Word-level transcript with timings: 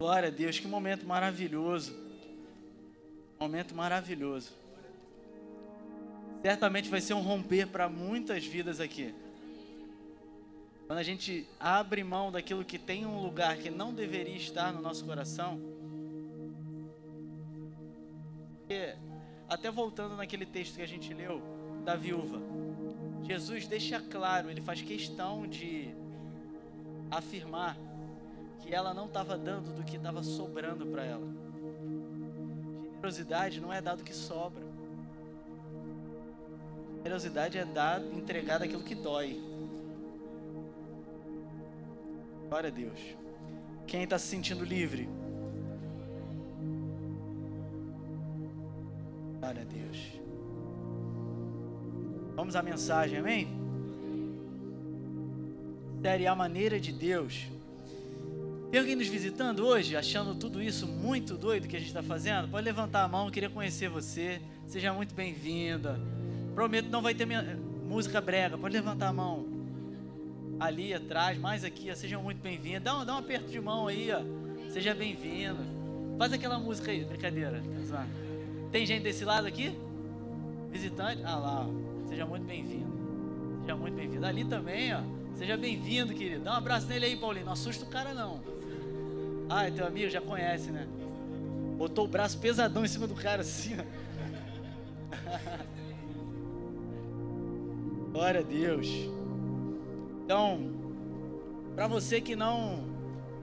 Glória 0.00 0.28
a 0.28 0.30
Deus, 0.30 0.58
que 0.58 0.66
momento 0.66 1.06
maravilhoso. 1.06 1.94
Momento 3.38 3.74
maravilhoso. 3.74 4.50
Certamente 6.40 6.88
vai 6.88 7.02
ser 7.02 7.12
um 7.12 7.20
romper 7.20 7.66
para 7.66 7.86
muitas 7.86 8.46
vidas 8.46 8.80
aqui. 8.80 9.14
Quando 10.86 11.00
a 11.00 11.02
gente 11.02 11.46
abre 11.60 12.02
mão 12.02 12.32
daquilo 12.32 12.64
que 12.64 12.78
tem 12.78 13.04
um 13.04 13.20
lugar 13.20 13.58
que 13.58 13.68
não 13.68 13.92
deveria 13.92 14.38
estar 14.38 14.72
no 14.72 14.80
nosso 14.80 15.04
coração. 15.04 15.60
Até 19.50 19.70
voltando 19.70 20.16
naquele 20.16 20.46
texto 20.46 20.76
que 20.76 20.82
a 20.82 20.88
gente 20.88 21.12
leu, 21.12 21.42
da 21.84 21.94
viúva. 21.94 22.40
Jesus 23.22 23.66
deixa 23.66 24.00
claro, 24.00 24.50
ele 24.50 24.62
faz 24.62 24.80
questão 24.80 25.46
de 25.46 25.94
afirmar 27.10 27.76
que 28.60 28.74
ela 28.74 28.94
não 28.94 29.06
estava 29.06 29.36
dando 29.36 29.74
do 29.74 29.82
que 29.82 29.96
estava 29.96 30.22
sobrando 30.22 30.86
para 30.86 31.04
ela. 31.04 31.26
Generosidade 32.94 33.60
não 33.60 33.72
é 33.72 33.80
dado 33.80 34.04
que 34.04 34.14
sobra. 34.14 34.62
Generosidade 36.98 37.56
é 37.56 37.64
dar, 37.64 38.02
entregar 38.02 38.58
daquilo 38.58 38.82
que 38.82 38.94
dói. 38.94 39.40
Glória 42.48 42.68
a 42.68 42.72
Deus. 42.72 43.00
Quem 43.86 44.02
está 44.02 44.18
se 44.18 44.26
sentindo 44.26 44.64
livre? 44.64 45.08
Glória 49.40 49.62
a 49.62 49.64
Deus. 49.64 50.20
Vamos 52.36 52.54
à 52.54 52.62
mensagem, 52.62 53.18
amém? 53.18 53.48
Série 56.02 56.26
A 56.26 56.34
Maneira 56.34 56.78
de 56.78 56.92
Deus. 56.92 57.48
Tem 58.70 58.78
alguém 58.78 58.94
nos 58.94 59.08
visitando 59.08 59.66
hoje, 59.66 59.96
achando 59.96 60.32
tudo 60.32 60.62
isso 60.62 60.86
muito 60.86 61.36
doido 61.36 61.66
que 61.66 61.74
a 61.74 61.78
gente 61.80 61.88
está 61.88 62.04
fazendo? 62.04 62.46
Pode 62.46 62.64
levantar 62.64 63.02
a 63.02 63.08
mão, 63.08 63.28
queria 63.28 63.50
conhecer 63.50 63.88
você. 63.88 64.40
Seja 64.64 64.92
muito 64.92 65.12
bem-vinda. 65.12 66.00
Prometo, 66.54 66.88
não 66.88 67.02
vai 67.02 67.12
ter 67.12 67.26
minha, 67.26 67.58
música 67.88 68.20
brega. 68.20 68.56
Pode 68.56 68.72
levantar 68.72 69.08
a 69.08 69.12
mão. 69.12 69.44
Ali 70.60 70.94
atrás, 70.94 71.36
mais 71.36 71.64
aqui, 71.64 71.90
ó, 71.90 71.96
sejam 71.96 72.22
muito 72.22 72.40
bem-vindos. 72.40 72.84
Dá, 72.84 72.96
um, 72.96 73.04
dá 73.04 73.14
um 73.16 73.18
aperto 73.18 73.50
de 73.50 73.60
mão 73.60 73.88
aí, 73.88 74.08
ó. 74.12 74.20
Seja 74.70 74.94
bem-vindo. 74.94 75.58
Faz 76.16 76.32
aquela 76.32 76.56
música 76.60 76.92
aí, 76.92 77.04
brincadeira. 77.04 77.60
Tem 78.70 78.86
gente 78.86 79.02
desse 79.02 79.24
lado 79.24 79.48
aqui? 79.48 79.76
Visitante? 80.70 81.22
Ah 81.24 81.36
lá, 81.36 81.66
ó. 81.66 82.08
Seja 82.08 82.24
muito 82.24 82.46
bem-vindo. 82.46 82.92
Seja 83.62 83.74
muito 83.74 83.96
bem-vindo. 83.96 84.24
Ali 84.24 84.44
também, 84.44 84.94
ó. 84.94 85.00
Seja 85.34 85.56
bem-vindo, 85.56 86.14
querido. 86.14 86.44
Dá 86.44 86.52
um 86.52 86.58
abraço 86.58 86.86
nele 86.86 87.06
aí, 87.06 87.16
Paulinho. 87.16 87.46
Não 87.46 87.54
assusta 87.54 87.84
o 87.84 87.88
cara, 87.88 88.14
não. 88.14 88.49
Ah, 89.52 89.66
é 89.66 89.70
teu 89.72 89.84
amigo, 89.84 90.08
já 90.08 90.20
conhece, 90.20 90.70
né? 90.70 90.86
Botou 91.76 92.04
o 92.04 92.08
braço 92.08 92.38
pesadão 92.38 92.84
em 92.84 92.88
cima 92.88 93.08
do 93.08 93.16
cara 93.16 93.40
assim, 93.40 93.76
ó. 93.76 93.82
Glória 98.12 98.40
a 98.40 98.44
Deus. 98.44 98.86
Então, 100.24 100.70
para 101.74 101.88
você 101.88 102.20
que 102.20 102.36
não 102.36 102.88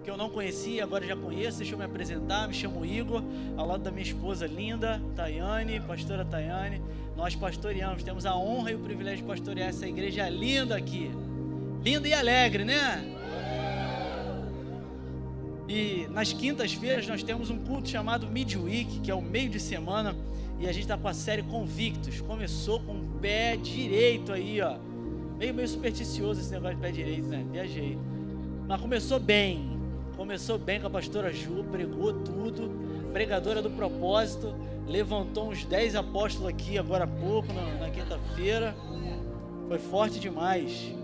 que 0.02 0.09
eu 0.09 0.16
não 0.16 0.30
conhecia, 0.30 0.86
agora 0.86 1.05
já 1.05 1.17
conheço, 1.17 1.58
deixa 1.58 1.73
eu 1.73 1.77
me 1.77 1.83
apresentar, 1.83 2.47
me 2.47 2.53
chamo 2.53 2.86
Igor, 2.86 3.21
ao 3.58 3.67
lado 3.67 3.83
da 3.83 3.92
minha 3.92 4.03
esposa 4.03 4.47
linda, 4.47 5.02
Tayane, 5.14 5.81
pastora 5.81 6.23
Tayane. 6.23 6.81
Nós 7.17 7.36
pastoreamos, 7.36 8.03
temos 8.03 8.25
a 8.25 8.33
honra 8.33 8.71
e 8.71 8.75
o 8.75 8.80
privilégio 8.80 9.17
de 9.17 9.23
pastorear 9.23 9.67
essa 9.67 9.86
igreja 9.86 10.30
linda 10.30 10.77
aqui. 10.77 11.11
Linda 11.83 12.08
e 12.08 12.14
alegre, 12.14 12.64
né? 12.64 13.17
E 15.68 16.08
nas 16.12 16.32
quintas-feiras 16.32 17.08
nós 17.08 17.23
temos 17.23 17.50
um 17.50 17.58
culto 17.58 17.90
chamado 17.90 18.28
Midweek, 18.28 19.02
que 19.02 19.12
é 19.12 19.16
o 19.16 19.22
meio 19.22 19.50
de 19.50 19.60
semana, 19.60 20.16
e 20.60 20.68
a 20.68 20.72
gente 20.72 20.84
está 20.84 20.98
com 20.98 21.08
a 21.08 21.14
série 21.14 21.44
Convictos. 21.44 22.22
Começou 22.22 22.80
com 22.80 22.94
o 22.94 23.20
pé 23.22 23.58
direito 23.58 24.32
aí, 24.32 24.61
ó. 24.61 24.77
Meio 25.38 25.54
meio 25.54 25.67
supersticioso 25.67 26.39
esse 26.39 26.52
negócio 26.52 26.76
de 26.76 26.82
pé 26.82 26.92
direito, 26.92 27.27
né? 27.27 27.45
Viajei. 27.52 27.98
Mas 28.67 28.82
começou 28.82 29.20
bem. 29.20 29.77
Começou 30.16 30.58
bem 30.58 30.80
com 30.80 30.88
a 30.88 30.89
pastora 30.89 31.32
Ju, 31.32 31.64
pregou 31.72 32.14
tudo. 32.14 32.72
Pregadora 33.11 33.61
do 33.61 33.70
propósito. 33.70 34.56
Levantou 34.88 35.50
uns 35.50 35.66
10 35.66 35.95
apóstolos 35.95 36.48
aqui 36.48 36.77
agora 36.77 37.04
há 37.04 37.08
pouco, 37.08 37.52
na, 37.52 37.61
na 37.76 37.89
quinta-feira. 37.89 38.73
Foi 39.67 39.77
forte 39.77 40.17
demais. 40.17 40.95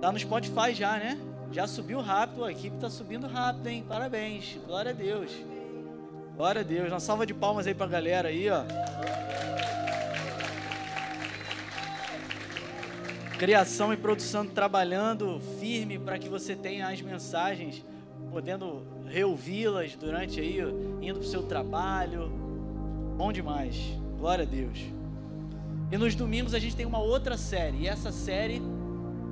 Tá 0.00 0.10
no 0.10 0.18
Spotify 0.18 0.74
já, 0.74 0.98
né? 0.98 1.18
Já 1.54 1.68
subiu 1.68 2.00
rápido, 2.00 2.44
a 2.44 2.50
equipe 2.50 2.74
está 2.74 2.90
subindo 2.90 3.28
rápido, 3.28 3.68
hein? 3.68 3.84
Parabéns. 3.88 4.58
Glória 4.66 4.90
a 4.90 4.92
Deus. 4.92 5.30
Glória 6.36 6.62
a 6.62 6.64
Deus. 6.64 6.88
Uma 6.88 6.98
salva 6.98 7.24
de 7.24 7.32
palmas 7.32 7.64
aí 7.68 7.72
para 7.72 7.86
a 7.86 7.88
galera 7.88 8.28
aí, 8.28 8.50
ó. 8.50 8.64
Criação 13.38 13.92
e 13.92 13.96
produção 13.96 14.44
trabalhando 14.44 15.40
firme 15.60 15.96
para 15.96 16.18
que 16.18 16.28
você 16.28 16.56
tenha 16.56 16.88
as 16.88 17.00
mensagens, 17.00 17.84
podendo 18.32 18.82
reouvi-las 19.06 19.94
durante 19.94 20.40
aí, 20.40 20.58
indo 21.00 21.20
para 21.20 21.26
o 21.26 21.30
seu 21.30 21.44
trabalho. 21.44 22.32
Bom 23.16 23.30
demais. 23.30 23.76
Glória 24.18 24.42
a 24.42 24.48
Deus. 24.48 24.80
E 25.92 25.96
nos 25.96 26.16
domingos 26.16 26.52
a 26.52 26.58
gente 26.58 26.74
tem 26.74 26.84
uma 26.84 26.98
outra 26.98 27.36
série, 27.36 27.82
e 27.82 27.86
essa 27.86 28.10
série 28.10 28.60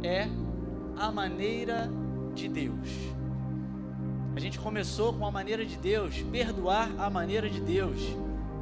é 0.05 0.29
A 0.97 1.11
Maneira 1.11 1.91
de 2.35 2.49
Deus. 2.49 2.89
A 4.35 4.41
gente 4.41 4.59
começou 4.59 5.13
com 5.13 5.27
a 5.27 5.31
maneira 5.31 5.65
de 5.65 5.77
Deus, 5.77 6.23
perdoar 6.31 6.91
a 6.99 7.11
maneira 7.11 7.49
de 7.51 7.61
Deus. 7.61 8.01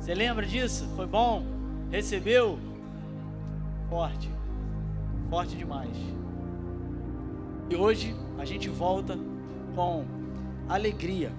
Você 0.01 0.15
lembra 0.15 0.45
disso? 0.45 0.89
Foi 0.97 1.07
bom? 1.07 1.45
Recebeu? 1.91 2.59
Forte. 3.89 4.31
Forte 5.29 5.57
demais. 5.57 5.97
E 7.69 7.77
hoje 7.77 8.17
a 8.39 8.45
gente 8.45 8.69
volta 8.69 9.17
com 9.75 10.05
alegria. 10.69 11.33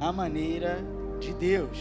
A 0.00 0.12
maneira 0.12 0.78
de 1.18 1.32
Deus. 1.32 1.76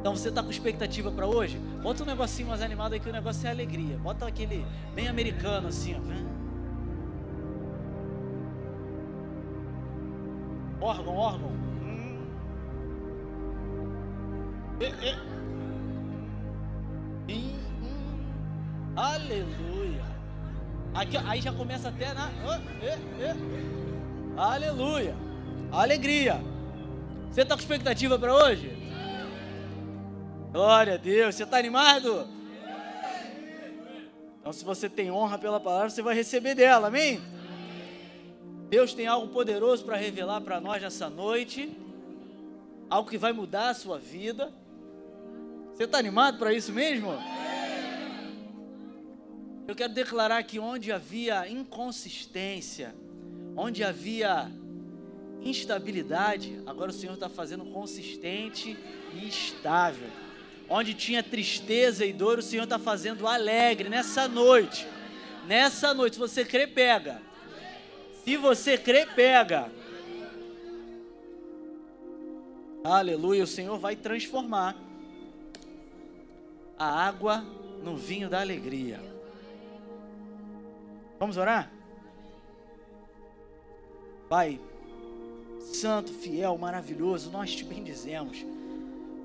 Então 0.00 0.16
você 0.16 0.30
está 0.30 0.42
com 0.42 0.50
expectativa 0.50 1.10
para 1.10 1.26
hoje? 1.26 1.58
Bota 1.82 2.02
um 2.02 2.06
negocinho 2.06 2.48
mais 2.48 2.62
animado 2.62 2.94
aí 2.94 3.00
que 3.00 3.08
o 3.08 3.12
negócio 3.12 3.46
é 3.46 3.50
alegria. 3.50 3.98
Bota 3.98 4.26
aquele 4.26 4.64
bem 4.94 5.08
americano 5.08 5.68
assim, 5.68 5.96
ó. 5.96 6.33
Órgão, 10.84 11.16
órgão. 11.16 11.48
Hum. 11.48 12.26
E, 14.80 14.84
e. 14.84 15.14
E, 17.32 17.54
hum. 17.82 18.94
Aleluia. 18.94 20.04
Aqui, 20.94 21.16
aí 21.16 21.40
já 21.40 21.52
começa 21.52 21.88
até 21.88 22.12
na. 22.12 22.30
Oh, 22.46 24.40
Aleluia. 24.40 25.16
Alegria. 25.72 26.40
Você 27.30 27.40
está 27.42 27.54
com 27.54 27.60
expectativa 27.60 28.18
para 28.18 28.34
hoje? 28.34 28.70
Glória 30.52 30.94
a 30.94 30.98
Deus. 30.98 31.34
Você 31.34 31.42
está 31.44 31.58
animado? 31.58 32.28
Então, 34.38 34.52
se 34.52 34.64
você 34.64 34.88
tem 34.90 35.10
honra 35.10 35.38
pela 35.38 35.58
palavra, 35.58 35.88
você 35.88 36.02
vai 36.02 36.14
receber 36.14 36.54
dela, 36.54 36.88
amém? 36.88 37.20
Deus 38.68 38.94
tem 38.94 39.06
algo 39.06 39.28
poderoso 39.28 39.84
para 39.84 39.96
revelar 39.96 40.40
para 40.40 40.60
nós 40.60 40.82
nessa 40.82 41.08
noite, 41.08 41.70
algo 42.88 43.08
que 43.08 43.18
vai 43.18 43.32
mudar 43.32 43.70
a 43.70 43.74
sua 43.74 43.98
vida. 43.98 44.52
Você 45.74 45.84
está 45.84 45.98
animado 45.98 46.38
para 46.38 46.52
isso 46.52 46.72
mesmo? 46.72 47.12
Eu 49.66 49.74
quero 49.74 49.92
declarar 49.92 50.42
que 50.42 50.58
onde 50.58 50.92
havia 50.92 51.48
inconsistência, 51.48 52.94
onde 53.56 53.82
havia 53.82 54.50
instabilidade, 55.42 56.60
agora 56.66 56.90
o 56.90 56.94
Senhor 56.94 57.14
está 57.14 57.28
fazendo 57.28 57.64
consistente 57.66 58.76
e 59.14 59.28
estável. 59.28 60.08
Onde 60.68 60.94
tinha 60.94 61.22
tristeza 61.22 62.04
e 62.04 62.12
dor, 62.12 62.38
o 62.38 62.42
Senhor 62.42 62.64
está 62.64 62.78
fazendo 62.78 63.26
alegre 63.26 63.88
nessa 63.88 64.26
noite. 64.26 64.86
Nessa 65.46 65.92
noite, 65.92 66.14
se 66.14 66.18
você 66.18 66.44
crê, 66.44 66.66
pega. 66.66 67.20
Se 68.24 68.38
você 68.38 68.78
crê, 68.78 69.04
pega. 69.04 69.70
Aleluia, 72.82 73.44
o 73.44 73.46
Senhor 73.46 73.78
vai 73.78 73.94
transformar 73.94 74.76
a 76.78 76.86
água 76.86 77.44
no 77.82 77.96
vinho 77.96 78.30
da 78.30 78.40
alegria. 78.40 78.98
Vamos 81.18 81.36
orar? 81.36 81.70
Pai, 84.28 84.58
santo, 85.60 86.12
fiel, 86.12 86.56
maravilhoso, 86.56 87.30
nós 87.30 87.54
te 87.54 87.62
bendizemos. 87.62 88.44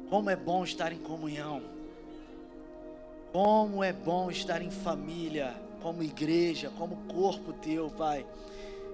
Como 0.10 0.30
é 0.30 0.36
bom 0.36 0.64
estar 0.64 0.92
em 0.92 1.00
comunhão. 1.00 1.62
Como 3.32 3.82
é 3.82 3.94
bom 3.94 4.30
estar 4.30 4.62
em 4.62 4.72
família, 4.72 5.56
como 5.82 6.04
igreja, 6.04 6.70
como 6.78 6.98
corpo 7.14 7.54
teu, 7.54 7.90
Pai. 7.90 8.26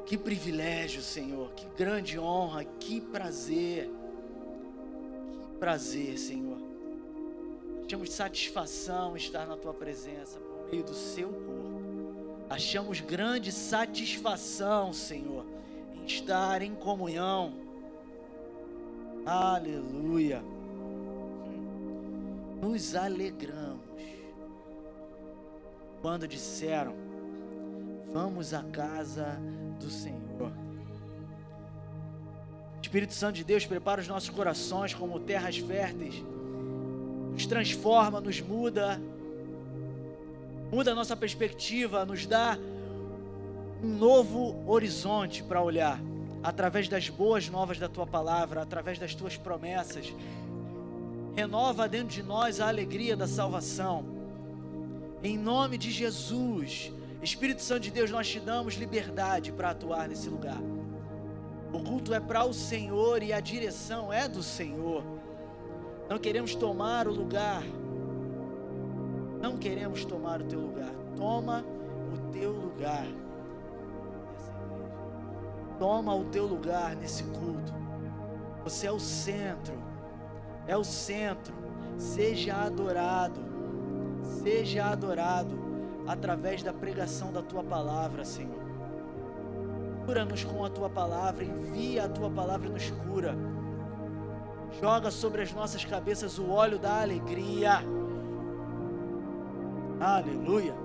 Que 0.05 0.17
privilégio, 0.17 1.01
Senhor, 1.01 1.51
que 1.53 1.65
grande 1.75 2.19
honra, 2.19 2.63
que 2.63 3.01
prazer. 3.01 3.89
Que 5.41 5.59
prazer, 5.59 6.17
Senhor. 6.19 6.59
Achamos 7.85 8.11
satisfação 8.11 9.17
estar 9.17 9.47
na 9.47 9.57
tua 9.57 9.73
presença 9.73 10.39
por 10.39 10.69
meio 10.69 10.83
do 10.83 10.93
seu 10.93 11.29
corpo. 11.29 12.45
Achamos 12.49 13.01
grande 13.01 13.51
satisfação, 13.51 14.93
Senhor, 14.93 15.45
em 15.95 16.05
estar 16.05 16.61
em 16.61 16.75
comunhão. 16.75 17.53
Aleluia. 19.25 20.43
Nos 22.61 22.95
alegramos 22.95 23.81
quando 26.01 26.27
disseram: 26.27 26.95
Vamos 28.13 28.53
à 28.53 28.63
casa 28.63 29.39
do 29.79 29.89
Senhor. 29.89 30.51
Espírito 32.81 33.13
Santo 33.13 33.35
de 33.35 33.43
Deus 33.43 33.65
prepara 33.65 33.99
os 33.99 34.07
nossos 34.07 34.29
corações 34.29 34.93
como 34.93 35.19
terras 35.19 35.57
férteis, 35.57 36.23
nos 37.33 37.45
transforma, 37.45 38.21
nos 38.21 38.39
muda, 38.39 39.01
muda 40.71 40.91
a 40.91 40.95
nossa 40.95 41.15
perspectiva, 41.15 42.05
nos 42.05 42.25
dá 42.25 42.57
um 43.83 43.97
novo 43.97 44.63
horizonte 44.65 45.43
para 45.43 45.61
olhar, 45.61 45.99
através 46.41 46.87
das 46.87 47.09
boas 47.09 47.49
novas 47.49 47.77
da 47.77 47.89
tua 47.89 48.07
palavra, 48.07 48.61
através 48.61 48.97
das 48.97 49.13
tuas 49.13 49.35
promessas. 49.35 50.13
Renova 51.35 51.89
dentro 51.89 52.07
de 52.07 52.23
nós 52.23 52.61
a 52.61 52.67
alegria 52.69 53.17
da 53.17 53.27
salvação. 53.27 54.05
Em 55.21 55.37
nome 55.37 55.77
de 55.77 55.91
Jesus, 55.91 56.93
Espírito 57.25 57.63
Santo 57.63 57.81
de 57.81 57.91
Deus, 57.91 58.11
nós 58.11 58.29
te 58.29 58.39
damos 58.39 58.75
liberdade 58.75 59.51
para 59.51 59.71
atuar 59.71 60.07
nesse 60.07 60.29
lugar. 60.29 60.61
O 61.73 61.79
culto 61.79 62.13
é 62.13 62.19
para 62.19 62.45
o 62.45 62.53
Senhor 62.53 63.23
e 63.23 63.33
a 63.33 63.39
direção 63.39 64.13
é 64.13 64.27
do 64.27 64.43
Senhor. 64.43 65.03
Não 66.07 66.19
queremos 66.19 66.53
tomar 66.53 67.07
o 67.07 67.11
lugar. 67.11 67.63
Não 69.41 69.57
queremos 69.57 70.05
tomar 70.05 70.39
o 70.39 70.43
teu 70.43 70.59
lugar. 70.59 70.93
Toma 71.17 71.65
o 72.13 72.31
teu 72.31 72.51
lugar. 72.51 73.07
Toma 75.79 76.13
o 76.13 76.25
teu 76.25 76.45
lugar 76.45 76.95
nesse 76.95 77.23
culto. 77.23 77.73
Você 78.63 78.85
é 78.85 78.91
o 78.91 78.99
centro. 78.99 79.73
É 80.67 80.77
o 80.77 80.83
centro. 80.83 81.55
Seja 81.97 82.55
adorado. 82.55 83.41
Seja 84.43 84.85
adorado 84.85 85.64
através 86.07 86.61
da 86.61 86.73
pregação 86.73 87.31
da 87.31 87.41
tua 87.41 87.63
palavra, 87.63 88.23
Senhor. 88.23 88.63
Cura-nos 90.05 90.43
com 90.43 90.63
a 90.63 90.69
tua 90.69 90.89
palavra, 90.89 91.43
envia 91.43 92.05
a 92.05 92.09
tua 92.09 92.29
palavra 92.29 92.67
e 92.67 92.71
nos 92.71 92.91
cura. 92.91 93.35
Joga 94.79 95.09
sobre 95.09 95.41
as 95.41 95.51
nossas 95.53 95.83
cabeças 95.83 96.37
o 96.37 96.49
óleo 96.49 96.77
da 96.77 97.01
alegria. 97.01 97.81
Aleluia. 99.99 100.75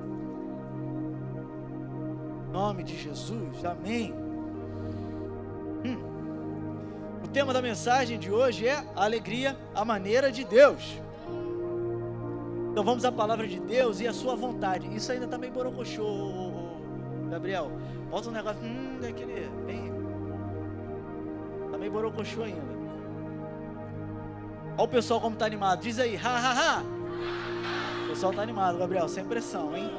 Em 2.49 2.53
nome 2.53 2.83
de 2.83 2.97
Jesus, 2.97 3.65
amém. 3.65 4.15
Hum. 5.85 6.11
O 7.25 7.29
tema 7.29 7.53
da 7.53 7.61
mensagem 7.61 8.19
de 8.19 8.31
hoje 8.31 8.67
é 8.67 8.85
alegria, 8.97 9.57
a 9.75 9.85
maneira 9.85 10.33
de 10.33 10.45
Deus. 10.45 11.01
Então 12.71 12.85
vamos 12.85 13.05
à 13.05 13.11
palavra 13.11 13.49
de 13.49 13.59
Deus 13.59 14.01
e 14.01 14.07
a 14.07 14.13
sua 14.13 14.37
vontade. 14.37 14.95
Isso 14.95 15.11
ainda 15.11 15.25
está 15.25 15.37
meio 15.37 15.53
borocochô, 15.53 16.53
Gabriel. 17.29 17.73
Bota 18.09 18.29
um 18.29 18.33
negócio, 18.33 18.63
hum, 18.63 18.99
daquele, 19.01 19.49
bem... 19.67 19.93
Está 21.67 21.77
meio 21.77 21.91
borocochô 21.91 22.43
ainda. 22.43 22.81
Olha 24.79 24.85
o 24.85 24.89
pessoal 24.89 25.21
como 25.21 25.35
está 25.35 25.47
animado. 25.47 25.81
Diz 25.81 25.99
aí, 25.99 26.17
ha, 26.17 26.29
ha, 26.29 26.79
ha. 26.79 26.83
O 28.05 28.09
pessoal 28.09 28.31
está 28.31 28.43
animado, 28.43 28.79
Gabriel, 28.79 29.09
sem 29.09 29.25
pressão, 29.25 29.77
hein? 29.77 29.91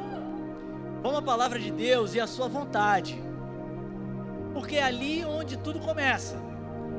Vamos 1.01 1.19
à 1.19 1.21
palavra 1.21 1.59
de 1.59 1.71
Deus 1.71 2.15
e 2.15 2.19
a 2.19 2.27
sua 2.27 2.47
vontade. 2.47 3.21
Porque 4.53 4.77
é 4.77 4.83
ali 4.83 5.25
onde 5.25 5.57
tudo 5.57 5.79
começa. 5.79 6.37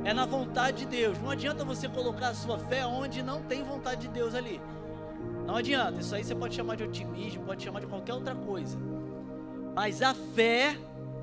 É 0.05 0.13
na 0.13 0.27
vontade 0.27 0.79
de 0.79 0.87
Deus. 0.87 1.19
Não 1.21 1.31
adianta 1.31 1.65
você 1.65 1.89
colocar 1.89 2.29
a 2.29 2.35
sua 2.35 2.59
fé 2.59 2.85
onde 2.85 3.23
não 3.23 3.43
tem 3.43 3.63
vontade 3.63 4.03
de 4.03 4.09
Deus 4.09 4.35
ali. 4.35 4.61
Não 5.53 5.59
adianta, 5.59 6.01
isso 6.01 6.15
aí 6.15 6.25
você 6.25 6.35
pode 6.35 6.55
chamar 6.55 6.77
de 6.77 6.85
otimismo, 6.85 7.45
pode 7.45 7.63
chamar 7.63 7.81
de 7.81 7.87
qualquer 7.87 8.15
outra 8.15 8.35
coisa. 8.35 8.79
Mas 9.75 10.01
a 10.01 10.15
fé, 10.15 10.79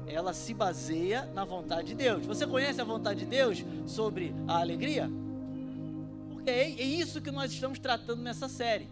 ela 0.05 0.33
se 0.33 0.53
baseia 0.53 1.25
na 1.33 1.43
vontade 1.43 1.87
de 1.87 1.95
Deus. 1.95 2.27
Você 2.27 2.45
conhece 2.45 2.79
a 2.79 2.83
vontade 2.83 3.21
de 3.21 3.25
Deus 3.25 3.65
sobre 3.87 4.35
a 4.47 4.59
alegria? 4.59 5.09
Porque 6.29 6.47
é, 6.47 6.61
é 6.61 6.83
isso 6.83 7.19
que 7.21 7.31
nós 7.31 7.51
estamos 7.51 7.79
tratando 7.79 8.21
nessa 8.21 8.47
série. 8.47 8.87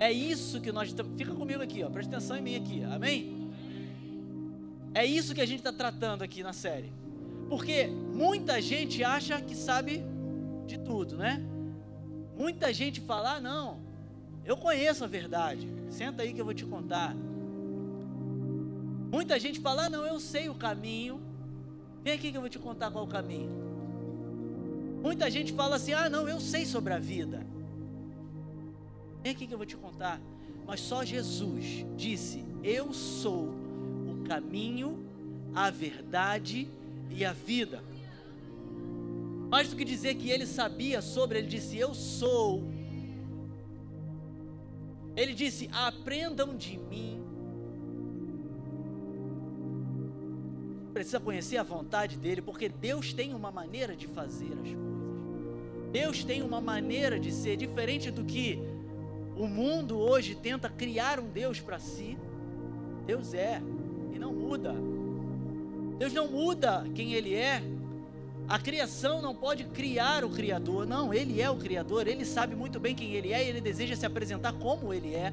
É 0.00 0.10
isso 0.10 0.58
que 0.58 0.72
nós 0.72 0.88
estamos. 0.88 1.12
Fica 1.18 1.34
comigo 1.34 1.62
aqui, 1.62 1.84
ó. 1.84 1.90
Presta 1.90 2.16
atenção 2.16 2.38
em 2.38 2.40
mim 2.40 2.56
aqui. 2.56 2.82
Amém? 2.82 3.50
É 4.94 5.04
isso 5.04 5.34
que 5.34 5.42
a 5.42 5.46
gente 5.46 5.58
está 5.58 5.70
tratando 5.70 6.22
aqui 6.22 6.42
na 6.42 6.54
série. 6.54 6.90
Porque 7.50 7.88
muita 7.88 8.58
gente 8.62 9.04
acha 9.04 9.38
que 9.42 9.54
sabe 9.54 10.02
de 10.66 10.78
tudo, 10.78 11.14
né? 11.14 11.44
Muita 12.34 12.72
gente 12.72 13.02
fala, 13.02 13.34
ah, 13.34 13.40
não, 13.42 13.83
eu 14.44 14.56
conheço 14.56 15.04
a 15.04 15.06
verdade. 15.06 15.68
Senta 15.90 16.22
aí 16.22 16.32
que 16.32 16.40
eu 16.40 16.44
vou 16.44 16.54
te 16.54 16.64
contar. 16.64 17.14
Muita 19.10 19.38
gente 19.38 19.60
fala: 19.60 19.86
ah, 19.86 19.90
não, 19.90 20.06
eu 20.06 20.20
sei 20.20 20.48
o 20.48 20.54
caminho. 20.54 21.20
Vem 22.02 22.12
aqui 22.12 22.30
que 22.30 22.36
eu 22.36 22.40
vou 22.40 22.50
te 22.50 22.58
contar 22.58 22.90
qual 22.90 23.04
o 23.04 23.08
caminho. 23.08 23.50
Muita 25.02 25.30
gente 25.30 25.52
fala 25.52 25.76
assim: 25.76 25.92
ah, 25.92 26.08
não, 26.08 26.28
eu 26.28 26.40
sei 26.40 26.66
sobre 26.66 26.92
a 26.92 26.98
vida. 26.98 27.46
Vem 29.22 29.32
aqui 29.32 29.46
que 29.46 29.54
eu 29.54 29.58
vou 29.58 29.66
te 29.66 29.76
contar. 29.76 30.20
Mas 30.66 30.80
só 30.80 31.04
Jesus 31.04 31.86
disse: 31.96 32.44
Eu 32.62 32.92
sou 32.92 33.44
o 34.06 34.24
caminho, 34.26 35.06
a 35.54 35.70
verdade 35.70 36.68
e 37.10 37.24
a 37.24 37.32
vida. 37.32 37.82
Mais 39.48 39.68
do 39.70 39.76
que 39.76 39.84
dizer 39.84 40.16
que 40.16 40.30
ele 40.30 40.46
sabia 40.46 41.00
sobre, 41.00 41.38
ele 41.38 41.46
disse: 41.46 41.78
Eu 41.78 41.94
sou 41.94 42.73
ele 45.16 45.32
disse: 45.32 45.68
Aprendam 45.72 46.56
de 46.56 46.78
mim. 46.78 47.22
Precisa 50.92 51.18
conhecer 51.18 51.56
a 51.56 51.62
vontade 51.62 52.16
dele, 52.16 52.40
porque 52.40 52.68
Deus 52.68 53.12
tem 53.12 53.34
uma 53.34 53.50
maneira 53.50 53.96
de 53.96 54.06
fazer 54.06 54.52
as 54.52 54.68
coisas. 54.68 54.94
Deus 55.90 56.24
tem 56.24 56.42
uma 56.42 56.60
maneira 56.60 57.20
de 57.20 57.30
ser 57.30 57.56
diferente 57.56 58.10
do 58.10 58.24
que 58.24 58.58
o 59.36 59.46
mundo 59.46 59.98
hoje 59.98 60.34
tenta 60.34 60.68
criar 60.68 61.20
um 61.20 61.28
Deus 61.28 61.60
para 61.60 61.78
si. 61.78 62.18
Deus 63.06 63.34
é 63.34 63.60
e 64.12 64.18
não 64.18 64.32
muda. 64.32 64.74
Deus 65.98 66.12
não 66.12 66.28
muda 66.28 66.84
quem 66.94 67.12
ele 67.12 67.34
é, 67.34 67.62
a 68.48 68.58
criação 68.58 69.22
não 69.22 69.34
pode 69.34 69.64
criar 69.64 70.24
o 70.24 70.30
Criador, 70.30 70.86
não, 70.86 71.14
Ele 71.14 71.40
é 71.40 71.48
o 71.48 71.56
Criador, 71.56 72.06
Ele 72.06 72.24
sabe 72.24 72.54
muito 72.54 72.78
bem 72.78 72.94
quem 72.94 73.12
Ele 73.12 73.32
é 73.32 73.44
e 73.44 73.48
Ele 73.48 73.60
deseja 73.60 73.96
se 73.96 74.04
apresentar 74.04 74.52
como 74.52 74.92
Ele 74.92 75.14
é. 75.14 75.32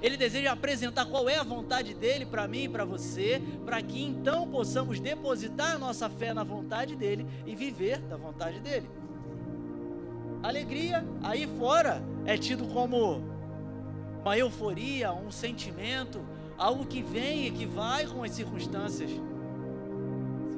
Ele 0.00 0.16
deseja 0.16 0.52
apresentar 0.52 1.06
qual 1.06 1.28
é 1.28 1.36
a 1.36 1.42
vontade 1.42 1.92
dele 1.92 2.24
para 2.24 2.46
mim 2.46 2.64
e 2.64 2.68
para 2.68 2.84
você, 2.84 3.42
para 3.64 3.82
que 3.82 4.02
então 4.02 4.48
possamos 4.48 5.00
depositar 5.00 5.78
nossa 5.78 6.08
fé 6.08 6.32
na 6.32 6.44
vontade 6.44 6.94
dele 6.94 7.26
e 7.44 7.54
viver 7.54 7.98
da 7.98 8.16
vontade 8.16 8.60
dele. 8.60 8.88
Alegria 10.42 11.04
aí 11.22 11.48
fora 11.58 12.02
é 12.24 12.36
tido 12.36 12.64
como 12.68 13.22
uma 14.20 14.38
euforia, 14.38 15.12
um 15.12 15.32
sentimento, 15.32 16.20
algo 16.56 16.86
que 16.86 17.02
vem 17.02 17.46
e 17.46 17.50
que 17.50 17.66
vai 17.66 18.06
com 18.06 18.22
as 18.22 18.32
circunstâncias 18.32 19.10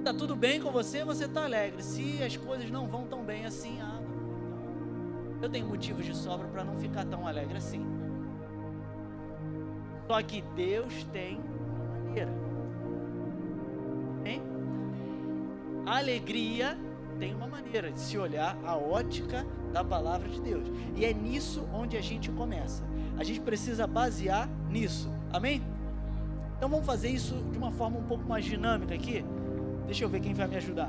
está 0.00 0.14
tudo 0.14 0.35
bem 0.35 0.61
com 0.61 0.71
você, 0.71 1.04
você 1.04 1.26
está 1.26 1.45
alegre. 1.45 1.83
Se 1.83 2.23
as 2.23 2.37
coisas 2.37 2.71
não 2.71 2.88
vão 2.88 3.07
tão 3.07 3.23
bem 3.23 3.45
assim, 3.45 3.78
ah, 3.80 4.00
eu 5.40 5.49
tenho 5.49 5.66
motivos 5.66 6.04
de 6.04 6.16
sobra 6.16 6.49
para 6.49 6.64
não 6.64 6.75
ficar 6.76 7.04
tão 7.04 7.26
alegre 7.26 7.57
assim. 7.59 7.87
Só 10.07 10.23
que 10.23 10.42
Deus 10.57 11.04
tem 11.12 11.38
uma 11.38 12.04
maneira. 12.04 12.33
Hein? 14.25 14.42
Alegria 15.87 16.76
tem 17.19 17.35
uma 17.35 17.47
maneira 17.47 17.92
de 17.92 18.00
se 18.00 18.16
olhar 18.16 18.59
a 18.64 18.76
ótica 18.76 19.47
da 19.73 19.85
palavra 19.85 20.28
de 20.28 20.40
Deus. 20.40 20.66
E 20.97 21.04
é 21.04 21.12
nisso 21.12 21.69
onde 21.73 21.97
a 21.97 22.00
gente 22.00 22.30
começa. 22.30 22.83
A 23.19 23.23
gente 23.23 23.40
precisa 23.40 23.87
basear 23.87 24.49
nisso. 24.69 25.11
Amém? 25.30 25.62
Então 26.57 26.69
vamos 26.69 26.87
fazer 26.87 27.09
isso 27.09 27.35
de 27.52 27.59
uma 27.59 27.71
forma 27.71 27.99
um 27.99 28.04
pouco 28.04 28.25
mais 28.26 28.45
dinâmica 28.45 28.95
aqui. 28.95 29.25
Deixa 29.90 30.04
eu 30.04 30.09
ver 30.09 30.20
quem 30.20 30.32
vai 30.32 30.47
me 30.47 30.54
ajudar. 30.54 30.88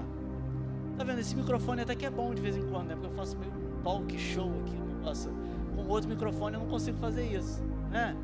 Tá 0.95 1.03
vendo? 1.03 1.17
Esse 1.17 1.35
microfone 1.35 1.81
até 1.81 1.95
que 1.95 2.05
é 2.05 2.09
bom 2.11 2.35
de 2.35 2.39
vez 2.39 2.55
em 2.55 2.61
quando, 2.69 2.89
né? 2.89 2.93
Porque 2.93 3.07
eu 3.07 3.11
faço 3.15 3.35
meio 3.35 3.51
talk 3.83 4.15
show 4.15 4.51
aqui. 4.61 4.77
Nossa, 5.03 5.31
com 5.75 5.87
outro 5.87 6.07
microfone 6.07 6.53
eu 6.53 6.59
não 6.59 6.67
consigo 6.67 6.99
fazer 6.99 7.25
isso, 7.25 7.63
né? 7.89 8.15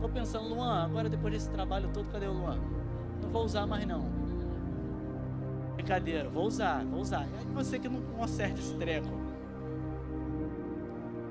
Tô 0.00 0.08
pensando, 0.08 0.48
Luan, 0.48 0.86
agora 0.86 1.08
depois 1.08 1.32
desse 1.32 1.48
trabalho 1.50 1.88
todo, 1.94 2.10
cadê 2.10 2.26
o 2.26 2.32
Luan? 2.32 2.58
Não 3.22 3.30
vou 3.30 3.44
usar 3.44 3.64
mais 3.64 3.86
não. 3.86 4.04
Brincadeira, 5.76 6.28
vou 6.28 6.46
usar, 6.48 6.84
vou 6.84 7.00
usar. 7.00 7.22
É 7.40 7.54
você 7.54 7.78
que 7.78 7.88
não 7.88 8.02
conserta 8.18 8.58
esse 8.58 8.74
treco. 8.74 9.06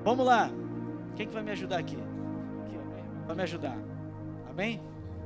Vamos 0.02 0.24
lá. 0.24 0.50
Quem 1.14 1.26
que 1.26 1.34
vai 1.34 1.42
me 1.42 1.50
ajudar 1.50 1.76
aqui? 1.76 1.98
aqui 2.64 2.78
vai 3.26 3.36
me 3.36 3.42
ajudar. 3.42 3.76
Amém? 4.48 4.80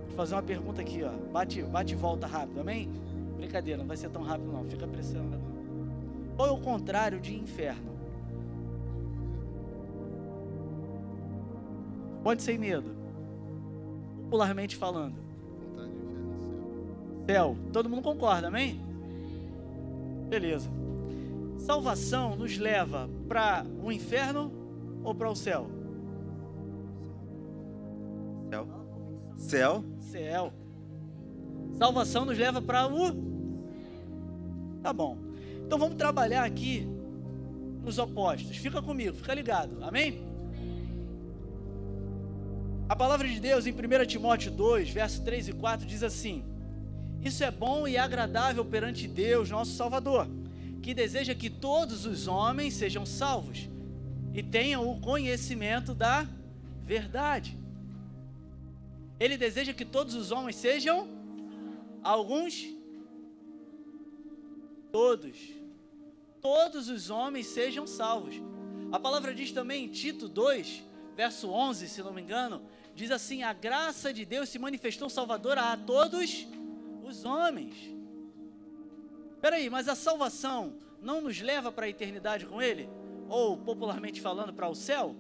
Vou 0.09 0.17
fazer 0.17 0.35
uma 0.35 0.43
pergunta 0.43 0.81
aqui, 0.81 1.05
ó. 1.05 1.13
Bate, 1.31 1.63
bate 1.63 1.93
e 1.93 1.97
volta 1.97 2.27
rápido, 2.27 2.61
amém? 2.61 2.91
Brincadeira, 3.37 3.79
não 3.79 3.87
vai 3.87 3.97
ser 3.97 4.11
tão 4.11 4.23
rápido 4.23 4.53
não. 4.53 4.65
Fica 4.65 4.87
pressionando. 4.87 5.45
Qual 6.37 6.49
é 6.49 6.53
o 6.53 6.61
contrário 6.61 7.21
de 7.21 7.35
inferno? 7.35 7.97
Pode 12.23 12.43
sem 12.43 12.59
medo. 12.59 12.91
Popularmente 14.25 14.77
falando. 14.77 15.15
Céu. 17.27 17.57
Todo 17.73 17.89
mundo 17.89 18.03
concorda, 18.03 18.49
amém? 18.49 18.81
Beleza. 20.29 20.69
Salvação 21.59 22.37
nos 22.37 22.59
leva 22.59 23.09
para 23.29 23.65
o 23.83 23.91
inferno 23.91 24.53
ou 25.03 25.15
para 25.15 25.31
o 25.31 25.37
céu? 25.37 25.67
Céu. 28.51 28.67
Céu. 29.37 29.85
Céu. 30.01 30.53
Salvação 31.77 32.25
nos 32.25 32.39
leva 32.39 32.63
para 32.63 32.89
o. 32.89 33.13
Tá 34.83 34.93
bom. 34.93 35.19
Então 35.65 35.79
vamos 35.79 35.97
trabalhar 35.97 36.45
aqui 36.45 36.89
nos 37.83 37.99
opostos. 37.99 38.57
Fica 38.57 38.81
comigo, 38.81 39.17
fica 39.17 39.35
ligado. 39.35 39.83
Amém? 39.83 40.25
A 42.89 42.95
palavra 42.95 43.29
de 43.29 43.41
Deus 43.41 43.67
em 43.67 43.73
1 43.73 44.07
Timóteo 44.07 44.51
2, 44.51 44.91
verso 44.91 45.23
3 45.23 45.49
e 45.49 45.53
4 45.53 45.87
diz 45.87 46.03
assim: 46.03 46.45
Isso 47.21 47.45
é 47.45 47.51
bom 47.51 47.87
e 47.87 47.99
agradável 47.99 48.65
perante 48.65 49.07
Deus, 49.09 49.51
nosso 49.51 49.73
Salvador, 49.73 50.29
que 50.81 50.95
deseja 50.95 51.35
que 51.35 51.51
todos 51.51 52.07
os 52.07 52.27
homens 52.27 52.75
sejam 52.75 53.05
salvos 53.05 53.69
e 54.33 54.43
tenham 54.43 54.89
o 54.89 55.01
conhecimento 55.01 55.95
da 55.95 56.27
verdade. 56.85 57.59
Ele 59.19 59.37
deseja 59.37 59.73
que 59.73 59.85
todos 59.85 60.15
os 60.15 60.31
homens 60.31 60.57
sejam 60.57 61.16
alguns 62.07 62.67
todos. 64.93 65.37
Todos 66.41 66.89
os 66.89 67.11
homens 67.11 67.47
sejam 67.49 67.87
salvos. 67.87 68.37
A 68.93 69.01
palavra 69.01 69.35
diz 69.35 69.51
também 69.51 69.85
em 69.85 69.89
Tito 69.89 70.29
2, 70.29 70.85
verso 71.17 71.51
11, 71.51 71.89
se 71.89 72.03
não 72.03 72.13
me 72.13 72.23
engano, 72.23 72.63
diz 72.95 73.11
assim: 73.11 73.43
A 73.43 73.53
graça 73.53 74.13
de 74.13 74.25
Deus 74.25 74.49
se 74.49 74.59
manifestou 74.59 75.11
salvadora 75.11 75.73
a 75.73 75.77
todos 75.77 76.47
os 77.03 77.25
homens. 77.25 77.75
Peraí, 79.41 79.69
mas 79.69 79.89
a 79.89 79.95
salvação 79.95 80.75
não 81.03 81.21
nos 81.21 81.41
leva 81.41 81.73
para 81.73 81.87
a 81.87 81.89
eternidade 81.89 82.47
com 82.47 82.63
Ele? 82.63 82.89
Ou, 83.29 83.57
popularmente 83.57 84.21
falando, 84.21 84.55
para 84.55 84.69
o 84.69 84.75
céu? 84.75 85.17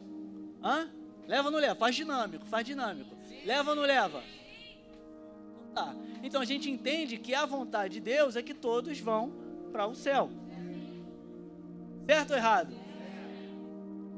Hã? 0.62 0.88
Leva 1.26 1.48
ou 1.48 1.52
não 1.52 1.58
leva? 1.58 1.74
Faz 1.74 1.96
dinâmico, 1.96 2.46
faz 2.46 2.64
dinâmico. 2.64 3.16
Leva 3.44 3.70
ou 3.70 3.76
não 3.76 3.82
leva? 3.82 4.22
Tá. 5.76 5.94
Então 6.22 6.40
a 6.40 6.44
gente 6.46 6.70
entende 6.70 7.18
que 7.18 7.34
a 7.34 7.44
vontade 7.44 7.92
de 7.92 8.00
Deus 8.00 8.34
é 8.34 8.42
que 8.42 8.54
todos 8.54 8.98
vão 8.98 9.30
para 9.70 9.86
o 9.86 9.94
céu. 9.94 10.30
Certo 12.06 12.30
ou 12.30 12.36
errado? 12.38 12.74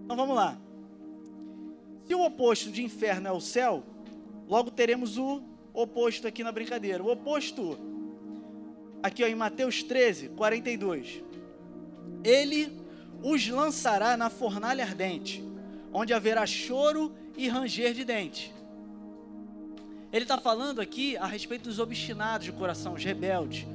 Então 0.05 0.17
vamos 0.17 0.37
lá. 0.37 0.57
Se 2.05 2.15
o 2.15 2.25
oposto 2.25 2.71
de 2.71 2.85
inferno 2.85 3.27
é 3.27 3.33
o 3.33 3.41
céu, 3.41 3.83
logo 4.47 4.71
teremos 4.71 5.19
o 5.19 5.43
oposto 5.75 6.29
aqui 6.29 6.45
na 6.45 6.53
brincadeira. 6.53 7.03
O 7.03 7.11
oposto, 7.11 7.77
aqui 9.03 9.25
ó, 9.25 9.27
em 9.27 9.35
Mateus 9.35 9.83
13, 9.83 10.29
42. 10.29 11.25
Ele 12.23 12.73
os 13.21 13.49
lançará 13.49 14.17
na 14.17 14.31
fornalha 14.31 14.85
ardente, 14.85 15.43
onde 15.93 16.15
haverá 16.15 16.47
choro 16.47 17.13
e 17.37 17.49
ranger 17.49 17.93
de 17.95 18.05
dente. 18.05 18.55
Ele 20.13 20.25
está 20.25 20.39
falando 20.39 20.81
aqui 20.81 21.17
a 21.17 21.27
respeito 21.27 21.65
dos 21.65 21.79
obstinados 21.79 22.47
de 22.47 22.53
coração, 22.53 22.95
os 22.95 23.05
rebeldes, 23.05 23.67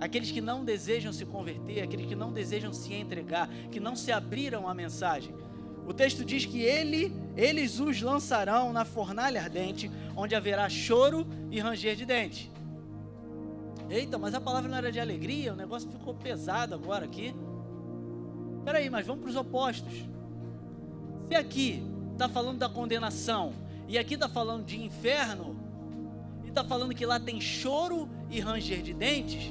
aqueles 0.00 0.30
que 0.30 0.40
não 0.40 0.64
desejam 0.64 1.12
se 1.12 1.26
converter, 1.26 1.82
aqueles 1.82 2.06
que 2.06 2.14
não 2.14 2.32
desejam 2.32 2.72
se 2.72 2.94
entregar, 2.94 3.48
que 3.70 3.78
não 3.78 3.94
se 3.94 4.10
abriram 4.10 4.66
à 4.66 4.74
mensagem. 4.74 5.34
O 5.86 5.92
texto 5.92 6.24
diz 6.24 6.46
que 6.46 6.60
ele, 6.60 7.12
eles 7.36 7.80
os 7.80 8.00
lançarão 8.00 8.72
na 8.72 8.84
fornalha 8.84 9.42
ardente, 9.42 9.90
onde 10.16 10.34
haverá 10.34 10.68
choro 10.68 11.26
e 11.50 11.60
ranger 11.60 11.96
de 11.96 12.06
dente. 12.06 12.50
Eita, 13.90 14.18
mas 14.18 14.34
a 14.34 14.40
palavra 14.40 14.68
não 14.68 14.76
era 14.76 14.92
de 14.92 15.00
alegria, 15.00 15.52
o 15.52 15.56
negócio 15.56 15.90
ficou 15.90 16.14
pesado 16.14 16.74
agora 16.74 17.04
aqui. 17.04 17.34
Peraí, 18.64 18.90
mas 18.90 19.06
vamos 19.06 19.22
para 19.22 19.30
os 19.30 19.36
opostos. 19.36 19.92
Se 21.28 21.34
aqui 21.34 21.82
está 22.12 22.28
falando 22.28 22.58
da 22.58 22.68
condenação, 22.68 23.54
e 23.88 23.96
aqui 23.96 24.14
está 24.14 24.28
falando 24.28 24.66
de 24.66 24.78
inferno, 24.80 25.56
e 26.44 26.48
está 26.48 26.62
falando 26.62 26.94
que 26.94 27.06
lá 27.06 27.18
tem 27.18 27.40
choro 27.40 28.06
e 28.30 28.38
ranger 28.38 28.82
de 28.82 28.92
dentes, 28.92 29.50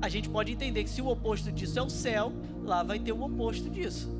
a 0.00 0.08
gente 0.08 0.28
pode 0.28 0.52
entender 0.52 0.84
que 0.84 0.90
se 0.90 1.02
o 1.02 1.08
oposto 1.08 1.50
disso 1.50 1.76
é 1.78 1.82
o 1.82 1.90
céu, 1.90 2.32
lá 2.62 2.84
vai 2.84 3.00
ter 3.00 3.10
o 3.10 3.20
oposto 3.20 3.68
disso. 3.68 4.16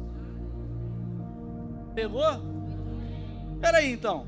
Pegou? 1.94 2.24
Espera 3.54 3.78
aí 3.78 3.92
então. 3.92 4.26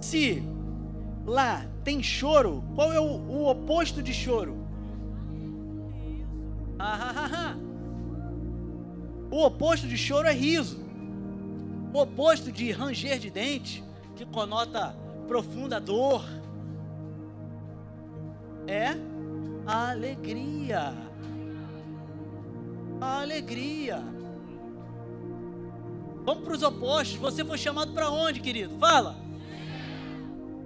Se 0.00 0.42
lá 1.24 1.66
tem 1.82 2.02
choro, 2.02 2.62
qual 2.74 2.92
é 2.92 3.00
o, 3.00 3.04
o 3.04 3.50
oposto 3.50 4.02
de 4.02 4.12
choro? 4.12 4.58
Ah, 6.78 6.98
ah, 7.00 7.14
ah, 7.16 7.30
ah. 7.32 7.56
O 9.30 9.46
oposto 9.46 9.86
de 9.88 9.96
choro 9.96 10.28
é 10.28 10.32
riso. 10.32 10.81
O 11.92 12.00
oposto 12.00 12.50
de 12.50 12.72
ranger 12.72 13.18
de 13.18 13.30
dente, 13.30 13.84
que 14.16 14.24
conota 14.24 14.96
profunda 15.28 15.78
dor, 15.78 16.24
é 18.66 18.88
a 19.66 19.90
alegria. 19.90 20.94
A 23.00 23.20
alegria. 23.20 24.02
Vamos 26.24 26.44
para 26.44 26.52
os 26.54 26.62
opostos. 26.62 27.16
Você 27.16 27.44
foi 27.44 27.58
chamado 27.58 27.92
para 27.92 28.08
onde, 28.08 28.40
querido? 28.40 28.78
Fala. 28.78 29.16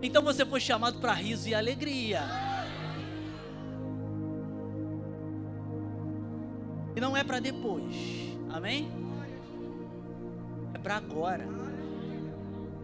Então 0.03 0.23
você 0.23 0.45
foi 0.45 0.61
chamado 0.61 1.01
para 1.01 1.13
riso 1.13 1.49
e 1.49 1.55
alegria. 1.55 2.23
E 6.95 7.01
não 7.01 7.17
é 7.17 7.25
para 7.25 7.41
depois. 7.41 7.95
Amém? 8.51 9.06
Para 10.87 10.99
agora. 10.99 11.45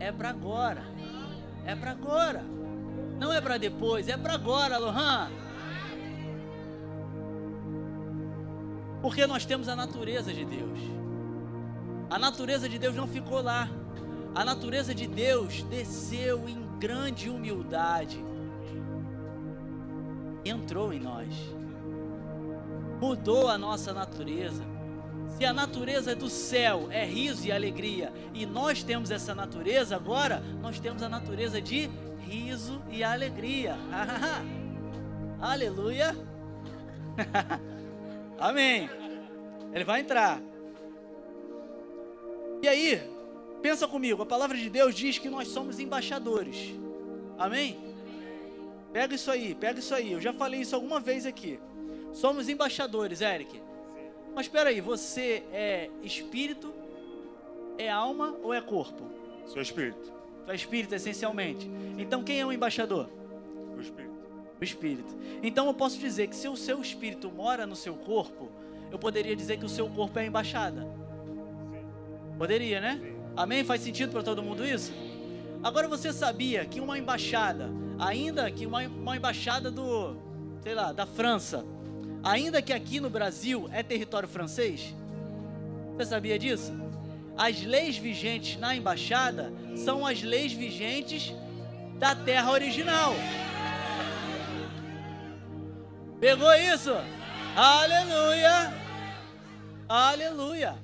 É 0.01 0.11
para 0.11 0.31
agora. 0.31 0.83
É 1.65 1.77
para 1.77 1.93
agora. 1.93 2.45
Não 3.21 3.33
é 3.33 3.41
para 3.41 3.59
depois, 3.59 4.09
é 4.09 4.17
para 4.17 4.35
agora, 4.35 4.77
Lohan. 4.77 5.31
Porque 9.01 9.25
nós 9.25 9.47
temos 9.47 9.69
a 9.69 9.77
natureza 9.77 10.35
de 10.35 10.45
Deus. 10.45 10.81
A 12.11 12.19
natureza 12.19 12.69
de 12.69 12.77
Deus 12.77 12.97
não 12.97 13.07
ficou 13.07 13.41
lá. 13.41 13.69
A 14.35 14.45
natureza 14.45 14.93
de 14.93 15.07
Deus 15.07 15.63
desceu 15.71 16.49
em 16.49 16.61
grande 16.81 17.31
humildade. 17.31 18.19
Entrou 20.45 20.93
em 20.93 20.99
nós. 20.99 21.33
Mudou 23.01 23.49
a 23.49 23.57
nossa 23.57 23.93
natureza. 23.93 24.72
Se 25.43 25.47
a 25.47 25.53
natureza 25.53 26.15
do 26.15 26.29
céu 26.31 26.87
é 26.89 27.05
riso 27.05 27.49
e 27.49 27.51
alegria, 27.51 28.13
e 28.33 28.47
nós 28.47 28.85
temos 28.85 29.11
essa 29.11 29.35
natureza 29.35 29.97
agora, 29.97 30.41
nós 30.61 30.79
temos 30.79 31.03
a 31.03 31.09
natureza 31.09 31.61
de 31.61 31.91
riso 32.21 32.81
e 32.89 33.03
alegria. 33.03 33.77
Aleluia. 35.43 36.17
Amém. 38.39 38.89
Ele 39.73 39.83
vai 39.83 40.03
entrar. 40.03 40.41
E 42.63 42.69
aí, 42.69 43.03
pensa 43.61 43.89
comigo, 43.89 44.23
a 44.23 44.27
palavra 44.27 44.57
de 44.57 44.71
Deus 44.71 44.95
diz 44.95 45.19
que 45.19 45.29
nós 45.29 45.49
somos 45.49 45.81
embaixadores. 45.81 46.73
Amém? 47.37 47.81
Pega 48.93 49.17
isso 49.17 49.29
aí, 49.29 49.57
pega 49.57 49.81
isso 49.81 49.93
aí. 49.93 50.13
Eu 50.13 50.21
já 50.21 50.33
falei 50.33 50.61
isso 50.61 50.77
alguma 50.77 51.01
vez 51.01 51.27
aqui. 51.27 51.59
Somos 52.13 52.49
embaixadores, 52.49 53.21
Eric. 53.21 53.72
Mas 54.35 54.47
espera 54.47 54.71
aí, 54.71 54.81
você 54.81 55.43
é 55.53 55.91
espírito, 56.03 56.73
é 57.79 57.91
alma 57.91 58.35
ou 58.43 58.53
é 58.53 58.61
corpo? 58.61 59.11
Sou 59.47 59.61
espírito. 59.61 60.13
Sou 60.45 60.55
espírito, 60.55 60.95
essencialmente. 60.95 61.71
Então 61.99 62.23
quem 62.23 62.41
é 62.41 62.47
o 62.47 62.53
embaixador? 62.53 63.09
O 63.77 63.81
espírito. 63.81 64.15
O 64.61 64.65
espírito. 64.65 65.17
Então 65.43 65.67
eu 65.67 65.75
posso 65.75 65.99
dizer 65.99 66.29
que 66.29 66.37
se 66.37 66.49
o 66.49 66.57
seu 66.57 66.81
espírito 66.81 67.31
mora 67.31 67.67
no 67.67 67.77
seu 67.77 67.95
corpo, 67.95 68.51
eu 68.91 68.99
poderia 68.99 69.37
dizer 69.37 69.59
que 69.59 69.65
o 69.65 69.69
seu 69.69 69.89
corpo 69.89 70.19
é 70.19 70.23
a 70.23 70.27
embaixada. 70.27 70.87
Poderia, 72.39 72.81
né? 72.81 73.01
Amém? 73.37 73.65
Faz 73.65 73.81
sentido 73.81 74.13
para 74.13 74.23
todo 74.23 74.43
mundo 74.43 74.65
isso? 74.65 74.93
Agora 75.63 75.87
você 75.87 76.13
sabia 76.13 76.65
que 76.65 76.81
uma 76.81 76.99
embaixada, 76.99 77.71
ainda 77.99 78.51
que 78.51 78.67
uma, 78.67 78.83
uma 78.83 79.17
embaixada 79.17 79.71
do, 79.71 80.17
sei 80.61 80.75
lá, 80.75 80.93
da 80.93 81.07
França, 81.07 81.65
ainda 82.23 82.63
que 82.63 82.73
aqui 82.73 83.01
no 83.01 83.11
Brasil 83.11 83.69
é 83.73 83.83
território 83.83 84.29
francês, 84.29 84.95
você 85.97 86.07
sabia 86.07 86.39
disso? 86.39 86.73
As 87.37 87.63
leis 87.63 87.97
vigentes 87.97 88.59
na 88.59 88.75
embaixada 88.75 89.53
são 89.77 90.07
as 90.07 90.23
leis 90.23 90.53
vigentes 90.53 91.35
da 91.99 92.15
terra 92.15 92.51
original. 92.51 93.15
Pegou 96.21 96.53
isso? 96.55 96.93
Aleluia! 97.57 98.73
Aleluia! 99.89 100.77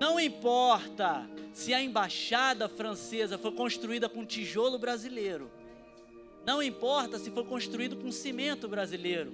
Não 0.00 0.18
importa 0.18 1.26
se 1.52 1.72
a 1.72 1.82
embaixada 1.82 2.68
francesa 2.68 3.38
foi 3.38 3.52
construída 3.52 4.08
com 4.08 4.24
tijolo 4.24 4.78
brasileiro. 4.78 5.50
Não 6.44 6.62
importa 6.62 7.18
se 7.18 7.30
foi 7.30 7.44
construído 7.44 7.96
com 7.96 8.10
cimento 8.10 8.68
brasileiro. 8.68 9.32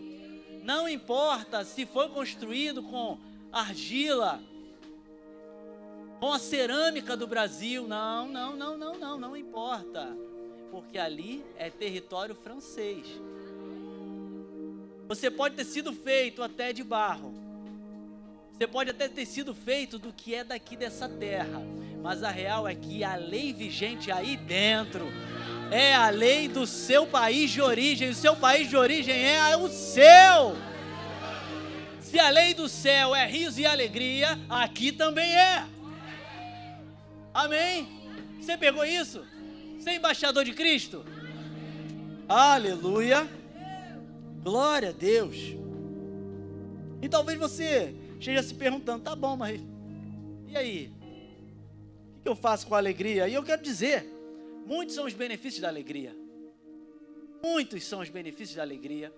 Não 0.62 0.88
importa 0.88 1.64
se 1.64 1.86
foi 1.86 2.08
construído 2.10 2.82
com 2.82 3.18
argila, 3.50 4.40
com 6.20 6.32
a 6.32 6.38
cerâmica 6.38 7.16
do 7.16 7.26
Brasil. 7.26 7.88
Não, 7.88 8.28
não, 8.28 8.54
não, 8.54 8.76
não, 8.76 8.98
não, 8.98 9.18
não 9.18 9.36
importa. 9.36 10.14
Porque 10.70 10.98
ali 10.98 11.42
é 11.56 11.70
território 11.70 12.34
francês. 12.34 13.06
Você 15.06 15.30
pode 15.30 15.56
ter 15.56 15.64
sido 15.64 15.92
feito 15.94 16.42
até 16.42 16.70
de 16.70 16.84
barro. 16.84 17.32
Você 18.52 18.66
pode 18.66 18.90
até 18.90 19.08
ter 19.08 19.24
sido 19.24 19.54
feito 19.54 19.98
do 19.98 20.12
que 20.12 20.34
é 20.34 20.44
daqui 20.44 20.76
dessa 20.76 21.08
terra. 21.08 21.62
Mas 22.02 22.22
a 22.22 22.28
real 22.30 22.68
é 22.68 22.74
que 22.74 23.02
a 23.02 23.16
lei 23.16 23.54
vigente 23.54 24.10
aí 24.10 24.36
dentro 24.36 25.06
é 25.70 25.94
a 25.94 26.10
lei 26.10 26.48
do 26.48 26.66
seu 26.66 27.06
país 27.06 27.50
de 27.50 27.60
origem. 27.60 28.10
O 28.10 28.14
seu 28.14 28.36
país 28.36 28.68
de 28.68 28.76
origem 28.76 29.14
é 29.14 29.56
o 29.56 29.68
seu. 29.68 30.56
Se 32.00 32.18
a 32.18 32.30
lei 32.30 32.54
do 32.54 32.68
céu 32.68 33.14
é 33.14 33.26
riso 33.26 33.60
e 33.60 33.66
alegria, 33.66 34.38
aqui 34.48 34.92
também 34.92 35.30
é. 35.36 35.66
Amém? 37.34 37.86
Você 38.40 38.56
pegou 38.56 38.84
isso? 38.84 39.24
Você 39.78 39.90
é 39.90 39.96
embaixador 39.96 40.44
de 40.44 40.52
Cristo? 40.52 41.04
Aleluia. 42.28 43.28
Glória 44.42 44.88
a 44.88 44.92
Deus. 44.92 45.36
E 47.02 47.08
talvez 47.08 47.38
você 47.38 47.94
esteja 48.18 48.42
se 48.42 48.54
perguntando, 48.54 49.04
tá 49.04 49.14
bom, 49.14 49.36
mas 49.36 49.60
e 50.48 50.56
aí? 50.56 50.92
O 52.18 52.22
que 52.22 52.28
eu 52.28 52.34
faço 52.34 52.66
com 52.66 52.74
a 52.74 52.78
alegria? 52.78 53.28
E 53.28 53.34
eu 53.34 53.42
quero 53.42 53.62
dizer, 53.62 54.17
muitos 54.68 54.94
são 54.94 55.06
os 55.06 55.14
benefícios 55.14 55.60
da 55.60 55.68
alegria. 55.68 56.14
Muitos 57.42 57.84
são 57.84 58.00
os 58.00 58.08
benefícios 58.08 58.54
da 58.54 58.62
alegria. 58.62 59.12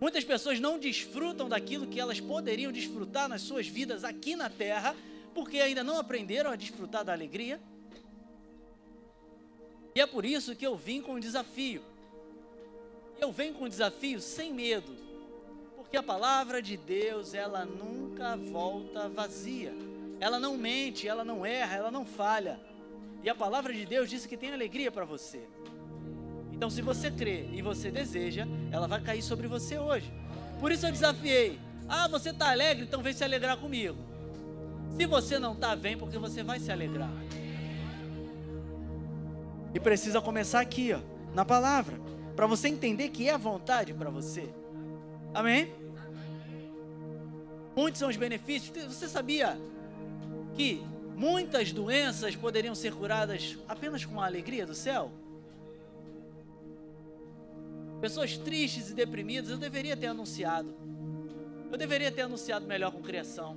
Muitas 0.00 0.24
pessoas 0.24 0.58
não 0.58 0.78
desfrutam 0.78 1.48
daquilo 1.48 1.86
que 1.86 2.00
elas 2.00 2.20
poderiam 2.20 2.72
desfrutar 2.72 3.28
nas 3.28 3.42
suas 3.42 3.68
vidas 3.68 4.02
aqui 4.02 4.34
na 4.34 4.50
terra, 4.50 4.96
porque 5.32 5.60
ainda 5.60 5.84
não 5.84 5.98
aprenderam 5.98 6.50
a 6.50 6.56
desfrutar 6.56 7.04
da 7.04 7.12
alegria. 7.12 7.60
E 9.94 10.00
é 10.00 10.06
por 10.06 10.24
isso 10.24 10.56
que 10.56 10.66
eu 10.66 10.74
vim 10.74 11.00
com 11.00 11.14
um 11.14 11.20
desafio 11.20 11.92
eu 13.22 13.30
venho 13.30 13.54
com 13.54 13.66
o 13.66 13.68
desafio 13.68 14.20
sem 14.20 14.52
medo, 14.52 14.96
porque 15.76 15.96
a 15.96 16.02
palavra 16.02 16.60
de 16.60 16.76
Deus, 16.76 17.34
ela 17.34 17.64
nunca 17.64 18.36
volta 18.36 19.08
vazia. 19.08 19.72
Ela 20.18 20.40
não 20.40 20.56
mente, 20.56 21.06
ela 21.06 21.24
não 21.24 21.46
erra, 21.46 21.76
ela 21.76 21.90
não 21.90 22.04
falha. 22.04 22.58
E 23.22 23.30
a 23.30 23.34
palavra 23.34 23.72
de 23.72 23.86
Deus 23.86 24.10
diz 24.10 24.26
que 24.26 24.36
tem 24.36 24.52
alegria 24.52 24.90
para 24.90 25.04
você. 25.04 25.40
Então, 26.52 26.68
se 26.70 26.82
você 26.82 27.10
crê 27.10 27.48
e 27.52 27.62
você 27.62 27.90
deseja, 27.90 28.46
ela 28.70 28.86
vai 28.86 29.00
cair 29.00 29.22
sobre 29.22 29.46
você 29.46 29.78
hoje. 29.78 30.12
Por 30.60 30.70
isso 30.70 30.86
eu 30.86 30.92
desafiei. 30.92 31.58
Ah, 31.88 32.08
você 32.08 32.30
está 32.30 32.50
alegre, 32.50 32.84
então 32.84 33.02
vem 33.02 33.12
se 33.12 33.24
alegrar 33.24 33.56
comigo. 33.56 33.98
Se 34.96 35.06
você 35.06 35.38
não 35.38 35.54
está, 35.54 35.74
vem 35.74 35.96
porque 35.96 36.18
você 36.18 36.42
vai 36.42 36.60
se 36.60 36.70
alegrar. 36.70 37.10
E 39.74 39.80
precisa 39.80 40.20
começar 40.20 40.60
aqui, 40.60 40.92
ó, 40.92 41.00
na 41.34 41.44
palavra 41.44 41.96
para 42.34 42.46
você 42.46 42.68
entender 42.68 43.10
que 43.10 43.28
é 43.28 43.34
a 43.34 43.38
vontade 43.38 43.92
para 43.92 44.10
você. 44.10 44.48
Amém? 45.34 45.72
Muitos 47.76 47.98
são 47.98 48.08
os 48.08 48.16
benefícios. 48.16 48.72
Você 48.86 49.08
sabia 49.08 49.58
que 50.54 50.84
muitas 51.16 51.72
doenças 51.72 52.34
poderiam 52.36 52.74
ser 52.74 52.94
curadas 52.94 53.58
apenas 53.68 54.04
com 54.04 54.20
a 54.20 54.26
alegria 54.26 54.66
do 54.66 54.74
céu? 54.74 55.10
Pessoas 58.00 58.36
tristes 58.36 58.90
e 58.90 58.94
deprimidas, 58.94 59.50
eu 59.50 59.56
deveria 59.56 59.96
ter 59.96 60.08
anunciado. 60.08 60.74
Eu 61.70 61.78
deveria 61.78 62.10
ter 62.10 62.22
anunciado 62.22 62.66
melhor 62.66 62.90
com 62.90 63.00
criação. 63.00 63.56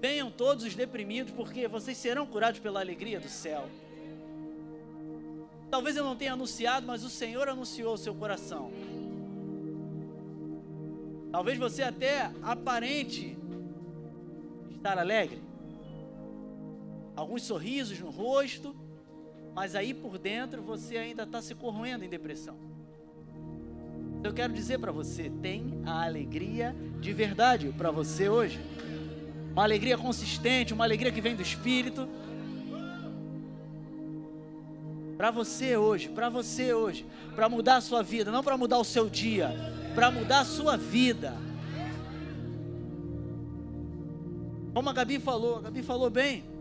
Venham 0.00 0.30
todos 0.30 0.64
os 0.64 0.74
deprimidos, 0.74 1.32
porque 1.32 1.66
vocês 1.66 1.96
serão 1.96 2.26
curados 2.26 2.60
pela 2.60 2.80
alegria 2.80 3.18
do 3.18 3.28
céu. 3.28 3.68
Talvez 5.70 5.96
eu 5.96 6.04
não 6.04 6.14
tenha 6.14 6.34
anunciado, 6.34 6.86
mas 6.86 7.02
o 7.02 7.10
Senhor 7.10 7.48
anunciou 7.48 7.94
o 7.94 7.98
seu 7.98 8.14
coração. 8.14 8.70
Talvez 11.32 11.58
você 11.58 11.82
até 11.82 12.30
aparente 12.42 13.36
estar 14.76 14.96
alegre. 14.96 15.42
Alguns 17.16 17.42
sorrisos 17.42 17.98
no 18.00 18.10
rosto, 18.10 18.74
mas 19.54 19.74
aí 19.74 19.94
por 19.94 20.18
dentro 20.18 20.62
você 20.62 20.96
ainda 20.96 21.22
está 21.22 21.40
se 21.40 21.54
corroendo 21.54 22.04
em 22.04 22.08
depressão. 22.08 22.56
Eu 24.22 24.32
quero 24.32 24.52
dizer 24.52 24.78
para 24.78 24.90
você: 24.90 25.30
tem 25.42 25.80
a 25.84 26.04
alegria 26.04 26.74
de 27.00 27.12
verdade 27.12 27.72
para 27.76 27.90
você 27.90 28.28
hoje. 28.28 28.60
Uma 29.52 29.62
alegria 29.62 29.96
consistente, 29.96 30.74
uma 30.74 30.84
alegria 30.84 31.12
que 31.12 31.20
vem 31.20 31.36
do 31.36 31.42
Espírito 31.42 32.08
para 35.16 35.30
você 35.30 35.76
hoje, 35.76 36.08
para 36.08 36.28
você 36.28 36.74
hoje, 36.74 37.06
para 37.34 37.48
mudar 37.48 37.76
a 37.76 37.80
sua 37.80 38.02
vida, 38.02 38.32
não 38.32 38.42
para 38.42 38.56
mudar 38.56 38.78
o 38.78 38.84
seu 38.84 39.08
dia, 39.08 39.54
para 39.94 40.10
mudar 40.10 40.40
a 40.40 40.44
sua 40.44 40.76
vida. 40.76 41.36
Como 44.72 44.90
a 44.90 44.92
Gabi 44.92 45.20
falou, 45.20 45.58
a 45.58 45.60
Gabi 45.60 45.82
falou 45.82 46.10
bem. 46.10 46.53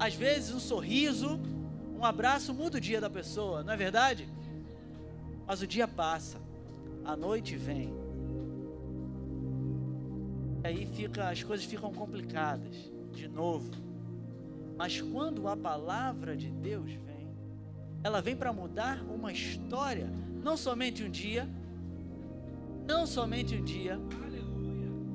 Às 0.00 0.14
vezes 0.14 0.54
um 0.54 0.58
sorriso, 0.58 1.38
um 1.94 2.06
abraço 2.06 2.54
muda 2.54 2.78
o 2.78 2.80
dia 2.80 3.02
da 3.02 3.10
pessoa, 3.10 3.62
não 3.62 3.74
é 3.74 3.76
verdade? 3.76 4.26
Mas 5.46 5.60
o 5.60 5.66
dia 5.66 5.86
passa, 5.86 6.38
a 7.04 7.14
noite 7.14 7.54
vem. 7.54 7.92
E 10.64 10.66
aí 10.66 10.86
fica, 10.86 11.28
as 11.28 11.42
coisas 11.42 11.66
ficam 11.66 11.92
complicadas 11.92 12.90
de 13.12 13.28
novo. 13.28 13.70
Mas 14.74 15.02
quando 15.02 15.46
a 15.46 15.54
palavra 15.54 16.34
de 16.34 16.48
Deus 16.48 16.90
vem, 16.92 17.28
ela 18.02 18.22
vem 18.22 18.34
para 18.34 18.54
mudar 18.54 19.02
uma 19.02 19.30
história, 19.30 20.08
não 20.42 20.56
somente 20.56 21.04
um 21.04 21.10
dia, 21.10 21.46
não 22.86 23.06
somente 23.06 23.54
um 23.54 23.62
dia, 23.62 24.00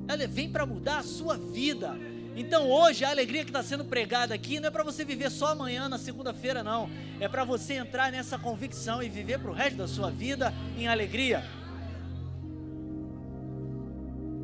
ela 0.06 0.28
vem 0.28 0.48
para 0.48 0.64
mudar 0.64 0.98
a 0.98 1.02
sua 1.02 1.36
vida. 1.36 1.96
Então 2.36 2.70
hoje 2.70 3.02
a 3.02 3.08
alegria 3.08 3.44
que 3.44 3.48
está 3.48 3.62
sendo 3.62 3.82
pregada 3.82 4.34
aqui 4.34 4.60
não 4.60 4.68
é 4.68 4.70
para 4.70 4.84
você 4.84 5.06
viver 5.06 5.30
só 5.30 5.52
amanhã, 5.52 5.88
na 5.88 5.96
segunda-feira, 5.96 6.62
não. 6.62 6.90
É 7.18 7.26
para 7.26 7.44
você 7.44 7.74
entrar 7.74 8.12
nessa 8.12 8.38
convicção 8.38 9.02
e 9.02 9.08
viver 9.08 9.38
para 9.38 9.50
o 9.50 9.54
resto 9.54 9.78
da 9.78 9.88
sua 9.88 10.10
vida 10.10 10.52
em 10.76 10.86
alegria. 10.86 11.42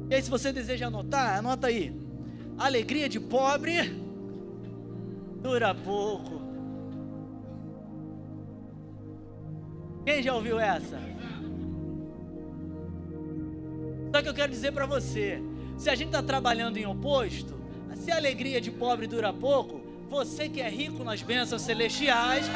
E 0.09 0.15
aí, 0.15 0.23
se 0.23 0.31
você 0.31 0.53
deseja 0.53 0.87
anotar, 0.87 1.39
anota 1.39 1.67
aí. 1.67 1.95
Alegria 2.59 3.11
de 3.11 3.21
pobre 3.21 3.95
dura 5.43 5.75
pouco. 5.75 6.41
Quem 10.05 10.23
já 10.23 10.35
ouviu 10.35 10.59
essa? 10.59 10.99
Só 14.15 14.23
que 14.23 14.29
eu 14.29 14.35
quero 14.35 14.51
dizer 14.51 14.73
para 14.73 14.87
você: 14.87 15.43
se 15.77 15.91
a 15.91 15.95
gente 15.95 16.09
está 16.09 16.23
trabalhando 16.23 16.77
em 16.77 16.87
oposto, 16.87 17.62
se 18.03 18.11
a 18.11 18.17
alegria 18.17 18.61
de 18.61 18.71
pobre 18.71 19.07
dura 19.07 19.33
pouco, 19.33 19.81
você 20.11 20.49
que 20.49 20.61
é 20.61 20.69
rico 20.69 21.05
nas 21.05 21.23
bênçãos 21.23 21.63
celestiais. 21.63 22.45
uh, 22.51 22.53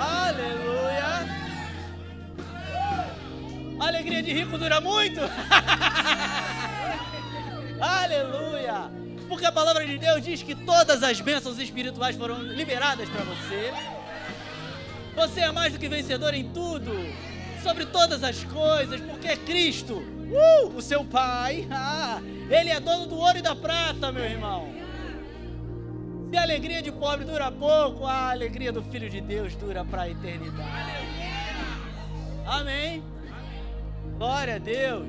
aleluia! 0.00 1.26
A 3.80 3.86
alegria 3.88 4.22
de 4.22 4.32
rico 4.32 4.56
dura 4.56 4.80
muito. 4.80 5.20
aleluia! 7.80 8.92
Porque 9.28 9.44
a 9.44 9.50
palavra 9.50 9.84
de 9.84 9.98
Deus 9.98 10.22
diz 10.22 10.40
que 10.40 10.54
todas 10.54 11.02
as 11.02 11.20
bênçãos 11.20 11.58
espirituais 11.58 12.14
foram 12.14 12.40
liberadas 12.40 13.08
para 13.08 13.24
você. 13.24 13.72
Você 15.16 15.40
é 15.40 15.50
mais 15.50 15.72
do 15.72 15.80
que 15.80 15.88
vencedor 15.88 16.32
em 16.32 16.48
tudo, 16.50 16.92
sobre 17.60 17.86
todas 17.86 18.22
as 18.22 18.44
coisas, 18.44 19.00
porque 19.00 19.26
é 19.26 19.36
Cristo, 19.36 20.00
uh, 20.30 20.76
o 20.76 20.82
seu 20.82 21.04
Pai, 21.04 21.66
ah, 21.70 22.20
Ele 22.50 22.70
é 22.70 22.80
dono 22.80 23.06
do 23.06 23.16
ouro 23.16 23.38
e 23.38 23.42
da 23.42 23.54
prata, 23.54 24.12
meu 24.12 24.24
irmão. 24.24 24.68
Se 26.30 26.36
a 26.36 26.42
alegria 26.42 26.82
de 26.82 26.92
pobre 26.92 27.24
dura 27.24 27.50
pouco, 27.50 28.04
a 28.04 28.30
alegria 28.30 28.70
do 28.70 28.82
Filho 28.82 29.08
de 29.08 29.20
Deus 29.20 29.56
dura 29.56 29.84
para 29.84 30.02
a 30.02 30.10
eternidade. 30.10 31.02
Amém. 32.46 33.02
Glória 34.18 34.56
a 34.56 34.58
Deus. 34.58 35.08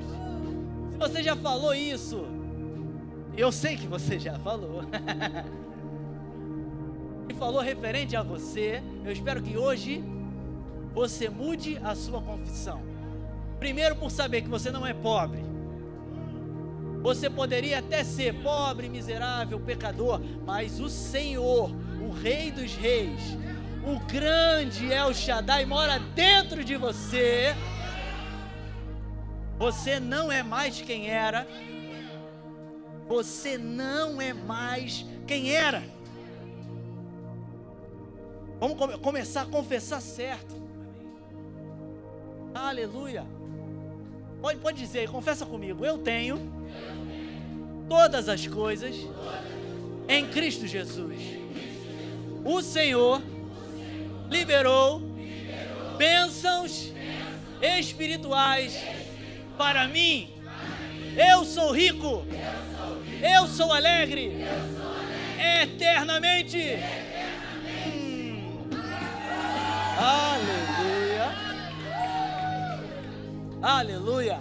Se 0.92 0.96
você 0.96 1.22
já 1.22 1.36
falou 1.36 1.74
isso, 1.74 2.24
eu 3.36 3.52
sei 3.52 3.76
que 3.76 3.86
você 3.86 4.18
já 4.18 4.38
falou. 4.38 4.82
e 7.28 7.34
falou 7.34 7.60
referente 7.60 8.16
a 8.16 8.22
você, 8.22 8.82
eu 9.04 9.12
espero 9.12 9.42
que 9.42 9.56
hoje 9.56 10.02
você 10.92 11.28
mude 11.28 11.78
a 11.82 11.94
sua 11.94 12.20
confissão. 12.20 12.89
Primeiro, 13.60 13.94
por 13.94 14.10
saber 14.10 14.40
que 14.40 14.48
você 14.48 14.70
não 14.70 14.86
é 14.86 14.94
pobre. 14.94 15.44
Você 17.02 17.28
poderia 17.30 17.78
até 17.78 18.02
ser 18.02 18.42
pobre, 18.42 18.88
miserável, 18.88 19.60
pecador, 19.60 20.20
mas 20.44 20.80
o 20.80 20.88
Senhor, 20.88 21.70
o 22.00 22.10
Rei 22.10 22.50
dos 22.50 22.74
Reis, 22.74 23.36
o 23.84 24.00
grande 24.10 24.90
El 24.90 25.12
Shaddai 25.12 25.66
mora 25.66 25.98
dentro 25.98 26.64
de 26.64 26.76
você. 26.76 27.54
Você 29.58 30.00
não 30.00 30.32
é 30.32 30.42
mais 30.42 30.80
quem 30.80 31.08
era. 31.08 31.46
Você 33.06 33.58
não 33.58 34.20
é 34.20 34.32
mais 34.32 35.04
quem 35.26 35.52
era. 35.54 35.82
Vamos 38.58 38.78
come 38.78 38.98
começar 38.98 39.42
a 39.42 39.46
confessar 39.46 40.00
certo. 40.00 40.54
Aleluia. 42.54 43.39
Pode, 44.40 44.58
pode 44.58 44.78
dizer, 44.78 45.08
confessa 45.08 45.44
comigo. 45.44 45.84
Eu 45.84 45.98
tenho 45.98 46.38
todas 47.88 48.28
as 48.28 48.46
coisas 48.46 48.96
em 50.08 50.26
Cristo 50.28 50.66
Jesus. 50.66 51.18
O 52.44 52.62
Senhor 52.62 53.22
liberou 54.30 55.02
bênçãos 55.98 56.92
espirituais 57.60 58.82
para 59.58 59.86
mim. 59.86 60.30
Eu 61.16 61.44
sou 61.44 61.72
rico. 61.72 62.24
Eu 63.20 63.46
sou 63.46 63.72
alegre. 63.72 64.32
Eternamente. 65.62 66.78
Hum. 67.86 68.68
Aleluia. 69.98 70.69
Aleluia. 73.62 74.40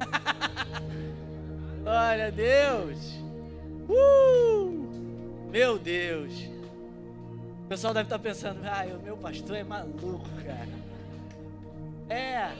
Glória 1.82 2.26
a 2.26 2.30
Deus. 2.30 2.98
Uh! 3.88 4.84
Meu 5.50 5.78
Deus. 5.78 6.32
O 7.64 7.66
pessoal 7.68 7.94
deve 7.94 8.06
estar 8.06 8.18
pensando, 8.18 8.60
ah, 8.64 8.84
o 8.94 9.02
meu 9.02 9.16
pastor 9.16 9.56
é 9.56 9.64
maluco, 9.64 10.28
cara. 10.44 10.68
É. 12.10 12.50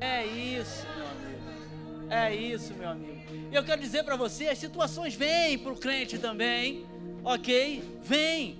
É 0.00 0.26
isso, 0.26 0.86
meu 0.94 1.06
amigo. 1.06 2.10
É 2.10 2.34
isso, 2.34 2.74
meu 2.74 2.88
amigo. 2.90 3.18
E 3.50 3.54
eu 3.54 3.64
quero 3.64 3.80
dizer 3.80 4.04
para 4.04 4.16
você, 4.16 4.48
as 4.48 4.58
situações 4.58 5.14
vêm 5.14 5.58
para 5.58 5.72
o 5.72 5.76
crente 5.76 6.18
também, 6.18 6.86
ok? 7.24 7.82
Vem. 8.02 8.58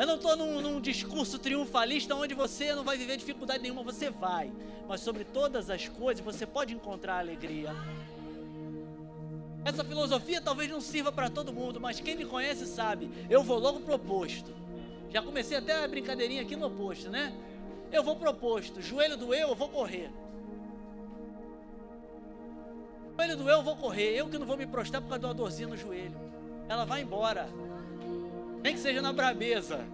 Eu 0.00 0.06
não 0.06 0.14
estou 0.14 0.34
num, 0.34 0.62
num, 0.62 0.80
discurso 0.80 1.38
triunfalista 1.38 2.14
onde 2.14 2.32
você 2.32 2.74
não 2.74 2.82
vai 2.82 2.96
viver 2.96 3.18
dificuldade 3.18 3.62
nenhuma, 3.62 3.82
você 3.82 4.08
vai. 4.08 4.50
Mas 4.88 5.02
sobre 5.02 5.24
todas 5.24 5.68
as 5.68 5.88
coisas 5.88 6.24
você 6.24 6.46
pode 6.46 6.72
encontrar 6.72 7.18
alegria. 7.18 7.76
Essa 9.62 9.84
filosofia 9.84 10.40
talvez 10.40 10.70
não 10.70 10.80
sirva 10.80 11.12
para 11.12 11.28
todo 11.28 11.52
mundo, 11.52 11.78
mas 11.78 12.00
quem 12.00 12.16
me 12.16 12.24
conhece 12.24 12.64
sabe, 12.64 13.10
eu 13.28 13.42
vou 13.42 13.58
logo 13.58 13.80
pro 13.80 13.96
oposto. 13.96 14.54
Já 15.10 15.20
comecei 15.20 15.58
até 15.58 15.84
a 15.84 15.86
brincadeirinha 15.86 16.40
aqui 16.40 16.56
no 16.56 16.68
oposto, 16.68 17.10
né? 17.10 17.34
Eu 17.92 18.02
vou 18.02 18.16
pro 18.16 18.30
oposto. 18.30 18.80
Joelho 18.80 19.18
doeu, 19.18 19.50
eu 19.50 19.54
vou 19.54 19.68
correr. 19.68 20.10
Joelho 23.18 23.36
doeu, 23.36 23.58
eu 23.58 23.62
vou 23.62 23.76
correr. 23.76 24.16
Eu 24.16 24.30
que 24.30 24.38
não 24.38 24.46
vou 24.46 24.56
me 24.56 24.66
prostrar 24.66 25.02
por 25.02 25.08
causa 25.08 25.20
de 25.20 25.26
uma 25.26 25.34
dorzinha 25.34 25.68
no 25.68 25.76
joelho. 25.76 26.18
Ela 26.70 26.86
vai 26.86 27.02
embora. 27.02 27.50
Nem 28.62 28.74
que 28.74 28.80
seja 28.80 29.00
na 29.00 29.12
brabeza, 29.12 29.84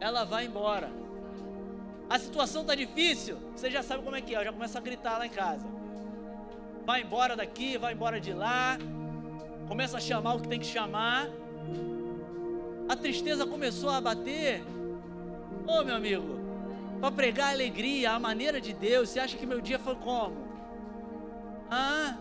ela 0.00 0.24
vai 0.24 0.46
embora. 0.46 0.90
A 2.08 2.18
situação 2.18 2.62
está 2.62 2.74
difícil, 2.74 3.36
você 3.54 3.70
já 3.70 3.82
sabe 3.82 4.02
como 4.02 4.16
é 4.16 4.20
que 4.20 4.34
é, 4.34 4.44
já 4.44 4.52
começo 4.52 4.76
a 4.76 4.80
gritar 4.80 5.18
lá 5.18 5.26
em 5.26 5.30
casa. 5.30 5.66
Vai 6.84 7.02
embora 7.02 7.36
daqui, 7.36 7.78
vai 7.78 7.92
embora 7.92 8.20
de 8.20 8.32
lá, 8.32 8.76
começa 9.68 9.96
a 9.96 10.00
chamar 10.00 10.34
o 10.34 10.40
que 10.40 10.48
tem 10.48 10.60
que 10.60 10.66
chamar. 10.66 11.28
A 12.88 12.96
tristeza 12.96 13.46
começou 13.46 13.90
a 13.90 14.00
bater. 14.00 14.62
Ô 15.66 15.78
oh, 15.80 15.84
meu 15.84 15.94
amigo, 15.94 16.38
para 17.00 17.10
pregar 17.12 17.48
a 17.48 17.52
alegria, 17.52 18.12
a 18.12 18.18
maneira 18.18 18.60
de 18.60 18.72
Deus, 18.72 19.10
você 19.10 19.20
acha 19.20 19.36
que 19.36 19.46
meu 19.46 19.60
dia 19.60 19.78
foi 19.78 19.94
como? 19.96 20.36
Ah, 21.70 22.16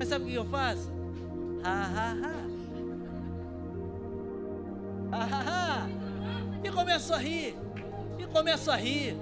Mas 0.00 0.08
sabe 0.08 0.24
o 0.24 0.28
que 0.28 0.34
eu 0.34 0.46
faço? 0.46 0.90
Ha, 1.62 1.70
ha, 1.70 2.16
ha. 2.22 2.34
Ha, 5.12 5.24
ha, 5.24 5.42
ha. 5.46 5.88
E 6.64 6.70
começo 6.70 7.12
a 7.12 7.18
rir. 7.18 7.54
E 8.18 8.24
começo 8.24 8.70
a 8.70 8.76
rir. 8.76 9.14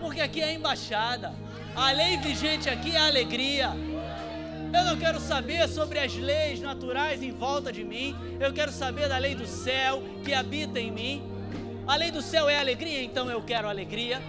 Porque 0.00 0.20
aqui 0.20 0.40
é 0.40 0.46
a 0.46 0.52
embaixada. 0.52 1.32
A 1.76 1.92
lei 1.92 2.16
vigente 2.16 2.68
aqui 2.68 2.96
é 2.96 2.98
alegria. 2.98 3.74
Eu 4.76 4.84
não 4.84 4.98
quero 4.98 5.20
saber 5.20 5.68
sobre 5.68 6.00
as 6.00 6.12
leis 6.16 6.60
naturais 6.60 7.22
em 7.22 7.30
volta 7.30 7.72
de 7.72 7.84
mim. 7.84 8.16
Eu 8.40 8.52
quero 8.52 8.72
saber 8.72 9.08
da 9.08 9.18
lei 9.18 9.36
do 9.36 9.46
céu 9.46 10.02
que 10.24 10.34
habita 10.34 10.80
em 10.80 10.90
mim. 10.90 11.22
A 11.86 11.94
lei 11.94 12.10
do 12.10 12.20
céu 12.20 12.48
é 12.48 12.58
alegria, 12.58 13.04
então 13.04 13.30
eu 13.30 13.40
quero 13.40 13.68
alegria. 13.68 14.20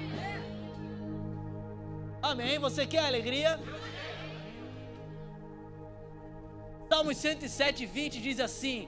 Amém? 2.21 2.59
Você 2.59 2.85
quer 2.85 3.05
alegria? 3.05 3.59
Salmos 6.87 7.17
107, 7.17 7.85
20 7.85 8.21
diz 8.21 8.39
assim: 8.39 8.87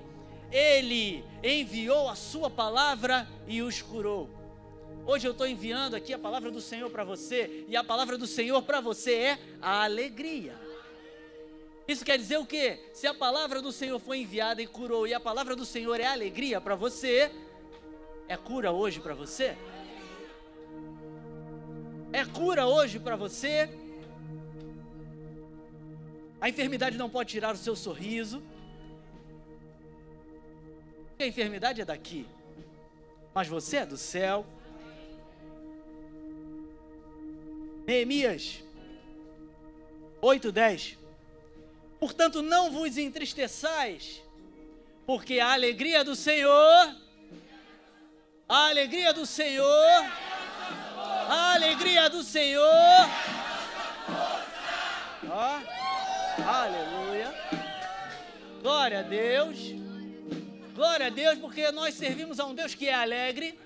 Ele 0.51 1.23
enviou 1.43 2.09
a 2.09 2.15
sua 2.15 2.49
palavra 2.49 3.27
e 3.47 3.61
os 3.61 3.81
curou. 3.81 4.29
Hoje 5.05 5.27
eu 5.27 5.31
estou 5.31 5.47
enviando 5.47 5.95
aqui 5.95 6.13
a 6.13 6.19
palavra 6.19 6.51
do 6.51 6.61
Senhor 6.61 6.89
para 6.89 7.03
você, 7.03 7.65
e 7.67 7.75
a 7.75 7.83
palavra 7.83 8.17
do 8.17 8.27
Senhor 8.27 8.61
para 8.61 8.81
você 8.81 9.13
é 9.13 9.39
a 9.61 9.83
alegria. 9.83 10.55
Isso 11.87 12.03
quer 12.03 12.17
dizer 12.17 12.37
o 12.37 12.45
quê? 12.45 12.79
Se 12.93 13.07
a 13.07 13.13
palavra 13.13 13.61
do 13.61 13.71
Senhor 13.71 13.97
foi 13.99 14.19
enviada 14.19 14.61
e 14.61 14.67
curou, 14.67 15.07
e 15.07 15.13
a 15.13 15.19
palavra 15.19 15.55
do 15.55 15.65
Senhor 15.65 15.99
é 15.99 16.05
alegria 16.05 16.59
para 16.59 16.75
você, 16.75 17.31
é 18.27 18.35
cura 18.35 18.71
hoje 18.71 18.99
para 18.99 19.15
você? 19.15 19.57
É 22.11 22.25
cura 22.25 22.67
hoje 22.67 22.99
para 22.99 23.15
você? 23.15 23.69
A 26.39 26.49
enfermidade 26.49 26.97
não 26.97 27.09
pode 27.09 27.31
tirar 27.31 27.53
o 27.55 27.57
seu 27.57 27.75
sorriso. 27.75 28.43
A 31.19 31.25
enfermidade 31.25 31.81
é 31.81 31.85
daqui, 31.85 32.27
mas 33.33 33.47
você 33.47 33.77
é 33.77 33.85
do 33.85 33.97
céu. 33.97 34.45
Neemias 37.87 38.63
8:10. 40.21 40.97
Portanto, 41.99 42.43
não 42.43 42.69
vos 42.71 42.97
entristeçais, 42.97 44.21
porque 45.07 45.39
a 45.39 45.53
alegria 45.53 46.03
do 46.03 46.15
Senhor, 46.15 46.95
a 48.47 48.67
alegria 48.67 49.11
do 49.11 49.25
Senhor, 49.25 50.11
a 51.29 51.53
alegria 51.55 52.09
do 52.09 52.21
Senhor. 52.21 53.09
Ó. 55.31 55.76
Aleluia. 56.45 57.33
Glória 58.61 58.99
a 58.99 59.03
Deus. 59.03 59.57
Glória 60.75 61.07
a 61.07 61.09
Deus, 61.09 61.39
porque 61.39 61.71
nós 61.71 61.95
servimos 61.95 62.39
a 62.39 62.45
um 62.45 62.53
Deus 62.53 62.75
que 62.75 62.87
é 62.87 62.93
alegre. 62.93 63.59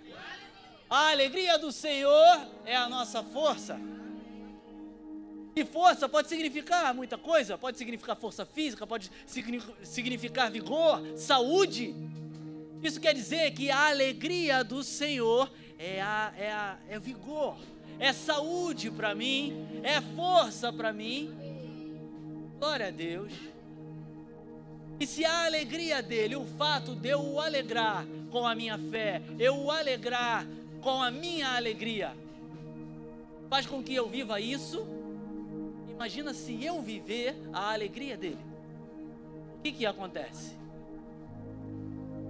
A 0.90 1.10
alegria 1.10 1.58
do 1.58 1.72
Senhor 1.72 2.48
é 2.66 2.76
a 2.76 2.88
nossa 2.88 3.24
força. 3.24 3.80
E 5.54 5.66
força 5.66 6.08
pode 6.08 6.30
significar 6.30 6.94
muita 6.94 7.18
coisa, 7.18 7.58
pode 7.58 7.78
significar 7.78 8.16
força 8.16 8.46
física, 8.46 8.88
pode 8.88 9.12
significar 9.84 10.50
vigor, 10.50 11.02
saúde. 11.18 11.94
Isso 12.82 13.02
quer 13.02 13.14
dizer 13.14 13.52
que 13.52 13.70
a 13.70 13.90
alegria 13.90 14.64
do 14.64 14.82
Senhor 14.82 15.52
é, 15.78 16.02
a, 16.02 16.34
é, 16.38 16.52
a, 16.52 16.78
é 16.88 17.00
vigor, 17.00 17.58
é 18.00 18.14
saúde 18.14 18.90
para 18.90 19.14
mim, 19.14 19.82
é 19.84 20.00
força 20.16 20.72
para 20.72 20.94
mim. 20.94 21.41
Glória 22.62 22.88
a 22.88 22.92
Deus. 22.92 23.34
E 25.00 25.06
se 25.06 25.26
a 25.26 25.46
alegria 25.46 26.02
dele, 26.02 26.36
o 26.36 26.46
fato 26.46 26.96
de 26.96 27.10
eu 27.10 27.22
o 27.22 27.42
alegrar 27.42 28.06
com 28.30 28.46
a 28.46 28.56
minha 28.56 28.78
fé, 28.78 29.22
eu 29.38 29.58
o 29.58 29.72
alegrar 29.72 30.48
com 30.80 31.02
a 31.02 31.12
minha 31.12 31.56
alegria, 31.56 32.16
faz 33.50 33.66
com 33.66 33.84
que 33.84 33.94
eu 33.94 34.08
viva 34.08 34.40
isso, 34.40 34.88
Imagina 36.02 36.34
se 36.34 36.66
eu 36.66 36.82
viver 36.82 37.36
a 37.54 37.74
alegria 37.74 38.18
dele. 38.18 38.40
O 39.60 39.62
que 39.62 39.72
que 39.72 39.86
acontece? 39.86 40.58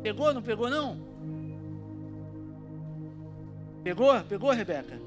Pegou, 0.03 0.33
não 0.33 0.41
pegou 0.41 0.69
não? 0.69 0.99
Pegou? 3.81 4.21
Pegou, 4.25 4.51
Rebeca? 4.51 4.99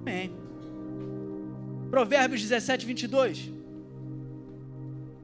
Amém. 0.00 0.32
Provérbios 1.90 2.40
17, 2.40 2.86
22. 2.86 3.57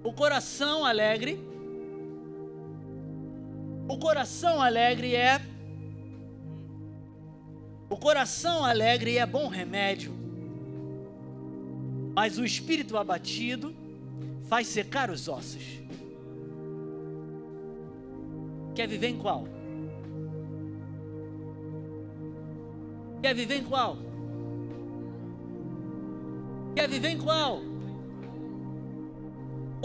O 0.04 0.12
coração 0.12 0.84
alegre. 0.84 1.42
O 3.88 3.98
coração 3.98 4.60
alegre 4.60 5.16
é. 5.16 5.40
O 7.88 7.96
coração 7.96 8.62
alegre 8.62 9.16
é 9.16 9.24
bom 9.24 9.48
remédio. 9.48 10.12
Mas 12.14 12.36
o 12.38 12.44
espírito 12.44 12.98
abatido 12.98 13.74
faz 14.46 14.66
secar 14.66 15.10
os 15.10 15.26
ossos. 15.26 15.80
Quer 18.74 18.86
viver 18.86 19.08
em 19.08 19.18
qual? 19.18 19.48
Quer 23.22 23.34
viver 23.34 23.56
em 23.56 23.64
qual? 23.64 23.96
Quer 26.76 26.88
viver 26.88 27.08
em 27.08 27.18
qual? 27.18 27.73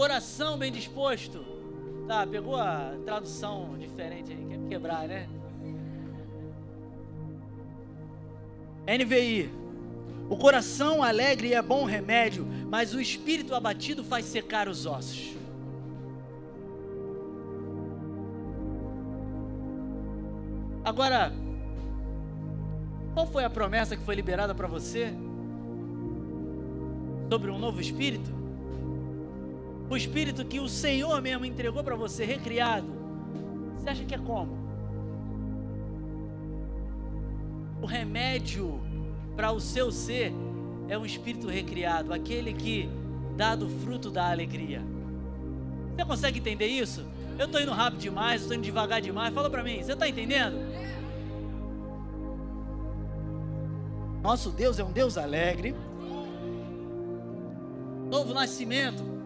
Coração 0.00 0.56
bem 0.56 0.72
disposto. 0.72 1.44
Tá, 2.08 2.26
pegou 2.26 2.56
a 2.56 2.94
tradução 3.04 3.76
diferente 3.78 4.32
aí, 4.32 4.46
quer 4.48 4.56
me 4.56 4.66
quebrar, 4.66 5.06
né? 5.06 5.28
NVI. 8.88 9.50
O 10.30 10.38
coração 10.38 11.02
alegre 11.02 11.52
é 11.52 11.60
bom 11.60 11.84
remédio, 11.84 12.46
mas 12.70 12.94
o 12.94 13.00
espírito 13.00 13.54
abatido 13.54 14.02
faz 14.02 14.24
secar 14.24 14.68
os 14.68 14.86
ossos. 14.86 15.36
Agora, 20.82 21.30
qual 23.12 23.26
foi 23.26 23.44
a 23.44 23.50
promessa 23.50 23.98
que 23.98 24.02
foi 24.02 24.14
liberada 24.14 24.54
para 24.54 24.66
você 24.66 25.12
sobre 27.28 27.50
um 27.50 27.58
novo 27.58 27.82
espírito? 27.82 28.39
O 29.90 29.96
espírito 29.96 30.44
que 30.44 30.60
o 30.60 30.68
Senhor 30.68 31.20
mesmo 31.20 31.44
entregou 31.44 31.82
para 31.82 31.96
você, 31.96 32.24
recriado. 32.24 32.86
Você 33.76 33.90
acha 33.90 34.04
que 34.04 34.14
é 34.14 34.18
como? 34.18 34.56
O 37.82 37.86
remédio 37.86 38.80
para 39.34 39.50
o 39.50 39.60
seu 39.60 39.90
ser 39.90 40.32
é 40.88 40.96
um 40.96 41.04
espírito 41.04 41.48
recriado, 41.48 42.12
aquele 42.12 42.52
que 42.52 42.88
dá 43.36 43.56
do 43.56 43.68
fruto 43.68 44.12
da 44.12 44.30
alegria. 44.30 44.80
Você 45.96 46.04
consegue 46.04 46.38
entender 46.38 46.66
isso? 46.66 47.04
Eu 47.36 47.46
estou 47.46 47.60
indo 47.60 47.72
rápido 47.72 48.00
demais, 48.00 48.42
estou 48.42 48.54
indo 48.54 48.62
devagar 48.62 49.00
demais. 49.00 49.34
Fala 49.34 49.50
para 49.50 49.64
mim, 49.64 49.82
você 49.82 49.94
está 49.94 50.08
entendendo? 50.08 50.56
Nosso 54.22 54.50
Deus 54.50 54.78
é 54.78 54.84
um 54.84 54.92
Deus 54.92 55.18
alegre. 55.18 55.74
Novo 58.08 58.32
nascimento. 58.32 59.19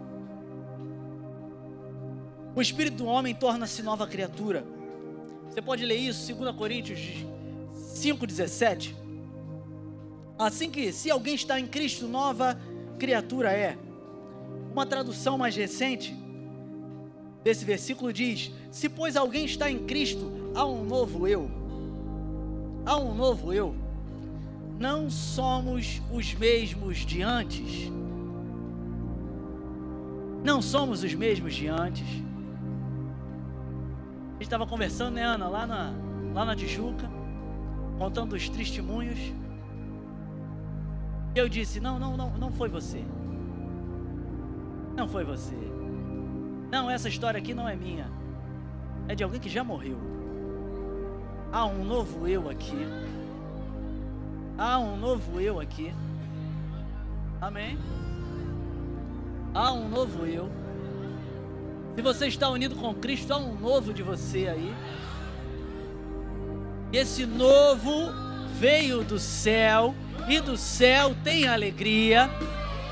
O 2.57 2.63
espírito 2.63 2.99
do 2.99 3.07
homem 3.07 3.35
torna-se 3.35 3.83
nova 3.83 4.07
criatura. 4.07 4.65
Você 5.51 5.61
pode 5.61 5.85
ler 5.85 5.97
isso, 5.97 6.33
2 6.33 6.55
Coríntios 6.55 7.01
5,17. 7.95 8.95
Assim 10.39 10.71
que, 10.71 10.93
se 10.93 11.11
alguém 11.11 11.35
está 11.35 11.59
em 11.59 11.67
Cristo, 11.67 12.07
nova 12.07 12.59
criatura 12.99 13.53
é. 13.53 13.77
Uma 14.73 14.87
tradução 14.87 15.37
mais 15.37 15.57
recente 15.57 16.17
desse 17.43 17.65
versículo 17.65 18.13
diz: 18.13 18.53
Se, 18.71 18.89
pois, 18.89 19.17
alguém 19.17 19.45
está 19.45 19.71
em 19.71 19.85
Cristo, 19.85 20.53
há 20.55 20.65
um 20.65 20.85
novo 20.85 21.27
eu. 21.27 21.51
Há 22.87 22.99
um 22.99 23.15
novo 23.15 23.53
eu. 23.53 23.75
Não 24.79 25.11
somos 25.11 26.01
os 26.13 26.35
mesmos 26.35 26.99
de 26.99 27.23
antes. 27.23 27.91
Não 30.45 30.61
somos 30.61 31.03
os 31.03 31.15
mesmos 31.15 31.55
de 31.55 31.69
antes. 31.69 32.07
Gente 34.45 34.53
estava 34.53 34.67
conversando, 34.67 35.15
né, 35.15 35.23
Ana, 35.23 35.49
lá 35.49 35.67
na, 35.67 35.95
lá 36.35 36.45
na 36.45 36.55
Tijuca, 36.55 37.09
contando 37.97 38.35
os 38.35 38.47
testemunhos. 38.47 39.19
Eu 41.35 41.49
disse: 41.49 41.81
não, 41.81 41.99
não, 41.99 42.15
não, 42.15 42.29
não 42.37 42.53
foi 42.53 42.69
você. 42.69 43.03
Não 44.95 45.09
foi 45.09 45.25
você. 45.25 45.57
Não, 46.71 46.91
essa 46.91 47.09
história 47.09 47.39
aqui 47.39 47.55
não 47.55 47.67
é 47.67 47.75
minha. 47.75 48.07
É 49.09 49.15
de 49.15 49.25
alguém 49.25 49.41
que 49.41 49.49
já 49.49 49.65
morreu. 49.65 49.97
Há 51.51 51.65
um 51.65 51.83
novo 51.83 52.29
eu 52.29 52.51
aqui. 52.51 52.87
Há 54.59 54.79
um 54.79 54.95
novo 54.95 55.41
eu 55.41 55.59
aqui. 55.59 55.91
Amém? 57.41 57.79
Há 59.55 59.73
um 59.73 59.89
novo 59.89 60.27
eu. 60.27 60.64
Se 61.95 62.03
você 62.03 62.27
está 62.27 62.49
unido 62.49 62.75
com 62.75 62.93
Cristo, 62.95 63.33
há 63.33 63.39
um 63.39 63.55
novo 63.55 63.95
de 63.95 64.03
você 64.03 64.49
aí. 64.49 64.75
Esse 66.93 67.25
novo 67.25 68.13
veio 68.59 69.05
do 69.05 69.19
céu 69.19 69.95
e 70.29 70.41
do 70.41 70.57
céu 70.57 71.15
tem 71.23 71.47
alegria, 71.47 72.29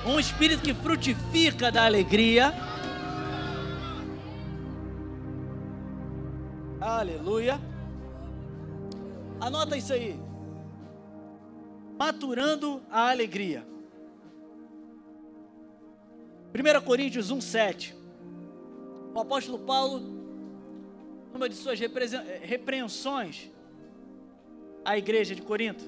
um 0.07 0.21
espírito 0.21 0.63
que 0.63 0.75
frutifica 0.75 1.71
da 1.71 1.85
alegria. 1.85 2.53
Aleluia. 6.81 7.61
Anota 9.41 9.77
isso 9.77 9.93
aí. 9.93 10.19
Maturando 11.99 12.83
a 12.91 13.11
alegria. 13.11 13.67
1 16.55 16.81
Coríntios 16.85 17.31
1, 17.31 17.41
7. 17.41 18.02
O 19.15 19.21
apóstolo 19.21 19.59
Paulo, 19.59 20.01
numa 21.33 21.49
de 21.49 21.55
suas 21.55 21.79
repreensões 21.79 23.51
à 24.85 24.97
igreja 24.97 25.35
de 25.35 25.43
Corinto, 25.43 25.85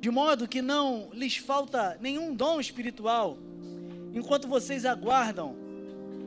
de 0.00 0.10
modo 0.10 0.48
que 0.48 0.62
não 0.62 1.10
lhes 1.12 1.36
falta 1.36 1.98
nenhum 2.00 2.34
dom 2.34 2.58
espiritual, 2.58 3.36
enquanto 4.14 4.48
vocês 4.48 4.86
aguardam 4.86 5.54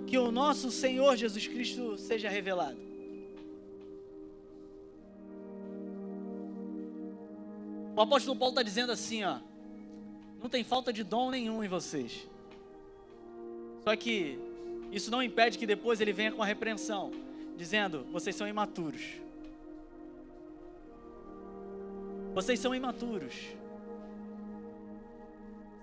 que 0.05 0.17
o 0.17 0.31
nosso 0.31 0.69
Senhor 0.69 1.17
Jesus 1.17 1.47
Cristo 1.47 1.97
seja 1.97 2.29
revelado. 2.29 2.77
O 7.95 8.01
apóstolo 8.01 8.37
Paulo 8.37 8.51
está 8.51 8.61
dizendo 8.61 8.91
assim, 8.91 9.23
ó, 9.23 9.39
não 10.39 10.49
tem 10.49 10.63
falta 10.63 10.93
de 10.93 11.03
dom 11.03 11.31
nenhum 11.31 11.63
em 11.63 11.67
vocês. 11.67 12.27
Só 13.83 13.95
que 13.95 14.39
isso 14.91 15.11
não 15.11 15.21
impede 15.21 15.57
que 15.57 15.65
depois 15.65 15.99
ele 15.99 16.13
venha 16.13 16.31
com 16.31 16.41
a 16.41 16.45
repreensão, 16.45 17.11
dizendo: 17.57 18.05
vocês 18.11 18.35
são 18.35 18.47
imaturos. 18.47 19.01
Vocês 22.33 22.59
são 22.59 22.73
imaturos. 22.73 23.33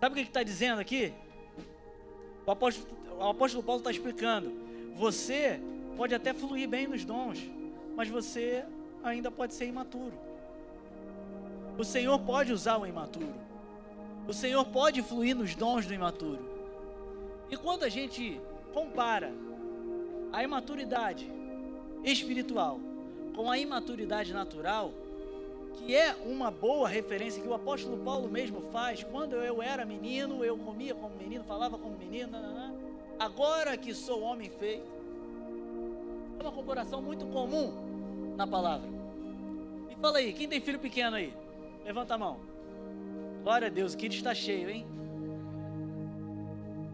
Sabe 0.00 0.12
o 0.12 0.16
que 0.16 0.28
está 0.28 0.42
dizendo 0.42 0.80
aqui? 0.80 1.12
O 2.46 2.50
apóstolo, 2.50 2.88
o 3.18 3.28
apóstolo 3.28 3.62
Paulo 3.62 3.80
está 3.80 3.90
explicando. 3.90 4.50
Você 4.96 5.60
pode 5.96 6.14
até 6.14 6.32
fluir 6.32 6.68
bem 6.68 6.86
nos 6.86 7.04
dons, 7.04 7.38
mas 7.94 8.08
você 8.08 8.64
ainda 9.04 9.30
pode 9.30 9.54
ser 9.54 9.66
imaturo. 9.66 10.14
O 11.78 11.84
Senhor 11.84 12.18
pode 12.20 12.52
usar 12.52 12.78
o 12.78 12.86
imaturo. 12.86 13.34
O 14.26 14.32
Senhor 14.32 14.64
pode 14.64 15.02
fluir 15.02 15.36
nos 15.36 15.54
dons 15.54 15.86
do 15.86 15.94
imaturo. 15.94 16.49
E 17.50 17.56
quando 17.56 17.82
a 17.82 17.88
gente 17.88 18.40
compara 18.72 19.32
a 20.32 20.42
imaturidade 20.42 21.30
espiritual 22.04 22.80
com 23.34 23.50
a 23.50 23.58
imaturidade 23.58 24.32
natural, 24.32 24.92
que 25.74 25.94
é 25.94 26.14
uma 26.24 26.50
boa 26.50 26.88
referência 26.88 27.42
que 27.42 27.48
o 27.48 27.54
apóstolo 27.54 27.98
Paulo 27.98 28.28
mesmo 28.28 28.60
faz. 28.72 29.02
Quando 29.02 29.36
eu 29.36 29.62
era 29.62 29.84
menino, 29.84 30.44
eu 30.44 30.56
comia 30.58 30.94
como 30.94 31.16
menino, 31.16 31.44
falava 31.44 31.78
como 31.78 31.96
menino. 31.96 32.30
Agora 33.18 33.76
que 33.76 33.94
sou 33.94 34.22
homem 34.22 34.50
feito. 34.50 34.86
É 36.38 36.42
uma 36.42 36.52
comparação 36.52 37.02
muito 37.02 37.26
comum 37.26 37.72
na 38.36 38.46
palavra. 38.46 38.88
E 39.90 39.94
fala 39.96 40.18
aí, 40.18 40.32
quem 40.32 40.48
tem 40.48 40.60
filho 40.60 40.78
pequeno 40.78 41.16
aí? 41.16 41.32
Levanta 41.84 42.14
a 42.14 42.18
mão. 42.18 42.38
Glória 43.42 43.68
a 43.68 43.70
Deus, 43.70 43.94
o 43.94 43.96
kit 43.96 44.16
está 44.16 44.34
cheio, 44.34 44.70
hein? 44.70 44.86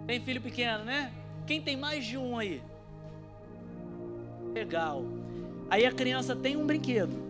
Tem 0.06 0.20
filho 0.20 0.40
pequeno, 0.40 0.84
né? 0.84 1.12
Quem 1.46 1.60
tem 1.60 1.76
mais 1.76 2.04
de 2.04 2.16
um 2.16 2.38
aí? 2.38 2.62
Legal. 4.54 5.04
Aí 5.68 5.84
a 5.84 5.92
criança 5.92 6.36
tem 6.36 6.56
um 6.56 6.64
brinquedo. 6.64 7.26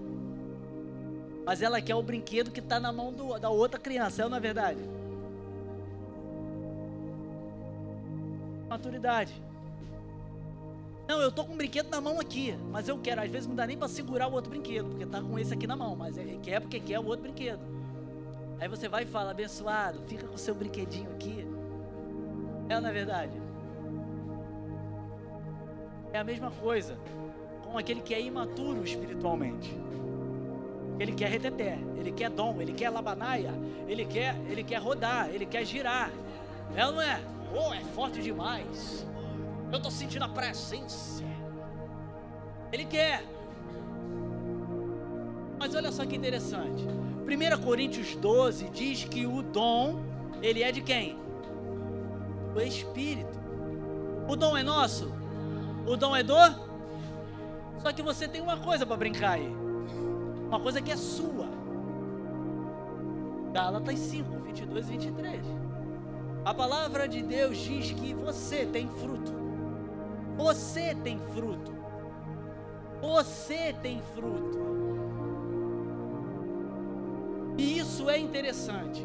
Mas 1.45 1.63
ela 1.63 1.81
quer 1.81 1.95
o 1.95 2.03
brinquedo 2.03 2.51
que 2.51 2.61
está 2.61 2.79
na 2.79 2.93
mão 2.93 3.13
do, 3.13 3.39
da 3.39 3.49
outra 3.49 3.81
criança, 3.81 4.23
é 4.23 4.27
é 4.27 4.41
verdade? 4.41 4.81
Maturidade. 8.69 9.33
Não, 11.09 11.23
eu 11.23 11.31
tô 11.31 11.45
com 11.45 11.55
um 11.55 11.57
brinquedo 11.57 11.89
na 11.89 12.01
mão 12.01 12.19
aqui, 12.19 12.55
mas 12.71 12.89
eu 12.89 12.99
quero. 12.99 13.23
Às 13.23 13.31
vezes 13.31 13.47
não 13.47 13.55
dá 13.55 13.67
nem 13.67 13.79
para 13.79 13.87
segurar 13.87 14.27
o 14.27 14.33
outro 14.33 14.51
brinquedo, 14.51 14.89
porque 14.89 15.07
tá 15.07 15.23
com 15.23 15.39
esse 15.39 15.55
aqui 15.55 15.67
na 15.67 15.77
mão, 15.77 15.95
mas 15.95 16.19
ele 16.19 16.39
quer 16.43 16.61
porque 16.61 16.81
quer 16.81 16.99
o 16.99 17.07
outro 17.07 17.23
brinquedo. 17.23 17.61
Aí 18.59 18.69
você 18.69 18.89
vai 18.89 19.05
e 19.05 19.07
fala, 19.07 19.31
abençoado, 19.31 20.01
fica 20.09 20.27
com 20.27 20.35
o 20.35 20.39
seu 20.39 20.55
brinquedinho 20.55 21.11
aqui. 21.13 21.56
É 22.69 22.75
é 22.75 22.93
verdade? 22.93 23.41
É 26.13 26.19
a 26.19 26.25
mesma 26.25 26.51
coisa 26.51 26.99
com 27.63 27.79
aquele 27.79 28.01
que 28.01 28.15
é 28.15 28.21
imaturo 28.21 28.83
espiritualmente. 28.83 29.77
Ele 30.99 31.13
quer 31.13 31.29
reteté, 31.29 31.79
ele 31.97 32.11
quer 32.11 32.31
dom, 32.31 32.61
ele 32.61 32.73
quer 32.73 32.91
labanaia, 32.91 33.53
ele 33.87 34.05
quer, 34.05 34.35
ele 34.49 34.65
quer 34.65 34.81
rodar, 34.81 35.29
ele 35.29 35.45
quer 35.45 35.65
girar. 35.65 36.11
É 36.75 36.87
ou 36.87 36.93
não 36.93 37.03
é? 37.03 37.21
Oh, 37.55 37.73
é 37.73 37.81
forte 37.81 38.23
demais. 38.23 39.07
Eu 39.71 39.77
estou 39.77 39.91
sentindo 39.91 40.25
a 40.25 40.29
presença. 40.29 41.23
Ele 42.73 42.85
quer. 42.85 43.23
Mas 45.59 45.75
olha 45.75 45.93
só 45.93 46.05
que 46.05 46.17
interessante. 46.17 46.85
1 46.85 47.63
Coríntios 47.63 48.17
12 48.17 48.71
diz 48.71 49.05
que 49.05 49.27
o 49.27 49.43
dom, 49.43 50.03
ele 50.43 50.63
é 50.63 50.73
de 50.73 50.81
quem? 50.81 51.26
O 52.57 52.61
Espírito. 52.61 53.39
O 54.27 54.35
dom 54.35 54.57
é 54.57 54.63
nosso? 54.63 55.13
O 55.87 55.95
dom 55.95 56.17
é 56.17 56.23
do? 56.23 56.35
Só 57.83 57.93
que 57.93 58.01
você 58.03 58.27
tem 58.27 58.41
uma 58.41 58.57
coisa 58.57 58.87
para 58.87 58.97
brincar 58.97 59.33
aí. 59.33 59.55
Uma 60.49 60.59
coisa 60.59 60.81
que 60.81 60.91
é 60.91 60.97
sua. 60.97 61.47
Gálatas 63.53 63.99
5, 63.99 64.39
22 64.39 64.89
e 64.89 64.93
23. 64.93 65.47
A 66.47 66.55
palavra 66.55 67.07
de 67.07 67.23
Deus 67.23 67.59
diz 67.59 67.93
que 67.93 68.15
você 68.15 68.65
tem 68.65 68.89
fruto. 68.89 69.35
Você 70.39 70.95
tem 70.95 71.21
fruto. 71.35 71.75
Você 73.03 73.75
tem 73.83 74.01
fruto. 74.15 74.59
E 77.59 77.79
isso 77.79 78.09
é 78.09 78.19
interessante. 78.19 79.05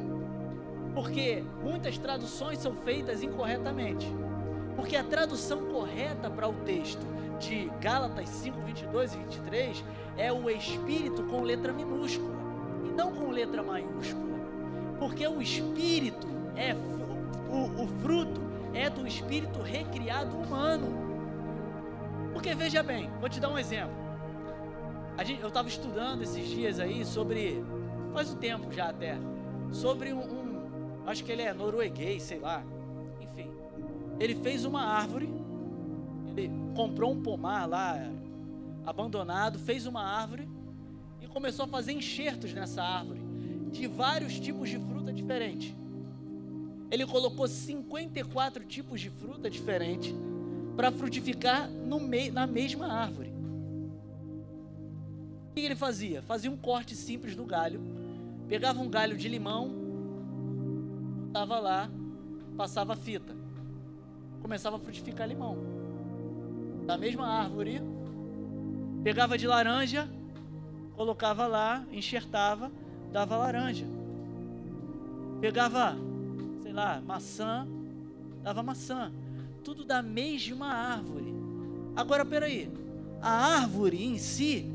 Porque 0.93 1.43
muitas 1.63 1.97
traduções 1.97 2.59
são 2.59 2.75
feitas 2.75 3.23
incorretamente. 3.23 4.07
Porque 4.75 4.95
a 4.95 5.03
tradução 5.03 5.65
correta 5.65 6.29
para 6.29 6.47
o 6.47 6.53
texto 6.53 7.05
de 7.39 7.71
Gálatas 7.79 8.29
5, 8.29 8.61
22 8.61 9.13
e 9.13 9.17
23 9.17 9.83
é 10.17 10.31
o 10.31 10.49
Espírito 10.49 11.23
com 11.23 11.41
letra 11.41 11.73
minúscula 11.73 12.35
e 12.85 12.89
não 12.91 13.13
com 13.13 13.31
letra 13.31 13.63
maiúscula. 13.63 14.39
Porque 14.99 15.27
o 15.27 15.41
Espírito 15.41 16.27
é 16.55 16.75
o, 17.49 17.83
o 17.83 17.87
fruto 18.01 18.41
é 18.73 18.89
do 18.89 19.05
Espírito 19.07 19.61
recriado 19.61 20.37
humano. 20.37 21.11
Porque 22.33 22.55
veja 22.55 22.81
bem, 22.81 23.09
vou 23.19 23.29
te 23.29 23.39
dar 23.39 23.49
um 23.49 23.57
exemplo. 23.57 24.01
Gente, 25.23 25.41
eu 25.41 25.49
estava 25.49 25.67
estudando 25.67 26.23
esses 26.23 26.47
dias 26.47 26.79
aí 26.79 27.05
sobre, 27.05 27.63
faz 28.11 28.31
um 28.31 28.37
tempo 28.37 28.71
já 28.71 28.89
até, 28.89 29.17
sobre 29.71 30.13
um, 30.13 30.19
um, 30.19 30.40
acho 31.05 31.23
que 31.23 31.31
ele 31.31 31.41
é 31.41 31.53
norueguês, 31.53 32.23
sei 32.23 32.39
lá, 32.39 32.63
enfim. 33.21 33.49
Ele 34.19 34.35
fez 34.35 34.65
uma 34.65 34.81
árvore, 34.81 35.29
ele 36.27 36.51
comprou 36.75 37.11
um 37.11 37.21
pomar 37.21 37.65
lá, 37.65 37.97
abandonado, 38.85 39.59
fez 39.59 39.85
uma 39.85 40.03
árvore 40.03 40.47
e 41.21 41.27
começou 41.27 41.65
a 41.65 41.67
fazer 41.67 41.93
enxertos 41.93 42.53
nessa 42.53 42.81
árvore, 42.81 43.21
de 43.71 43.87
vários 43.87 44.39
tipos 44.39 44.69
de 44.69 44.77
fruta 44.79 45.11
diferente. 45.13 45.75
Ele 46.89 47.05
colocou 47.05 47.47
54 47.47 48.65
tipos 48.65 48.99
de 48.99 49.09
fruta 49.09 49.49
diferentes 49.49 50.13
para 50.75 50.91
frutificar 50.91 51.69
na 52.33 52.47
mesma 52.47 52.91
árvore. 52.91 53.31
O 55.49 55.53
que 55.53 55.61
ele 55.61 55.75
fazia? 55.75 56.21
Fazia 56.21 56.49
um 56.49 56.57
corte 56.57 56.95
simples 56.95 57.35
do 57.35 57.45
galho, 57.45 57.81
pegava 58.47 58.81
um 58.81 58.89
galho 58.89 59.17
de 59.17 59.27
limão, 59.29 59.80
estava 61.31 61.59
lá, 61.59 61.89
passava 62.57 62.93
fita, 62.93 63.33
começava 64.41 64.75
a 64.75 64.79
frutificar 64.79 65.27
limão. 65.29 65.57
Da 66.85 66.97
mesma 66.97 67.25
árvore, 67.25 67.81
pegava 69.01 69.37
de 69.37 69.47
laranja, 69.47 70.09
colocava 70.93 71.47
lá, 71.47 71.85
enxertava, 71.89 72.69
dava 73.13 73.37
laranja. 73.37 73.85
Pegava, 75.39 75.95
sei 76.61 76.73
lá, 76.73 76.99
maçã, 76.99 77.65
dava 78.43 78.61
maçã 78.61 79.09
tudo 79.63 79.85
da 79.85 80.01
mesma 80.01 80.67
árvore. 80.67 81.33
Agora, 81.95 82.25
peraí, 82.25 82.69
a 83.21 83.29
árvore 83.29 84.03
em 84.03 84.17
si 84.17 84.69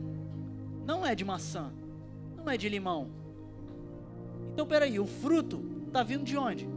não 0.86 1.04
é 1.04 1.14
de 1.14 1.24
maçã, 1.24 1.70
não 2.34 2.48
é 2.48 2.56
de 2.56 2.66
limão. 2.68 3.08
Então, 4.52 4.66
peraí, 4.66 4.98
o 4.98 5.06
fruto 5.06 5.75
está 5.86 6.02
vindo 6.02 6.24
de 6.24 6.36
onde? 6.36 6.68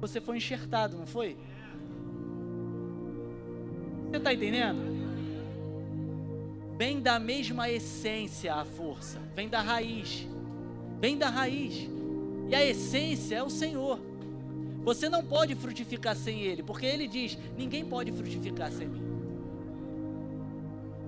Você 0.00 0.20
foi 0.20 0.36
enxertado, 0.36 0.96
não 0.96 1.06
foi? 1.06 1.36
Você 4.10 4.16
está 4.18 4.32
entendendo? 4.32 4.96
Vem 6.76 7.00
da 7.00 7.18
mesma 7.18 7.70
essência 7.70 8.54
a 8.54 8.64
força, 8.64 9.18
vem 9.34 9.48
da 9.48 9.60
raiz, 9.60 10.26
vem 11.00 11.16
da 11.16 11.28
raiz. 11.28 11.88
E 12.48 12.54
a 12.54 12.64
essência 12.64 13.36
é 13.36 13.42
o 13.42 13.50
Senhor. 13.50 13.98
Você 14.84 15.08
não 15.08 15.24
pode 15.24 15.54
frutificar 15.54 16.14
sem 16.14 16.42
Ele, 16.42 16.62
porque 16.62 16.86
Ele 16.86 17.08
diz: 17.08 17.36
ninguém 17.56 17.84
pode 17.84 18.12
frutificar 18.12 18.70
sem 18.70 18.86
mim. 18.86 19.02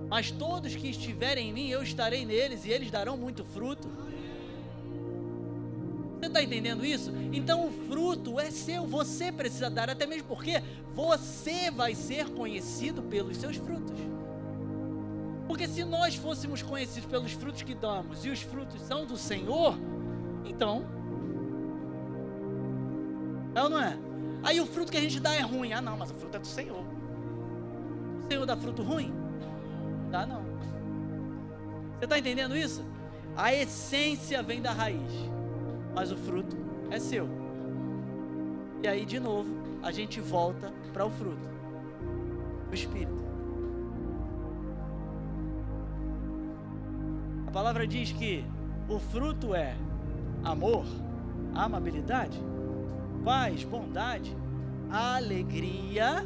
Mas 0.09 0.31
todos 0.31 0.75
que 0.75 0.89
estiverem 0.89 1.49
em 1.49 1.53
mim, 1.53 1.69
eu 1.69 1.83
estarei 1.83 2.25
neles 2.25 2.65
e 2.65 2.71
eles 2.71 2.89
darão 2.89 3.15
muito 3.15 3.45
fruto. 3.45 3.87
Está 6.29 6.43
entendendo 6.43 6.85
isso? 6.85 7.11
Então 7.33 7.67
o 7.67 7.71
fruto 7.71 8.39
é 8.39 8.51
seu, 8.51 8.85
você 8.85 9.31
precisa 9.31 9.69
dar, 9.69 9.89
até 9.89 10.05
mesmo 10.05 10.27
porque 10.27 10.61
você 10.93 11.71
vai 11.71 11.95
ser 11.95 12.29
conhecido 12.29 13.01
pelos 13.01 13.37
seus 13.37 13.57
frutos. 13.57 13.97
Porque 15.47 15.67
se 15.67 15.83
nós 15.83 16.15
fôssemos 16.15 16.61
conhecidos 16.61 17.09
pelos 17.09 17.31
frutos 17.31 17.63
que 17.63 17.73
damos 17.73 18.23
e 18.23 18.29
os 18.29 18.41
frutos 18.41 18.79
são 18.81 19.05
do 19.05 19.17
Senhor, 19.17 19.75
então 20.45 20.85
é 23.55 23.63
ou 23.63 23.69
não 23.69 23.81
é? 23.81 23.97
Aí 24.43 24.61
o 24.61 24.65
fruto 24.67 24.91
que 24.91 24.97
a 24.97 25.01
gente 25.01 25.19
dá 25.19 25.33
é 25.33 25.41
ruim. 25.41 25.73
Ah, 25.73 25.81
não, 25.81 25.97
mas 25.97 26.11
o 26.11 26.13
fruto 26.13 26.37
é 26.37 26.39
do 26.39 26.47
Senhor. 26.47 26.85
O 28.23 28.27
Senhor 28.27 28.45
dá 28.45 28.55
fruto 28.55 28.83
ruim? 28.83 29.11
Dá 30.11 30.25
não. 30.27 30.43
Você 31.97 32.05
está 32.05 32.19
entendendo 32.19 32.55
isso? 32.55 32.85
A 33.35 33.51
essência 33.53 34.43
vem 34.43 34.61
da 34.61 34.71
raiz, 34.71 35.11
mas 35.93 36.11
o 36.11 36.17
fruto 36.17 36.55
é 36.89 36.99
seu. 36.99 37.27
E 38.81 38.87
aí, 38.87 39.05
de 39.05 39.19
novo, 39.19 39.49
a 39.81 39.91
gente 39.91 40.21
volta 40.21 40.71
para 40.93 41.05
o 41.05 41.09
fruto, 41.09 41.49
o 42.69 42.73
Espírito. 42.73 43.19
A 47.47 47.51
palavra 47.51 47.87
diz 47.87 48.11
que 48.11 48.45
o 48.87 48.99
fruto 48.99 49.55
é 49.55 49.75
amor, 50.43 50.85
amabilidade, 51.53 52.39
paz, 53.25 53.63
bondade, 53.63 54.35
alegria, 54.89 56.25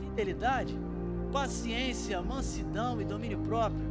fidelidade, 0.00 0.76
paciência, 1.32 2.20
mansidão 2.20 3.00
e 3.00 3.04
domínio 3.04 3.38
próprio. 3.38 3.88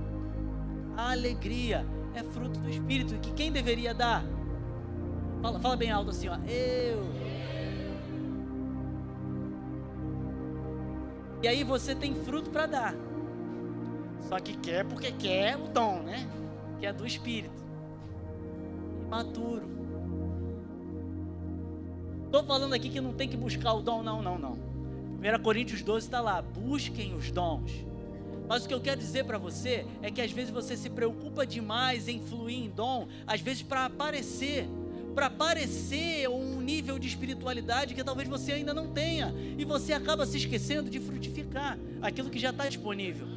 A 0.95 1.12
alegria 1.12 1.85
é 2.13 2.23
fruto 2.23 2.60
do 2.60 2.69
Espírito, 2.69 3.17
que 3.19 3.31
quem 3.31 3.52
deveria 3.52 3.94
dar? 3.94 4.23
Fala, 5.42 5.60
fala 5.60 5.75
bem 5.75 5.92
alto 5.92 6.10
assim, 6.10 6.27
ó. 6.27 6.35
Eu. 6.48 7.04
E 11.42 11.48
aí 11.48 11.63
você 11.63 11.94
tem 11.94 12.15
fruto 12.15 12.50
para 12.50 12.65
dar. 12.65 12.96
Só 14.27 14.40
que 14.40 14.58
quer 14.58 14.83
porque 14.85 15.12
quer 15.12 15.56
o 15.56 15.67
dom, 15.67 16.02
né? 16.02 16.27
Que 16.79 16.85
é 16.85 16.94
do 16.94 17.06
Espírito. 17.06 17.63
Imaturo. 19.06 19.77
Estou 22.25 22.44
falando 22.44 22.73
aqui 22.73 22.90
que 22.90 23.00
não 23.00 23.13
tem 23.13 23.29
que 23.29 23.38
buscar 23.38 23.73
o 23.73 23.81
dom, 23.81 24.04
não, 24.04 24.21
não, 24.21 24.38
não. 24.38 24.52
1 24.52 25.42
Coríntios 25.42 25.81
12 25.81 26.08
está 26.08 26.19
lá, 26.19 26.42
busquem 26.42 27.15
os 27.15 27.31
dons. 27.31 27.71
Mas 28.48 28.65
o 28.65 28.67
que 28.67 28.73
eu 28.73 28.81
quero 28.81 29.00
dizer 29.00 29.25
para 29.25 29.38
você 29.38 29.85
é 30.02 30.12
que 30.12 30.21
às 30.21 30.31
vezes 30.31 30.52
você 30.52 30.75
se 30.75 30.90
preocupa 30.90 31.46
demais 31.46 32.08
em 32.08 32.19
fluir 32.19 32.63
em 32.63 32.69
dom, 32.69 33.08
às 33.25 33.42
vezes 33.42 33.62
para 33.62 33.85
aparecer, 33.85 34.67
para 35.18 35.26
aparecer 35.26 36.30
um 36.30 36.62
nível 36.62 37.00
de 37.00 37.08
espiritualidade 37.08 37.96
que 37.96 38.04
talvez 38.04 38.30
você 38.30 38.52
ainda 38.52 38.72
não 38.72 38.94
tenha, 38.94 39.34
e 39.58 39.65
você 39.65 39.92
acaba 39.92 40.28
se 40.28 40.38
esquecendo 40.38 40.92
de 40.92 41.00
frutificar 41.00 41.76
aquilo 42.04 42.30
que 42.30 42.38
já 42.38 42.52
está 42.52 42.68
disponível. 42.68 43.28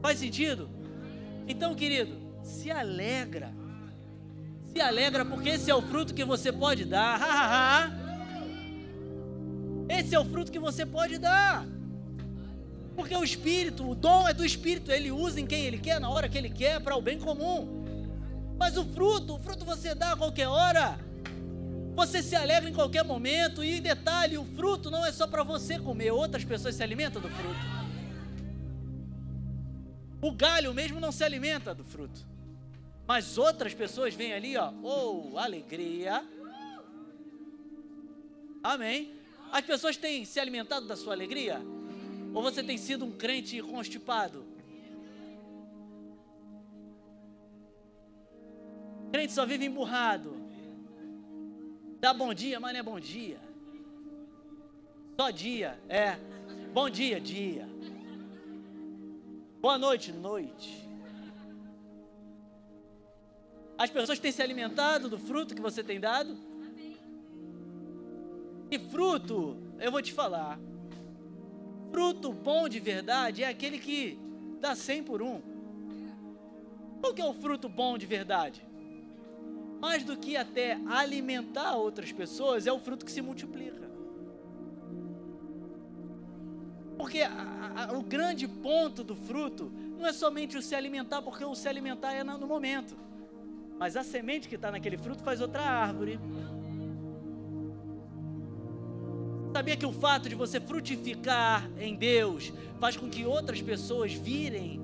Faz 0.00 0.18
sentido? 0.18 0.70
Então, 1.46 1.74
querido, 1.74 2.16
se 2.42 2.70
alegra. 2.70 3.52
Se 4.72 4.80
alegra 4.80 5.22
porque 5.22 5.50
esse 5.50 5.70
é 5.70 5.74
o 5.74 5.82
fruto 5.82 6.14
que 6.14 6.24
você 6.24 6.50
pode 6.50 6.86
dar. 6.86 7.92
Esse 9.86 10.14
é 10.14 10.18
o 10.18 10.24
fruto 10.24 10.50
que 10.50 10.58
você 10.58 10.86
pode 10.86 11.18
dar. 11.18 11.66
Porque 12.96 13.14
o 13.14 13.22
Espírito, 13.22 13.86
o 13.86 13.94
dom 13.94 14.26
é 14.26 14.32
do 14.32 14.46
Espírito, 14.46 14.90
ele 14.90 15.10
usa 15.10 15.38
em 15.38 15.46
quem 15.46 15.66
ele 15.66 15.76
quer, 15.76 16.00
na 16.00 16.08
hora 16.08 16.26
que 16.26 16.38
ele 16.38 16.48
quer, 16.48 16.80
para 16.80 16.96
o 16.96 17.02
bem 17.02 17.18
comum. 17.18 17.81
Mas 18.62 18.76
o 18.76 18.84
fruto, 18.84 19.34
o 19.34 19.38
fruto 19.40 19.64
você 19.64 19.92
dá 19.92 20.12
a 20.12 20.16
qualquer 20.16 20.46
hora. 20.46 20.96
Você 21.96 22.22
se 22.22 22.36
alegra 22.36 22.70
em 22.70 22.72
qualquer 22.72 23.02
momento. 23.04 23.64
E 23.64 23.80
detalhe, 23.80 24.38
o 24.38 24.44
fruto 24.44 24.88
não 24.88 25.04
é 25.04 25.10
só 25.10 25.26
para 25.26 25.42
você 25.42 25.80
comer, 25.80 26.12
outras 26.12 26.44
pessoas 26.44 26.76
se 26.76 26.82
alimentam 26.82 27.20
do 27.20 27.28
fruto. 27.28 27.58
O 30.20 30.30
galho 30.30 30.72
mesmo 30.72 31.00
não 31.00 31.10
se 31.10 31.24
alimenta 31.24 31.74
do 31.74 31.82
fruto. 31.82 32.24
Mas 33.04 33.36
outras 33.36 33.74
pessoas 33.74 34.14
vêm 34.14 34.32
ali, 34.32 34.56
ó, 34.56 34.72
oh, 34.80 35.36
alegria. 35.38 36.24
Amém. 38.62 39.12
As 39.50 39.64
pessoas 39.64 39.96
têm 39.96 40.24
se 40.24 40.38
alimentado 40.38 40.86
da 40.86 40.94
sua 40.94 41.14
alegria? 41.14 41.60
Ou 42.32 42.40
você 42.40 42.62
tem 42.62 42.78
sido 42.78 43.04
um 43.04 43.10
crente 43.10 43.60
constipado? 43.60 44.51
Crente 49.12 49.34
só 49.34 49.44
vive 49.44 49.66
emburrado. 49.66 50.34
Dá 52.00 52.14
bom 52.14 52.32
dia, 52.32 52.58
mas 52.58 52.72
não 52.72 52.80
é 52.80 52.82
bom 52.82 52.98
dia. 52.98 53.38
Só 55.20 55.28
dia, 55.30 55.78
é. 55.86 56.16
Bom 56.72 56.88
dia, 56.88 57.20
dia. 57.20 57.68
Boa 59.60 59.76
noite, 59.76 60.10
noite. 60.12 60.88
As 63.76 63.90
pessoas 63.90 64.18
têm 64.18 64.32
se 64.32 64.40
alimentado 64.40 65.10
do 65.10 65.18
fruto 65.18 65.54
que 65.54 65.60
você 65.60 65.84
tem 65.84 66.00
dado? 66.00 66.34
E 68.70 68.78
fruto, 68.78 69.58
eu 69.78 69.92
vou 69.92 70.00
te 70.00 70.14
falar. 70.14 70.58
Fruto 71.90 72.32
bom 72.32 72.66
de 72.66 72.80
verdade 72.80 73.42
é 73.42 73.48
aquele 73.48 73.78
que 73.78 74.18
dá 74.58 74.74
100 74.74 75.04
por 75.04 75.20
um. 75.20 75.42
Qual 77.02 77.12
que 77.12 77.20
é 77.20 77.26
o 77.26 77.34
fruto 77.34 77.68
bom 77.68 77.98
de 77.98 78.06
verdade? 78.06 78.71
Mais 79.82 80.04
do 80.04 80.16
que 80.16 80.36
até 80.36 80.78
alimentar 80.86 81.74
outras 81.74 82.12
pessoas, 82.12 82.68
é 82.68 82.72
o 82.72 82.78
fruto 82.78 83.04
que 83.04 83.10
se 83.10 83.20
multiplica. 83.20 83.90
Porque 86.96 87.20
a, 87.20 87.88
a, 87.88 87.98
o 87.98 88.00
grande 88.00 88.46
ponto 88.46 89.02
do 89.02 89.16
fruto 89.16 89.72
não 89.98 90.06
é 90.06 90.12
somente 90.12 90.56
o 90.56 90.62
se 90.62 90.76
alimentar, 90.76 91.20
porque 91.20 91.44
o 91.44 91.52
se 91.56 91.68
alimentar 91.68 92.12
é 92.12 92.22
no 92.22 92.46
momento. 92.46 92.96
Mas 93.76 93.96
a 93.96 94.04
semente 94.04 94.48
que 94.48 94.54
está 94.54 94.70
naquele 94.70 94.96
fruto 94.96 95.24
faz 95.24 95.40
outra 95.40 95.62
árvore. 95.62 96.20
Sabia 99.52 99.76
que 99.76 99.84
o 99.84 99.92
fato 99.92 100.28
de 100.28 100.36
você 100.36 100.60
frutificar 100.60 101.68
em 101.76 101.96
Deus 101.96 102.52
faz 102.78 102.96
com 102.96 103.10
que 103.10 103.26
outras 103.26 103.60
pessoas 103.60 104.12
virem 104.12 104.80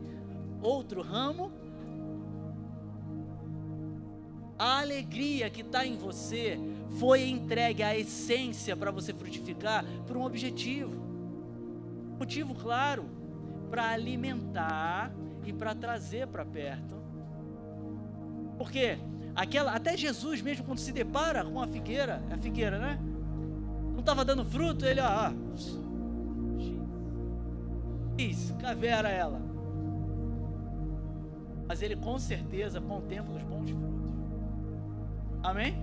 outro 0.61 1.03
ramo? 1.03 1.53
A 4.59 4.81
alegria 4.81 5.49
que 5.49 5.61
está 5.61 5.87
em 5.87 5.97
você 5.97 6.59
foi 6.99 7.29
entregue 7.29 7.83
à 7.83 7.97
essência 7.97 8.77
para 8.77 8.91
você 8.91 9.15
frutificar 9.15 9.85
por 10.07 10.17
um 10.17 10.25
objetivo. 10.25 10.93
Motivo 12.19 12.55
claro, 12.55 13.05
para 13.71 13.89
alimentar 13.91 15.13
e 15.45 15.53
para 15.53 15.75
trazer 15.75 16.27
para 16.27 16.45
perto. 16.45 16.97
Porque 18.57 18.99
aquela, 19.37 19.73
até 19.73 19.97
Jesus 19.97 20.43
mesmo 20.43 20.65
quando 20.65 20.79
se 20.81 20.91
depara 20.91 21.45
com 21.45 21.63
a 21.63 21.67
figueira, 21.69 22.21
é 22.29 22.35
a 22.35 22.39
figueira, 22.39 22.79
né? 22.79 22.99
não 23.99 24.01
estava 24.01 24.25
dando 24.25 24.45
fruto, 24.45 24.87
ele, 24.87 25.01
ó, 25.01 25.33
X, 28.17 28.55
caveira 28.61 29.09
ela. 29.09 29.41
Mas 31.67 31.83
ele 31.83 31.97
com 31.97 32.17
certeza 32.17 32.81
contempla 32.81 33.35
os 33.35 33.43
bons 33.43 33.71
frutos. 33.71 33.98
Amém? 35.43 35.75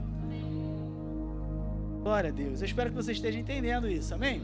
Glória 2.03 2.29
a 2.29 2.33
Deus. 2.33 2.61
Eu 2.61 2.65
espero 2.65 2.89
que 2.89 2.95
você 2.95 3.13
esteja 3.13 3.39
entendendo 3.39 3.89
isso. 3.89 4.13
Amém? 4.13 4.41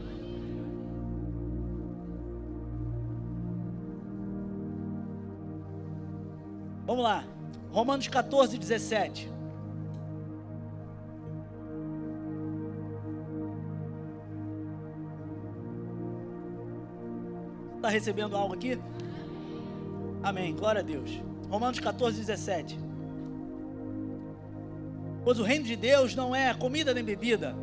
Vamos 6.84 7.04
lá. 7.04 7.24
Romanos 7.70 8.08
14, 8.08 8.58
17. 8.58 9.30
Está 17.76 17.88
recebendo 17.88 18.36
algo 18.36 18.54
aqui? 18.54 18.78
Amém. 20.22 20.54
Glória 20.54 20.80
a 20.80 20.84
Deus. 20.84 21.20
Romanos 21.48 21.80
14, 21.80 22.18
17. 22.18 22.78
Pois 25.24 25.38
o 25.38 25.42
reino 25.42 25.64
de 25.64 25.76
Deus 25.76 26.14
não 26.14 26.34
é 26.34 26.52
comida 26.54 26.92
nem 26.92 27.04
bebida. 27.04 27.54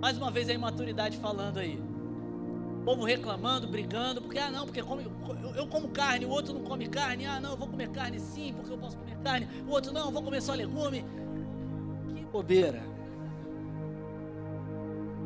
Mais 0.00 0.16
uma 0.16 0.30
vez 0.30 0.48
a 0.48 0.52
imaturidade 0.52 1.16
falando 1.18 1.58
aí. 1.58 1.78
O 2.80 2.84
povo 2.84 3.04
reclamando, 3.04 3.66
brigando, 3.66 4.22
porque, 4.22 4.38
ah, 4.38 4.50
não, 4.50 4.64
porque 4.64 4.82
come, 4.82 5.04
eu, 5.42 5.54
eu 5.54 5.66
como 5.66 5.88
carne, 5.88 6.24
o 6.24 6.30
outro 6.30 6.54
não 6.54 6.62
come 6.62 6.86
carne. 6.86 7.26
Ah, 7.26 7.40
não, 7.40 7.52
eu 7.52 7.56
vou 7.56 7.68
comer 7.68 7.90
carne 7.90 8.20
sim, 8.20 8.54
porque 8.54 8.72
eu 8.72 8.78
posso 8.78 8.96
comer 8.96 9.16
carne. 9.18 9.48
O 9.66 9.70
outro, 9.70 9.92
não, 9.92 10.06
eu 10.06 10.12
vou 10.12 10.22
comer 10.22 10.40
só 10.40 10.54
legume. 10.54 11.04
Que 12.14 12.24
bobeira. 12.24 12.82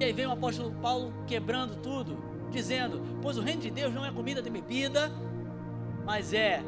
E 0.00 0.04
aí 0.04 0.12
vem 0.12 0.26
o 0.26 0.32
apóstolo 0.32 0.72
Paulo 0.80 1.12
quebrando 1.26 1.76
tudo 1.76 2.30
dizendo: 2.50 3.00
Pois 3.22 3.38
o 3.38 3.42
reino 3.42 3.62
de 3.62 3.70
Deus 3.70 3.94
não 3.94 4.04
é 4.04 4.10
comida 4.10 4.42
de 4.42 4.50
bebida, 4.50 5.10
mas 6.04 6.32
é 6.32 6.62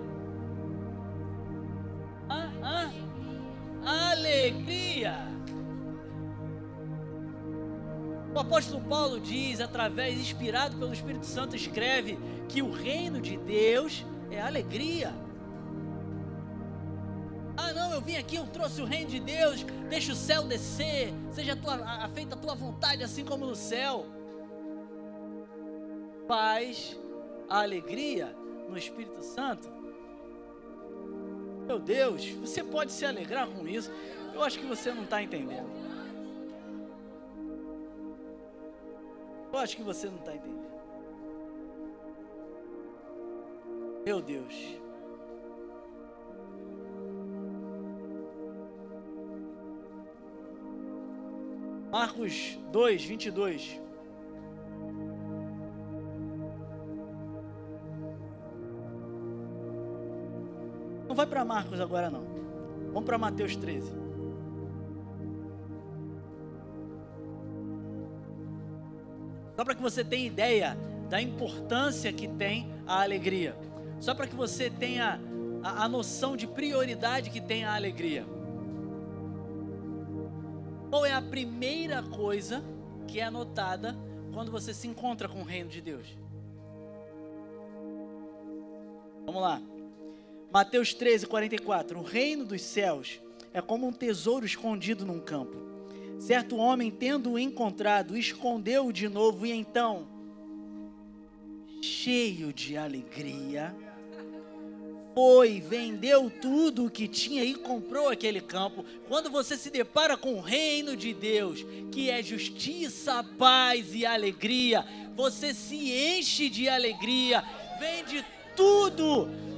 alegria. 4.43 5.17
O 8.35 8.39
apóstolo 8.39 8.81
Paulo 8.83 9.21
diz, 9.21 9.61
através, 9.61 10.19
inspirado 10.19 10.77
pelo 10.77 10.93
Espírito 10.93 11.27
Santo, 11.27 11.55
escreve 11.55 12.19
que 12.49 12.63
o 12.63 12.71
reino 12.71 13.21
de 13.21 13.37
Deus 13.37 14.05
é 14.31 14.41
alegria. 14.41 15.13
Ah, 17.57 17.73
não, 17.73 17.93
eu 17.93 18.01
vim 18.01 18.17
aqui, 18.17 18.37
eu 18.37 18.47
trouxe 18.47 18.81
o 18.81 18.87
reino 18.87 19.11
de 19.11 19.21
Deus, 19.21 19.63
deixa 19.89 20.13
o 20.13 20.17
céu 20.17 20.43
descer, 20.45 21.13
seja 21.31 21.53
a 21.53 21.57
tua, 21.57 21.75
a, 21.75 22.09
feita 22.09 22.35
a 22.35 22.39
tua 22.39 22.55
vontade, 22.55 23.05
assim 23.05 23.25
como 23.25 23.47
no 23.47 23.55
céu 23.55 24.07
paz, 26.27 26.99
alegria 27.49 28.35
no 28.69 28.79
Espírito 28.79 29.23
Santo. 29.23 29.82
Meu 31.67 31.79
Deus, 31.79 32.29
você 32.31 32.63
pode 32.63 32.93
se 32.93 33.05
alegrar 33.05 33.49
com 33.49 33.67
isso. 33.67 33.91
Eu 34.35 34.43
acho 34.43 34.59
que 34.59 34.67
você 34.67 34.93
não 34.93 35.05
está 35.05 35.23
entendendo. 35.23 35.71
Eu 39.53 39.59
acho 39.59 39.77
que 39.77 39.83
você 39.83 40.09
não 40.09 40.17
está 40.17 40.35
entendendo. 40.35 40.73
Meu 44.05 44.21
Deus. 44.21 44.55
Marcos 51.91 52.59
2, 52.73 53.05
22. 53.05 53.82
Não 61.13 61.17
vai 61.17 61.27
para 61.27 61.45
Marcos 61.45 61.79
agora 61.79 62.09
não. 62.09 62.25
Vamos 62.87 63.05
para 63.05 63.19
Mateus 63.19 63.55
13. 63.55 63.93
Só 69.55 69.63
para 69.63 69.75
que 69.75 69.83
você 69.83 70.03
tenha 70.03 70.27
ideia 70.27 70.75
da 71.11 71.21
importância 71.21 72.11
que 72.15 72.27
tem 72.27 72.73
a 72.87 73.03
alegria. 73.03 73.55
Só 74.01 74.15
para 74.15 74.27
que 74.27 74.35
você 74.35 74.71
tenha 74.71 75.21
a, 75.63 75.85
a 75.85 75.89
noção 75.91 76.35
de 76.35 76.47
prioridade 76.47 77.29
que 77.29 77.43
tem 77.43 77.63
a 77.63 77.75
alegria. 77.75 78.25
Qual 80.89 81.05
é 81.05 81.13
a 81.13 81.21
primeira 81.21 82.03
coisa 82.03 82.65
que 83.07 83.21
é 83.21 83.25
anotada 83.25 83.95
quando 84.33 84.51
você 84.51 84.73
se 84.73 84.89
encontra 84.89 85.29
com 85.29 85.43
o 85.43 85.45
reino 85.45 85.69
de 85.69 85.83
Deus? 85.83 86.07
Vamos 89.27 89.43
lá. 89.43 89.61
Mateus 90.53 90.93
13, 90.93 91.27
44. 91.27 91.99
O 91.99 92.03
reino 92.03 92.45
dos 92.45 92.61
céus 92.61 93.19
é 93.55 93.63
como 93.63 93.87
um 93.87 93.93
tesouro 93.93 94.45
escondido 94.45 95.07
num 95.07 95.19
campo. 95.19 95.57
Certo 96.19 96.57
homem, 96.57 96.91
tendo-o 96.91 97.39
encontrado, 97.39 98.17
escondeu-o 98.17 98.93
de 98.93 99.09
novo 99.09 99.47
e 99.47 99.53
então 99.53 100.07
cheio 101.81 102.53
de 102.53 102.77
alegria, 102.77 103.75
foi, 105.15 105.61
vendeu 105.61 106.31
tudo 106.31 106.87
o 106.87 106.91
que 106.91 107.09
tinha 107.09 107.43
e 107.45 107.55
comprou 107.55 108.09
aquele 108.09 108.41
campo. 108.41 108.85
Quando 109.09 109.31
você 109.31 109.57
se 109.57 109.69
depara 109.69 110.17
com 110.17 110.35
o 110.35 110.41
reino 110.41 110.97
de 110.97 111.13
Deus, 111.13 111.65
que 111.91 112.09
é 112.09 112.23
justiça, 112.23 113.25
paz 113.37 113.95
e 113.95 114.07
alegria, 114.07 114.85
você 115.17 115.53
se 115.53 115.93
enche 115.93 116.49
de 116.49 116.69
alegria, 116.69 117.43
vende 117.81 118.23
tudo 118.23 118.42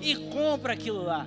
e 0.00 0.16
compra 0.30 0.72
aquilo 0.72 1.02
lá. 1.02 1.26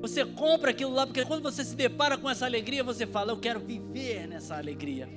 Você 0.00 0.24
compra 0.24 0.70
aquilo 0.70 0.92
lá, 0.92 1.06
porque 1.06 1.24
quando 1.24 1.42
você 1.42 1.64
se 1.64 1.74
depara 1.74 2.16
com 2.16 2.28
essa 2.28 2.44
alegria, 2.44 2.84
você 2.84 3.06
fala: 3.06 3.32
Eu 3.32 3.38
quero 3.38 3.58
viver 3.58 4.28
nessa 4.28 4.56
alegria. 4.56 5.08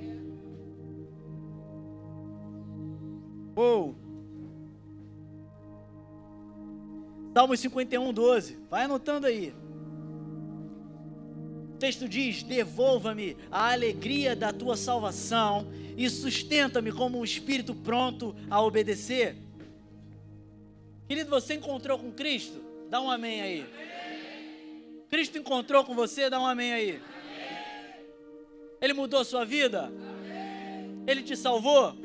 Uou! 3.56 3.94
Salmos 7.32 7.60
51, 7.60 8.12
12. 8.12 8.58
Vai 8.68 8.84
anotando 8.84 9.26
aí. 9.26 9.54
Texto 11.80 12.08
diz: 12.08 12.42
Devolva-me 12.42 13.36
a 13.50 13.72
alegria 13.72 14.36
da 14.36 14.52
tua 14.52 14.76
salvação 14.76 15.66
e 15.96 16.08
sustenta-me 16.08 16.92
como 16.92 17.18
um 17.18 17.24
espírito 17.24 17.74
pronto 17.74 18.36
a 18.48 18.62
obedecer. 18.62 19.36
Querido, 21.08 21.28
você 21.28 21.54
encontrou 21.54 21.98
com 21.98 22.12
Cristo? 22.12 22.62
Dá 22.88 23.00
um 23.00 23.10
amém 23.10 23.40
aí. 23.40 23.66
Cristo 25.08 25.38
encontrou 25.38 25.84
com 25.84 25.94
você? 25.94 26.30
Dá 26.30 26.38
um 26.38 26.46
amém 26.46 26.72
aí. 26.72 27.02
Ele 28.80 28.92
mudou 28.92 29.24
sua 29.24 29.44
vida? 29.44 29.90
Ele 31.04 31.22
te 31.22 31.36
salvou? 31.36 31.96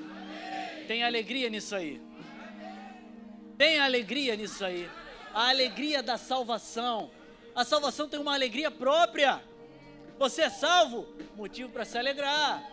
Tem 0.88 1.03
alegria 1.03 1.49
nisso 1.49 1.76
aí. 1.76 2.01
Tem 3.57 3.80
alegria 3.80 4.36
nisso 4.36 4.65
aí 4.65 4.89
a 5.36 5.49
alegria 5.49 6.01
da 6.01 6.17
salvação. 6.17 7.11
A 7.53 7.65
salvação 7.65 8.07
tem 8.07 8.17
uma 8.17 8.34
alegria 8.34 8.71
própria. 8.71 9.43
Você 10.18 10.43
é 10.43 10.49
salvo, 10.49 11.05
motivo 11.36 11.70
para 11.70 11.84
se 11.84 11.97
alegrar. 11.97 12.63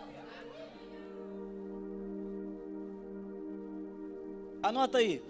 Anota 4.61 4.99
aí. 4.99 5.21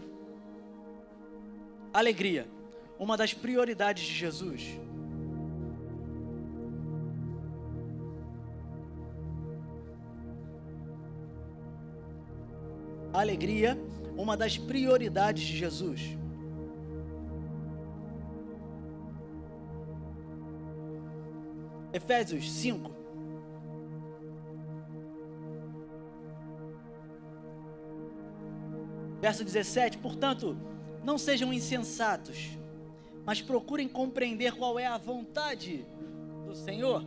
Alegria, 1.91 2.47
uma 2.99 3.17
das 3.17 3.33
prioridades 3.33 4.03
de 4.03 4.13
Jesus. 4.13 4.79
Alegria, 13.11 13.77
uma 14.15 14.37
das 14.37 14.57
prioridades 14.57 15.43
de 15.43 15.57
Jesus. 15.57 16.22
Efésios 21.93 22.51
5. 22.51 22.91
Verso 29.21 29.43
17: 29.45 29.99
Portanto, 29.99 30.57
não 31.03 31.17
sejam 31.17 31.53
insensatos, 31.53 32.57
mas 33.25 33.41
procurem 33.41 33.87
compreender 33.87 34.53
qual 34.53 34.77
é 34.79 34.85
a 34.85 34.97
vontade 34.97 35.85
do 36.45 36.55
Senhor. 36.55 37.05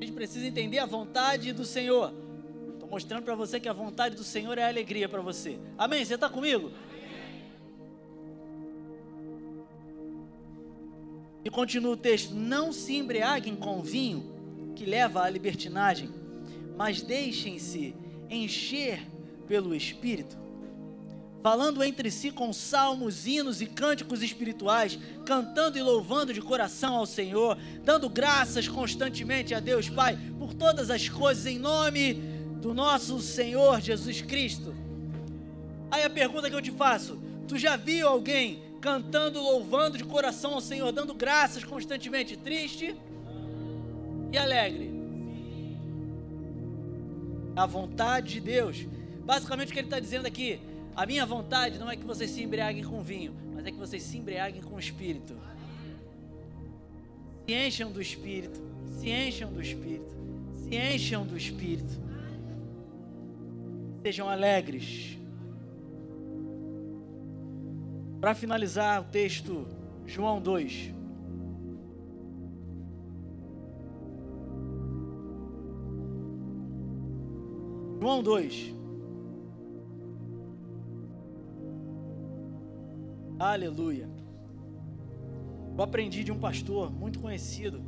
A 0.00 0.04
gente 0.04 0.14
precisa 0.14 0.46
entender 0.46 0.78
a 0.78 0.86
vontade 0.86 1.52
do 1.52 1.64
Senhor. 1.64 2.14
Estou 2.72 2.88
mostrando 2.88 3.24
para 3.24 3.34
você 3.34 3.60
que 3.60 3.68
a 3.68 3.72
vontade 3.72 4.16
do 4.16 4.24
Senhor 4.24 4.56
é 4.56 4.66
alegria 4.66 5.08
para 5.08 5.20
você. 5.20 5.58
Amém? 5.76 6.04
Você 6.04 6.14
está 6.14 6.28
comigo? 6.28 6.72
Continua 11.52 11.92
o 11.92 11.96
texto: 11.96 12.34
Não 12.34 12.72
se 12.72 12.96
embriaguem 12.96 13.54
com 13.54 13.80
vinho, 13.82 14.72
que 14.74 14.84
leva 14.84 15.22
à 15.22 15.30
libertinagem, 15.30 16.10
mas 16.76 17.02
deixem-se 17.02 17.94
encher 18.28 19.06
pelo 19.46 19.74
Espírito, 19.74 20.36
falando 21.42 21.84
entre 21.84 22.10
si 22.10 22.30
com 22.30 22.52
salmos, 22.52 23.26
hinos 23.26 23.60
e 23.60 23.66
cânticos 23.66 24.22
espirituais, 24.22 24.98
cantando 25.24 25.78
e 25.78 25.82
louvando 25.82 26.32
de 26.32 26.40
coração 26.40 26.96
ao 26.96 27.06
Senhor, 27.06 27.58
dando 27.84 28.08
graças 28.08 28.66
constantemente 28.66 29.54
a 29.54 29.60
Deus 29.60 29.88
Pai 29.88 30.18
por 30.38 30.54
todas 30.54 30.90
as 30.90 31.08
coisas, 31.08 31.46
em 31.46 31.58
nome 31.58 32.14
do 32.60 32.72
nosso 32.72 33.20
Senhor 33.20 33.80
Jesus 33.80 34.22
Cristo. 34.22 34.74
Aí 35.90 36.04
a 36.04 36.10
pergunta 36.10 36.48
que 36.48 36.56
eu 36.56 36.62
te 36.62 36.72
faço: 36.72 37.20
tu 37.46 37.58
já 37.58 37.76
viu 37.76 38.08
alguém 38.08 38.71
cantando, 38.82 39.40
louvando 39.40 39.96
de 39.96 40.04
coração 40.04 40.54
ao 40.54 40.60
Senhor, 40.60 40.90
dando 40.90 41.14
graças 41.14 41.62
constantemente, 41.62 42.36
triste 42.36 42.96
e 44.32 44.36
alegre. 44.36 44.90
A 47.54 47.64
vontade 47.64 48.34
de 48.34 48.40
Deus. 48.40 48.84
Basicamente 49.24 49.70
o 49.70 49.72
que 49.72 49.78
ele 49.78 49.86
está 49.86 50.00
dizendo 50.00 50.26
aqui, 50.26 50.60
a 50.96 51.06
minha 51.06 51.24
vontade 51.24 51.78
não 51.78 51.88
é 51.88 51.96
que 51.96 52.04
vocês 52.04 52.28
se 52.28 52.42
embriaguem 52.42 52.82
com 52.82 53.00
vinho, 53.02 53.32
mas 53.54 53.64
é 53.64 53.70
que 53.70 53.78
vocês 53.78 54.02
se 54.02 54.18
embriaguem 54.18 54.60
com 54.60 54.74
o 54.74 54.80
Espírito. 54.80 55.38
Se 57.46 57.54
encham 57.54 57.92
do 57.92 58.02
Espírito, 58.02 58.60
se 58.98 59.08
encham 59.08 59.52
do 59.52 59.62
Espírito, 59.62 60.16
se 60.56 60.76
encham 60.76 61.24
do 61.24 61.36
Espírito. 61.36 62.02
Sejam 64.02 64.28
alegres 64.28 65.21
Para 68.22 68.36
finalizar 68.36 69.00
o 69.00 69.04
texto, 69.06 69.66
João 70.06 70.40
2. 70.40 70.94
João 78.00 78.22
2. 78.22 78.76
Aleluia. 83.40 84.08
Eu 85.76 85.82
aprendi 85.82 86.22
de 86.22 86.30
um 86.30 86.38
pastor 86.38 86.92
muito 86.92 87.18
conhecido 87.18 87.82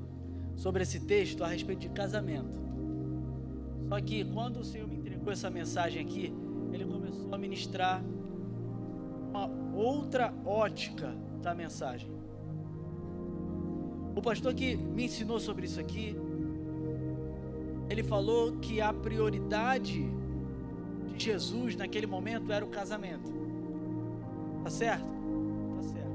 sobre 0.56 0.82
esse 0.82 0.98
texto 0.98 1.44
a 1.44 1.46
respeito 1.46 1.82
de 1.82 1.90
casamento. 1.90 2.58
Só 3.88 4.00
que 4.00 4.24
quando 4.24 4.56
o 4.56 4.64
Senhor 4.64 4.88
me 4.88 4.96
entregou 4.96 5.32
essa 5.32 5.48
mensagem 5.48 6.02
aqui, 6.02 6.34
ele 6.72 6.84
começou 6.84 7.32
a 7.32 7.38
ministrar 7.38 8.02
uma 9.30 9.63
outra 9.74 10.32
ótica 10.44 11.14
da 11.42 11.54
mensagem. 11.54 12.10
O 14.16 14.22
pastor 14.22 14.54
que 14.54 14.76
me 14.76 15.04
ensinou 15.04 15.40
sobre 15.40 15.66
isso 15.66 15.80
aqui, 15.80 16.16
ele 17.90 18.02
falou 18.02 18.52
que 18.58 18.80
a 18.80 18.92
prioridade 18.92 20.08
de 21.16 21.24
Jesus 21.24 21.76
naquele 21.76 22.06
momento 22.06 22.52
era 22.52 22.64
o 22.64 22.68
casamento. 22.68 23.32
Tá 24.62 24.70
certo? 24.70 25.04
Tá 25.76 25.82
certo. 25.82 26.14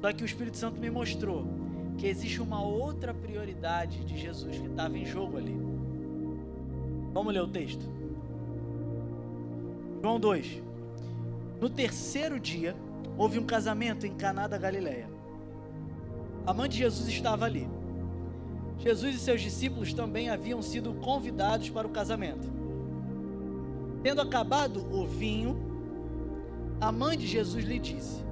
Só 0.00 0.12
que 0.12 0.22
o 0.22 0.26
Espírito 0.26 0.56
Santo 0.56 0.80
me 0.80 0.90
mostrou 0.90 1.46
que 1.96 2.06
existe 2.06 2.40
uma 2.40 2.62
outra 2.62 3.14
prioridade 3.14 4.04
de 4.04 4.18
Jesus 4.18 4.58
que 4.58 4.66
estava 4.66 4.98
em 4.98 5.04
jogo 5.04 5.36
ali. 5.36 5.56
Vamos 7.12 7.32
ler 7.32 7.42
o 7.42 7.48
texto. 7.48 7.84
João 10.02 10.18
2. 10.18 10.62
No 11.64 11.70
terceiro 11.70 12.38
dia, 12.38 12.76
houve 13.16 13.38
um 13.38 13.46
casamento 13.46 14.06
em 14.06 14.12
Caná 14.12 14.46
da 14.46 14.58
Galileia. 14.58 15.08
A 16.46 16.52
mãe 16.52 16.68
de 16.68 16.76
Jesus 16.76 17.08
estava 17.08 17.46
ali. 17.46 17.66
Jesus 18.76 19.14
e 19.14 19.18
seus 19.18 19.40
discípulos 19.40 19.94
também 19.94 20.28
haviam 20.28 20.60
sido 20.60 20.92
convidados 20.92 21.70
para 21.70 21.86
o 21.86 21.90
casamento. 21.90 22.52
Tendo 24.02 24.20
acabado 24.20 24.86
o 24.94 25.06
vinho, 25.06 25.56
a 26.78 26.92
mãe 26.92 27.16
de 27.16 27.26
Jesus 27.26 27.64
lhe 27.64 27.78
disse: 27.78 28.22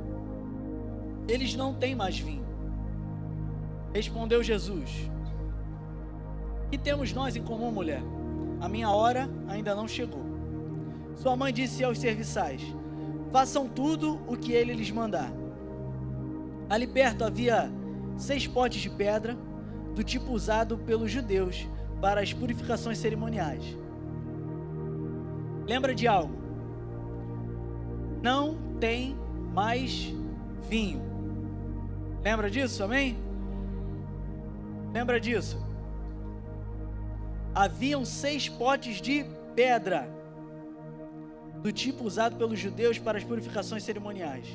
Eles 1.26 1.54
não 1.54 1.72
têm 1.72 1.94
mais 1.94 2.18
vinho. 2.18 2.44
Respondeu 3.94 4.42
Jesus: 4.42 5.10
Que 6.70 6.76
temos 6.76 7.14
nós 7.14 7.34
em 7.34 7.42
comum, 7.42 7.72
mulher? 7.72 8.02
A 8.60 8.68
minha 8.68 8.90
hora 8.90 9.26
ainda 9.48 9.74
não 9.74 9.88
chegou. 9.88 10.26
Sua 11.16 11.34
mãe 11.34 11.50
disse 11.50 11.82
aos 11.82 11.96
serviçais: 11.98 12.60
façam 13.32 13.66
tudo 13.66 14.20
o 14.28 14.36
que 14.36 14.52
ele 14.52 14.74
lhes 14.74 14.90
mandar. 14.90 15.32
Ali 16.68 16.86
perto 16.86 17.24
havia 17.24 17.72
seis 18.16 18.46
potes 18.46 18.80
de 18.80 18.90
pedra, 18.90 19.36
do 19.94 20.02
tipo 20.02 20.32
usado 20.32 20.78
pelos 20.78 21.10
judeus 21.10 21.66
para 22.00 22.20
as 22.20 22.32
purificações 22.32 22.98
cerimoniais. 22.98 23.76
Lembra 25.66 25.94
de 25.94 26.06
algo? 26.06 26.34
Não 28.22 28.56
tem 28.78 29.16
mais 29.52 30.12
vinho. 30.68 31.02
Lembra 32.22 32.50
disso, 32.50 32.82
amém? 32.82 33.16
Lembra 34.92 35.20
disso? 35.20 35.60
Haviam 37.54 38.04
seis 38.04 38.48
potes 38.48 39.00
de 39.00 39.26
pedra, 39.54 40.08
do 41.62 41.72
tipo 41.72 42.04
usado 42.04 42.36
pelos 42.36 42.58
judeus 42.58 42.98
para 42.98 43.16
as 43.16 43.24
purificações 43.24 43.84
cerimoniais. 43.84 44.46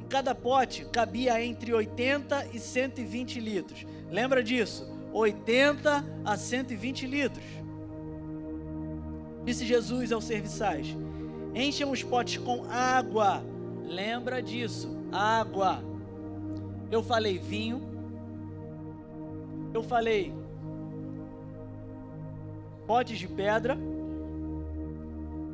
Em 0.00 0.06
cada 0.06 0.34
pote 0.34 0.84
cabia 0.84 1.42
entre 1.42 1.72
80 1.72 2.48
e 2.52 2.58
120 2.58 3.40
litros. 3.40 3.86
Lembra 4.10 4.42
disso? 4.42 4.86
80 5.12 6.04
a 6.24 6.36
120 6.36 7.06
litros. 7.06 7.44
Disse 9.44 9.64
Jesus 9.64 10.12
aos 10.12 10.24
serviçais: 10.24 10.96
Encham 11.54 11.90
os 11.90 12.02
potes 12.02 12.36
com 12.36 12.64
água. 12.70 13.42
Lembra 13.84 14.42
disso? 14.42 14.96
Água. 15.10 15.82
Eu 16.90 17.02
falei 17.02 17.38
vinho. 17.38 17.88
Eu 19.72 19.82
falei 19.82 20.32
potes 22.86 23.18
de 23.18 23.26
pedra. 23.26 23.78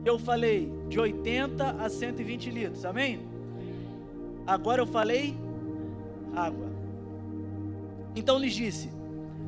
Eu 0.07 0.21
falei 0.21 0.73
de 0.89 1.01
80 1.01 1.69
a 1.83 1.89
120 1.89 2.49
litros. 2.49 2.85
Amém? 2.85 3.19
Agora 4.47 4.81
eu 4.81 4.87
falei 4.87 5.37
água. 6.33 6.69
Então 8.15 8.39
lhes 8.39 8.55
disse: 8.55 8.89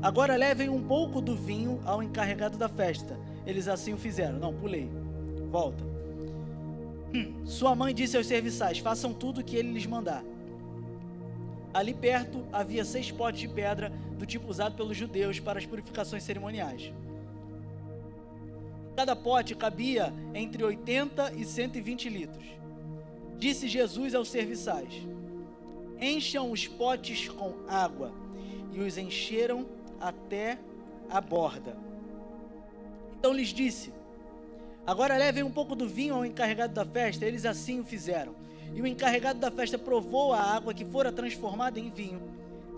Agora 0.03 0.35
levem 0.35 0.69
um 0.69 0.83
pouco 0.83 1.21
do 1.21 1.37
vinho 1.37 1.81
ao 1.85 2.03
encarregado 2.03 2.59
da 2.59 2.69
festa. 2.69 3.17
Eles 3.47 3.69
assim 3.69 3.95
o 3.95 3.97
fizeram. 3.97 4.41
Não, 4.41 4.53
pulei. 4.53 4.91
Volta. 5.49 5.85
Hum. 7.15 7.35
Sua 7.45 7.77
mãe 7.77 7.95
disse 7.95 8.17
aos 8.17 8.27
serviçais: 8.27 8.79
Façam 8.79 9.15
tudo 9.15 9.41
o 9.41 9.45
que 9.45 9.55
ele 9.55 9.73
lhes 9.73 9.87
mandar. 9.87 10.25
Ali 11.73 11.95
perto 11.95 12.45
havia 12.53 12.85
seis 12.85 13.13
potes 13.13 13.43
de 13.43 13.49
pedra 13.49 13.93
do 14.19 14.27
tipo 14.27 14.51
usado 14.51 14.75
pelos 14.75 14.97
judeus 14.97 15.39
para 15.39 15.61
as 15.61 15.67
purificações 15.67 16.25
cerimoniais. 16.25 16.93
Cada 18.99 19.15
pote 19.15 19.55
cabia 19.55 20.13
entre 20.35 20.65
80 20.65 21.35
e 21.37 21.45
120 21.45 22.09
litros. 22.09 22.45
Disse 23.37 23.69
Jesus 23.69 24.13
aos 24.13 24.29
serviçais: 24.29 24.93
Encham 26.01 26.51
os 26.51 26.67
potes 26.67 27.29
com 27.29 27.55
água. 27.69 28.13
E 28.73 28.81
os 28.81 28.99
encheram 28.99 29.69
até 30.01 30.59
a 31.09 31.21
borda. 31.21 31.77
Então 33.17 33.33
lhes 33.33 33.51
disse: 33.51 33.93
Agora 34.85 35.17
levem 35.17 35.45
um 35.45 35.53
pouco 35.53 35.77
do 35.77 35.89
vinho 35.89 36.17
ao 36.17 36.27
encarregado 36.27 36.75
da 36.75 36.85
festa. 36.85 37.25
Eles 37.25 37.47
assim 37.47 37.79
o 37.79 37.85
fizeram. 37.85 38.35
E 38.75 38.83
o 38.83 38.87
encarregado 38.87 39.39
da 39.39 39.53
festa 39.53 39.79
provou 39.79 40.33
a 40.33 40.41
água 40.41 40.75
que 40.75 40.85
fora 40.85 41.13
transformada 41.13 41.79
em 41.79 41.89
vinho, 41.89 42.21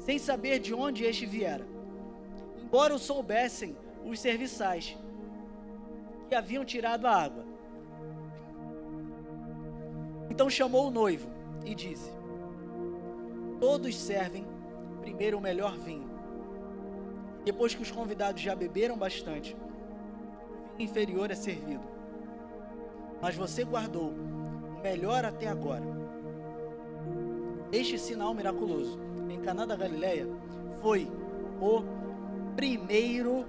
sem 0.04 0.18
saber 0.18 0.58
de 0.58 0.74
onde 0.74 1.02
este 1.02 1.24
viera. 1.24 1.66
Embora 2.62 2.94
o 2.94 2.98
soubessem 2.98 3.74
os 4.04 4.20
serviçais 4.20 4.98
que 6.30 6.34
haviam 6.36 6.64
tirado 6.64 7.06
a 7.06 7.10
água. 7.24 7.44
Então 10.30 10.48
chamou 10.48 10.86
o 10.86 10.90
noivo 10.90 11.28
e 11.66 11.74
disse: 11.74 12.08
Todos 13.58 13.96
servem 13.96 14.46
primeiro 15.00 15.38
o 15.38 15.40
melhor 15.40 15.76
vinho. 15.76 16.08
Depois 17.44 17.74
que 17.74 17.82
os 17.82 17.90
convidados 17.90 18.40
já 18.40 18.54
beberam 18.54 18.96
bastante, 18.96 19.54
o 19.54 20.78
vinho 20.78 20.88
inferior 20.88 21.32
é 21.32 21.34
servido. 21.34 21.82
Mas 23.20 23.34
você 23.34 23.64
guardou 23.64 24.10
o 24.10 24.80
melhor 24.80 25.24
até 25.24 25.48
agora. 25.48 25.84
Este 27.72 27.98
sinal 27.98 28.32
miraculoso 28.34 29.00
em 29.28 29.40
Caná 29.40 29.66
da 29.66 29.74
Galileia 29.74 30.28
foi 30.80 31.10
o 31.60 31.82
primeiro 32.54 33.44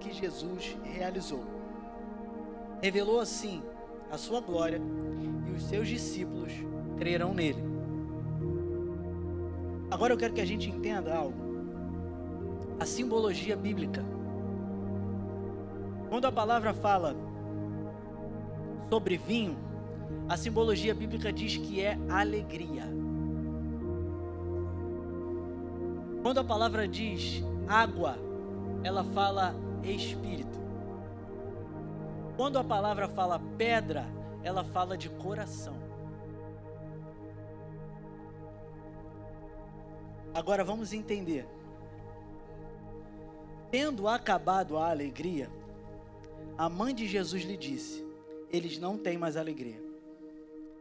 que 0.00 0.14
Jesus 0.14 0.78
realizou. 0.82 1.55
Revelou 2.86 3.18
assim 3.18 3.64
a 4.12 4.16
sua 4.16 4.40
glória 4.40 4.80
e 5.48 5.50
os 5.50 5.64
seus 5.64 5.88
discípulos 5.88 6.52
crerão 6.96 7.34
nele. 7.34 7.60
Agora 9.90 10.14
eu 10.14 10.16
quero 10.16 10.32
que 10.32 10.40
a 10.40 10.44
gente 10.44 10.70
entenda 10.70 11.12
algo 11.12 11.34
a 12.78 12.86
simbologia 12.86 13.56
bíblica. 13.56 14.04
Quando 16.08 16.26
a 16.26 16.30
palavra 16.30 16.72
fala 16.72 17.16
sobre 18.88 19.16
vinho, 19.16 19.58
a 20.28 20.36
simbologia 20.36 20.94
bíblica 20.94 21.32
diz 21.32 21.56
que 21.56 21.80
é 21.80 21.98
alegria. 22.08 22.84
Quando 26.22 26.38
a 26.38 26.44
palavra 26.44 26.86
diz 26.86 27.42
água, 27.66 28.16
ela 28.84 29.02
fala 29.02 29.56
espírito. 29.82 30.65
Quando 32.36 32.58
a 32.58 32.64
palavra 32.64 33.08
fala 33.08 33.40
pedra, 33.56 34.04
ela 34.44 34.62
fala 34.62 34.96
de 34.96 35.08
coração. 35.08 35.74
Agora 40.34 40.62
vamos 40.62 40.92
entender. 40.92 41.46
Tendo 43.70 44.06
acabado 44.06 44.76
a 44.76 44.90
alegria, 44.90 45.50
a 46.58 46.68
mãe 46.68 46.94
de 46.94 47.06
Jesus 47.06 47.42
lhe 47.42 47.56
disse: 47.56 48.06
Eles 48.52 48.78
não 48.78 48.98
têm 48.98 49.16
mais 49.16 49.36
alegria. 49.38 49.82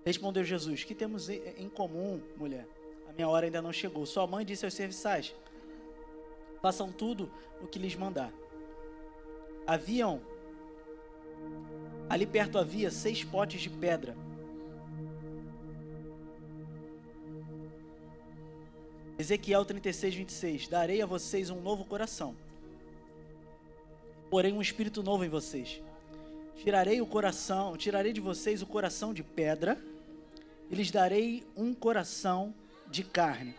Respondeu 0.06 0.44
Jesus: 0.44 0.84
Que 0.84 0.94
temos 0.94 1.30
em 1.30 1.70
comum, 1.70 2.22
mulher? 2.36 2.68
A 3.10 3.14
minha 3.14 3.30
hora 3.30 3.46
ainda 3.46 3.62
não 3.62 3.72
chegou. 3.72 4.06
Sua 4.06 4.28
mãe 4.28 4.46
disse 4.46 4.66
aos 4.66 4.74
serviçais: 4.74 5.34
Façam 6.62 6.92
tudo 6.92 7.32
o 7.62 7.68
que 7.68 7.80
lhes 7.80 7.96
mandar. 7.96 8.32
Haviam 9.66 10.22
ali 12.10 12.26
perto 12.26 12.58
havia 12.58 12.92
seis 12.92 13.24
potes 13.24 13.62
de 13.62 13.70
pedra. 13.70 14.16
Ezequiel 19.18 19.64
36, 19.66 20.16
26: 20.16 20.68
Darei 20.68 21.02
a 21.02 21.06
vocês 21.06 21.50
um 21.50 21.62
novo 21.62 21.86
coração 21.86 22.36
porém 24.30 24.54
um 24.54 24.62
espírito 24.62 25.04
novo 25.04 25.24
em 25.24 25.30
vocês. 25.30 25.82
Tirarei 26.58 27.00
o 27.00 27.06
coração, 27.06 27.78
tirarei 27.78 28.14
de 28.14 28.20
vocês 28.20 28.62
o 28.62 28.66
coração 28.66 29.14
de 29.14 29.24
pedra 29.24 29.82
e 30.70 30.76
lhes 30.76 30.92
darei 30.92 31.46
um 31.56 31.74
coração 31.74 32.54
de 32.88 33.04
carne. 33.04 33.56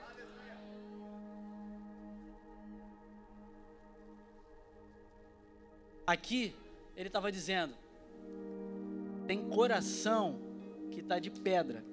Aqui 6.07 6.55
ele 6.97 7.09
estava 7.09 7.33
dizendo: 7.33 7.75
tem 9.27 9.49
coração 9.49 10.39
que 10.91 11.01
está 11.01 11.19
de 11.19 11.31
pedra. 11.31 11.85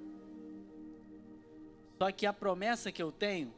Só 1.98 2.10
que 2.10 2.26
a 2.26 2.32
promessa 2.32 2.92
que 2.92 3.02
eu 3.02 3.12
tenho 3.12 3.52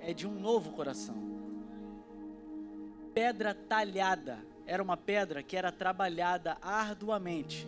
é 0.00 0.12
de 0.12 0.26
um 0.26 0.38
novo 0.38 0.72
coração. 0.72 1.16
Pedra 3.14 3.54
talhada 3.54 4.38
era 4.66 4.82
uma 4.82 4.96
pedra 4.96 5.42
que 5.42 5.56
era 5.56 5.72
trabalhada 5.72 6.56
arduamente. 6.62 7.66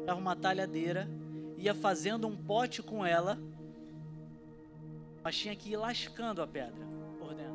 Pegava 0.00 0.20
uma 0.20 0.36
talhadeira, 0.36 1.08
ia 1.56 1.74
fazendo 1.74 2.26
um 2.26 2.36
pote 2.36 2.82
com 2.82 3.04
ela, 3.04 3.38
mas 5.22 5.36
tinha 5.36 5.54
que 5.54 5.70
ir 5.70 5.76
lascando 5.76 6.40
a 6.40 6.46
pedra 6.46 6.86
por 7.18 7.34
dentro. 7.34 7.54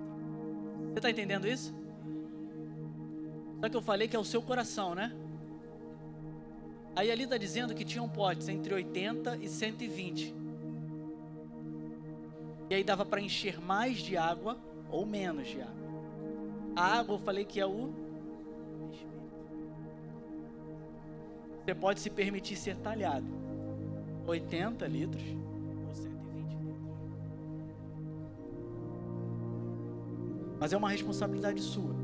Você 0.89 0.99
está 0.99 1.09
entendendo 1.09 1.47
isso? 1.47 1.73
Só 3.61 3.69
que 3.69 3.77
eu 3.77 3.81
falei 3.81 4.07
que 4.07 4.15
é 4.15 4.19
o 4.19 4.25
seu 4.25 4.41
coração, 4.41 4.93
né? 4.93 5.11
Aí 6.95 7.09
ali 7.09 7.23
está 7.23 7.37
dizendo 7.37 7.73
que 7.73 7.85
tinham 7.85 8.07
potes 8.07 8.47
entre 8.49 8.73
80 8.73 9.37
e 9.37 9.47
120. 9.47 10.35
E 12.69 12.75
aí 12.75 12.83
dava 12.83 13.05
para 13.05 13.21
encher 13.21 13.59
mais 13.61 13.97
de 13.97 14.17
água 14.17 14.57
ou 14.89 15.05
menos 15.05 15.47
de 15.47 15.61
água. 15.61 15.81
A 16.75 16.99
água 16.99 17.15
eu 17.15 17.19
falei 17.19 17.45
que 17.45 17.59
é 17.59 17.65
o 17.65 17.93
Você 21.63 21.75
pode 21.75 21.99
se 21.99 22.09
permitir 22.09 22.55
ser 22.55 22.75
talhado. 22.77 23.27
80 24.25 24.87
litros 24.87 25.23
ou 25.87 25.93
120 25.93 26.53
litros. 26.55 26.81
Mas 30.59 30.73
é 30.73 30.77
uma 30.77 30.89
responsabilidade 30.89 31.61
sua. 31.61 31.95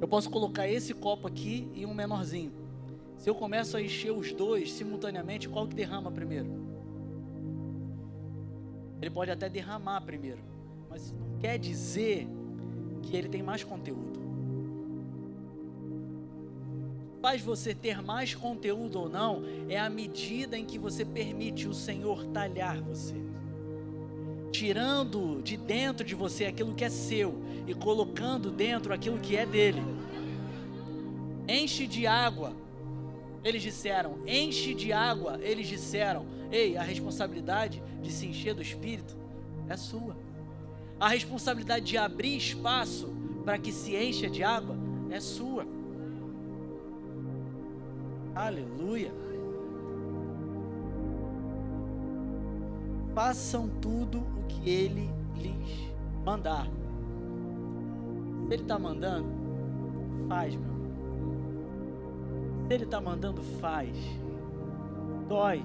Eu 0.00 0.08
posso 0.08 0.28
colocar 0.28 0.68
esse 0.68 0.92
copo 0.92 1.26
aqui 1.26 1.68
e 1.74 1.86
um 1.86 1.94
menorzinho. 1.94 2.63
Se 3.18 3.30
eu 3.30 3.34
começo 3.34 3.76
a 3.76 3.82
encher 3.82 4.12
os 4.12 4.32
dois 4.32 4.72
simultaneamente, 4.72 5.48
qual 5.48 5.66
que 5.66 5.74
derrama 5.74 6.10
primeiro? 6.10 6.64
Ele 9.00 9.10
pode 9.10 9.30
até 9.30 9.48
derramar 9.48 10.00
primeiro, 10.02 10.42
mas 10.88 11.12
não 11.12 11.38
quer 11.38 11.58
dizer 11.58 12.26
que 13.02 13.16
ele 13.16 13.28
tem 13.28 13.42
mais 13.42 13.64
conteúdo 13.64 14.24
faz 17.24 17.40
você 17.40 17.74
ter 17.74 18.02
mais 18.02 18.34
conteúdo 18.34 19.00
ou 19.00 19.08
não 19.08 19.44
é 19.66 19.80
a 19.80 19.88
medida 19.88 20.58
em 20.58 20.64
que 20.66 20.78
você 20.78 21.06
permite 21.06 21.66
o 21.66 21.72
Senhor 21.72 22.26
talhar 22.26 22.82
você. 22.82 23.14
Tirando 24.52 25.40
de 25.42 25.56
dentro 25.56 26.04
de 26.04 26.14
você 26.14 26.44
aquilo 26.44 26.74
que 26.74 26.84
é 26.84 26.90
seu 26.90 27.34
e 27.66 27.72
colocando 27.72 28.50
dentro 28.50 28.92
aquilo 28.92 29.18
que 29.18 29.38
é 29.38 29.46
dele. 29.46 29.82
Enche 31.48 31.86
de 31.86 32.06
água 32.06 32.52
eles 33.44 33.62
disseram, 33.62 34.18
enche 34.26 34.74
de 34.74 34.90
água, 34.92 35.38
eles 35.42 35.68
disseram, 35.68 36.26
ei, 36.50 36.78
a 36.78 36.82
responsabilidade 36.82 37.82
de 38.00 38.10
se 38.10 38.26
encher 38.26 38.54
do 38.54 38.62
Espírito 38.62 39.14
é 39.68 39.76
sua. 39.76 40.16
A 40.98 41.08
responsabilidade 41.08 41.84
de 41.84 41.98
abrir 41.98 42.36
espaço 42.36 43.14
para 43.44 43.58
que 43.58 43.70
se 43.70 43.94
encha 43.94 44.30
de 44.30 44.42
água 44.42 44.74
é 45.10 45.20
sua. 45.20 45.66
Aleluia. 48.34 49.12
Façam 53.14 53.68
tudo 53.80 54.18
o 54.18 54.44
que 54.48 54.68
ele 54.68 55.08
lhes 55.36 55.92
mandar. 56.24 56.66
Se 58.48 58.54
ele 58.54 58.62
está 58.62 58.78
mandando, 58.78 59.28
faz, 60.28 60.54
meu. 60.56 60.73
Se 62.66 62.72
ele 62.72 62.84
está 62.84 63.00
mandando, 63.00 63.42
faz. 63.42 63.96
Dói. 65.28 65.62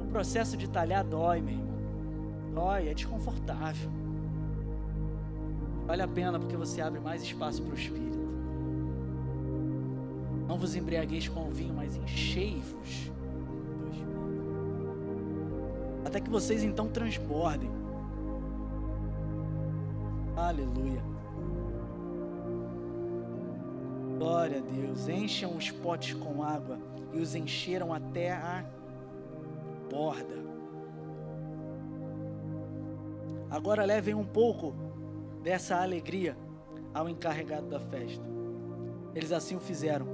O 0.00 0.06
processo 0.06 0.56
de 0.56 0.68
talhar 0.68 1.04
dói, 1.04 1.40
meu 1.40 1.54
irmão. 1.54 1.70
Dói, 2.54 2.88
é 2.88 2.94
desconfortável. 2.94 3.90
Vale 5.86 6.02
a 6.02 6.08
pena 6.08 6.38
porque 6.38 6.56
você 6.56 6.80
abre 6.80 7.00
mais 7.00 7.22
espaço 7.22 7.62
para 7.62 7.72
o 7.72 7.78
Espírito. 7.78 8.18
Não 10.46 10.56
vos 10.56 10.76
embriagueis 10.76 11.28
com 11.28 11.48
o 11.48 11.50
vinho, 11.50 11.74
mas 11.74 11.96
enchei-vos 11.96 13.10
do 13.78 13.90
Espírito. 13.90 14.20
Até 16.04 16.20
que 16.20 16.30
vocês 16.30 16.62
então 16.62 16.88
transbordem. 16.88 17.70
Aleluia. 20.36 21.02
Glória 24.20 24.58
a 24.58 24.60
Deus. 24.60 25.08
Encham 25.08 25.56
os 25.56 25.70
potes 25.70 26.12
com 26.12 26.42
água 26.42 26.78
e 27.10 27.18
os 27.18 27.34
encheram 27.34 27.90
até 27.90 28.32
a 28.32 28.62
borda. 29.90 30.36
Agora 33.48 33.82
levem 33.82 34.12
um 34.14 34.26
pouco 34.26 34.74
dessa 35.42 35.80
alegria 35.80 36.36
ao 36.92 37.08
encarregado 37.08 37.66
da 37.68 37.80
festa. 37.80 38.22
Eles 39.14 39.32
assim 39.32 39.56
o 39.56 39.58
fizeram. 39.58 40.06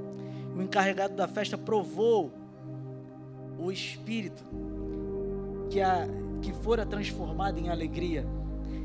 O 0.57 0.63
encarregado 0.63 1.17
da 1.17 1.27
festa 1.27 1.59
provou 1.59 2.31
o 3.59 3.73
espírito 3.73 4.45
que, 5.69 5.81
a, 5.81 6.07
que 6.41 6.53
fora 6.53 6.87
transformado 6.87 7.59
em 7.59 7.71
alegria, 7.71 8.25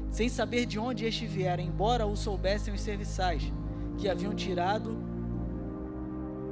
sem 0.09 0.27
saber 0.27 0.65
de 0.65 0.79
onde 0.79 1.05
este 1.05 1.27
viera, 1.27 1.61
embora 1.61 2.07
o 2.07 2.17
soubessem 2.17 2.73
os 2.73 2.81
serviçais 2.81 3.53
que 3.99 4.09
haviam 4.09 4.33
tirado 4.33 5.10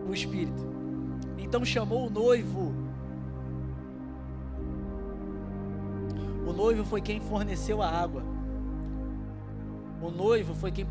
o 0.09 0.13
espírito. 0.13 0.67
Então 1.37 1.63
chamou 1.63 2.07
o 2.07 2.09
noivo. 2.09 2.73
O 6.45 6.53
noivo 6.53 6.83
foi 6.83 7.01
quem 7.01 7.19
forneceu 7.19 7.81
a 7.81 7.89
água. 7.89 8.23
O 10.01 10.09
noivo 10.09 10.53
foi 10.55 10.71
quem 10.71 10.85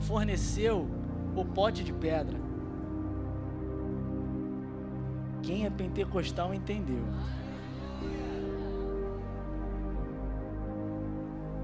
forneceu 0.00 0.86
o 1.34 1.44
pote 1.44 1.82
de 1.82 1.92
pedra. 1.92 2.38
Quem 5.42 5.64
é 5.64 5.70
pentecostal 5.70 6.52
entendeu. 6.52 7.02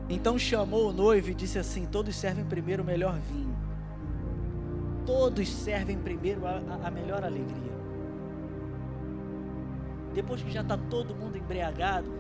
Então 0.08 0.38
chamou 0.38 0.88
o 0.88 0.92
noivo 0.92 1.30
e 1.30 1.34
disse 1.34 1.58
assim: 1.58 1.86
Todos 1.86 2.14
servem 2.16 2.44
primeiro 2.44 2.82
o 2.82 2.86
melhor 2.86 3.18
vinho. 3.18 3.65
Todos 5.07 5.48
servem 5.48 5.96
primeiro 5.96 6.44
a, 6.44 6.57
a, 6.84 6.90
melhor 6.90 7.24
alegria. 7.24 7.76
Depois 10.12 10.42
que 10.42 10.50
já 10.50 10.62
está 10.62 10.76
todo 10.76 11.14
mundo 11.14 11.38
embriagado, 11.38 12.11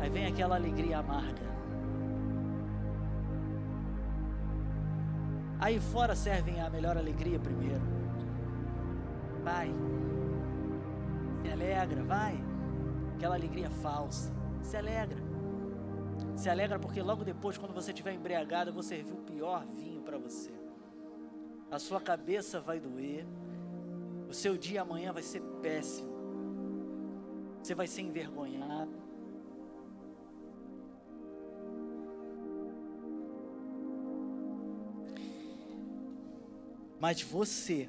aí 0.00 0.08
vem 0.08 0.26
aquela 0.26 0.56
alegria 0.56 0.98
amarga. 0.98 1.50
Aí 5.58 5.78
fora 5.78 6.16
servem 6.16 6.58
a 6.62 6.70
melhor 6.70 6.96
alegria 6.96 7.38
primeiro. 7.38 7.82
Vai. 9.44 9.70
Se 11.42 11.50
alegra, 11.50 12.02
vai. 12.04 12.42
Aquela 13.16 13.34
alegria 13.34 13.68
falsa. 13.68 14.32
Se 14.62 14.78
alegra. 14.78 15.18
Se 16.34 16.48
alegra 16.48 16.78
porque 16.78 17.02
logo 17.02 17.22
depois, 17.22 17.58
quando 17.58 17.74
você 17.74 17.90
estiver 17.90 18.14
embriagado, 18.14 18.70
eu 18.70 18.74
vou 18.74 18.82
servir 18.82 19.12
o 19.12 19.18
pior 19.18 19.66
vinho 19.76 20.00
para 20.00 20.16
você. 20.16 20.59
A 21.70 21.78
sua 21.78 22.00
cabeça 22.00 22.60
vai 22.60 22.80
doer. 22.80 23.24
O 24.28 24.34
seu 24.34 24.56
dia 24.56 24.82
amanhã 24.82 25.12
vai 25.12 25.22
ser 25.22 25.40
péssimo. 25.62 26.10
Você 27.62 27.74
vai 27.74 27.86
ser 27.86 28.02
envergonhado. 28.02 29.00
mas 37.00 37.22
você 37.22 37.88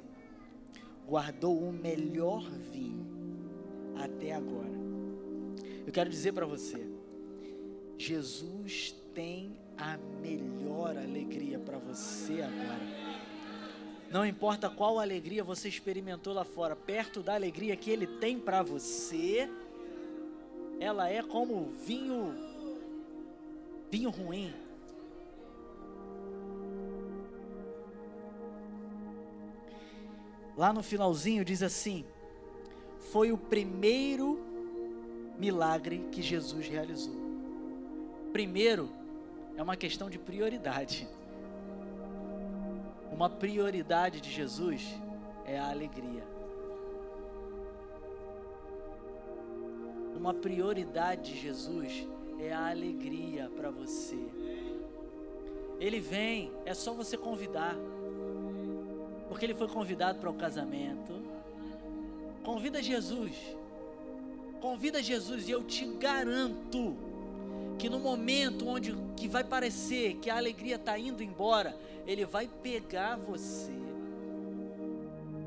guardou 1.06 1.58
o 1.58 1.70
melhor 1.70 2.50
vinho 2.50 3.06
até 3.94 4.32
agora. 4.32 4.72
Eu 5.86 5.92
quero 5.92 6.08
dizer 6.08 6.32
para 6.32 6.46
você, 6.46 6.88
Jesus 7.98 8.96
tem 9.14 9.54
a 9.76 9.98
melhor 9.98 10.96
alegria 10.96 11.58
para 11.58 11.76
você 11.76 12.40
agora. 12.40 13.11
Não 14.12 14.26
importa 14.26 14.68
qual 14.68 14.98
alegria 14.98 15.42
você 15.42 15.70
experimentou 15.70 16.34
lá 16.34 16.44
fora, 16.44 16.76
perto 16.76 17.22
da 17.22 17.34
alegria 17.34 17.74
que 17.74 17.90
Ele 17.90 18.06
tem 18.06 18.38
para 18.38 18.62
você, 18.62 19.48
ela 20.78 21.08
é 21.08 21.22
como 21.22 21.70
vinho, 21.86 22.34
vinho 23.90 24.10
ruim. 24.10 24.52
Lá 30.58 30.74
no 30.74 30.82
finalzinho 30.82 31.42
diz 31.42 31.62
assim: 31.62 32.04
foi 33.10 33.32
o 33.32 33.38
primeiro 33.38 34.38
milagre 35.38 36.06
que 36.12 36.20
Jesus 36.20 36.68
realizou. 36.68 37.16
Primeiro 38.30 38.90
é 39.56 39.62
uma 39.62 39.74
questão 39.74 40.10
de 40.10 40.18
prioridade. 40.18 41.08
Uma 43.22 43.30
prioridade 43.30 44.20
de 44.20 44.32
Jesus 44.32 45.00
é 45.44 45.56
a 45.56 45.70
alegria. 45.70 46.24
Uma 50.16 50.34
prioridade 50.34 51.32
de 51.32 51.38
Jesus 51.40 52.04
é 52.40 52.52
a 52.52 52.68
alegria 52.68 53.48
para 53.56 53.70
você. 53.70 54.18
Ele 55.78 56.00
vem, 56.00 56.50
é 56.64 56.74
só 56.74 56.92
você 56.94 57.16
convidar 57.16 57.76
porque 59.28 59.46
ele 59.46 59.54
foi 59.54 59.68
convidado 59.68 60.18
para 60.18 60.28
o 60.28 60.34
casamento. 60.34 61.12
Convida 62.42 62.82
Jesus. 62.82 63.36
Convida 64.60 65.00
Jesus 65.00 65.48
e 65.48 65.52
eu 65.52 65.62
te 65.62 65.86
garanto 65.86 66.96
que 67.82 67.88
no 67.88 67.98
momento 67.98 68.68
onde 68.68 68.94
que 69.16 69.26
vai 69.26 69.42
parecer 69.42 70.14
que 70.22 70.30
a 70.30 70.36
alegria 70.36 70.76
está 70.76 70.96
indo 70.96 71.20
embora, 71.20 71.76
ele 72.06 72.24
vai 72.24 72.46
pegar 72.46 73.16
você. 73.16 73.72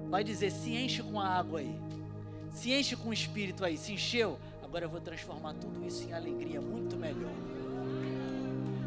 Vai 0.09 0.21
dizer: 0.21 0.51
"Se 0.51 0.75
enche 0.75 1.01
com 1.01 1.17
a 1.17 1.25
água 1.25 1.61
aí. 1.61 1.79
Se 2.51 2.73
enche 2.73 2.93
com 2.97 3.07
o 3.07 3.13
espírito 3.13 3.63
aí, 3.63 3.77
se 3.77 3.93
encheu, 3.93 4.37
agora 4.61 4.83
eu 4.83 4.89
vou 4.89 4.99
transformar 4.99 5.53
tudo 5.53 5.87
isso 5.87 6.09
em 6.09 6.11
alegria 6.11 6.59
muito 6.59 6.97
melhor." 6.97 7.31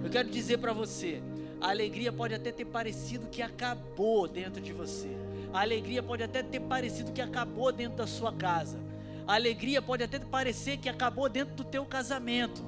Eu 0.04 0.10
quero 0.10 0.28
dizer 0.28 0.58
para 0.58 0.74
você, 0.74 1.22
a 1.58 1.70
alegria 1.70 2.12
pode 2.12 2.34
até 2.34 2.52
ter 2.52 2.66
parecido 2.66 3.28
que 3.28 3.40
acabou 3.40 4.28
dentro 4.28 4.60
de 4.60 4.74
você. 4.74 5.08
A 5.54 5.62
alegria 5.62 6.02
pode 6.02 6.22
até 6.22 6.42
ter 6.42 6.60
parecido 6.60 7.12
que 7.12 7.22
acabou 7.22 7.72
dentro 7.72 7.96
da 7.96 8.06
sua 8.06 8.30
casa. 8.30 8.78
A 9.26 9.36
alegria 9.36 9.80
pode 9.80 10.02
até 10.02 10.18
parecer 10.18 10.76
que 10.76 10.88
acabou 10.90 11.30
dentro 11.30 11.54
do 11.54 11.64
teu 11.64 11.86
casamento. 11.86 12.62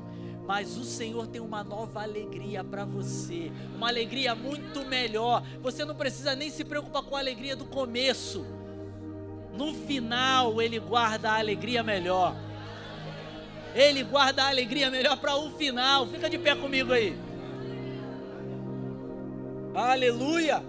Mas 0.51 0.77
o 0.77 0.83
Senhor 0.83 1.29
tem 1.29 1.41
uma 1.41 1.63
nova 1.63 2.03
alegria 2.03 2.65
para 2.65 2.85
você, 2.85 3.53
uma 3.77 3.87
alegria 3.87 4.35
muito 4.35 4.85
melhor. 4.85 5.45
Você 5.63 5.85
não 5.85 5.95
precisa 5.95 6.35
nem 6.35 6.51
se 6.51 6.65
preocupar 6.65 7.05
com 7.05 7.15
a 7.15 7.21
alegria 7.21 7.55
do 7.55 7.65
começo. 7.67 8.45
No 9.57 9.73
final, 9.73 10.61
Ele 10.61 10.81
guarda 10.81 11.31
a 11.31 11.39
alegria 11.39 11.85
melhor. 11.85 12.35
Ele 13.77 14.03
guarda 14.03 14.43
a 14.43 14.49
alegria 14.49 14.91
melhor 14.91 15.17
para 15.19 15.37
o 15.37 15.53
final. 15.53 16.09
Fica 16.09 16.29
de 16.29 16.37
pé 16.37 16.57
comigo 16.57 16.93
aí. 16.93 17.17
Aleluia! 19.73 20.65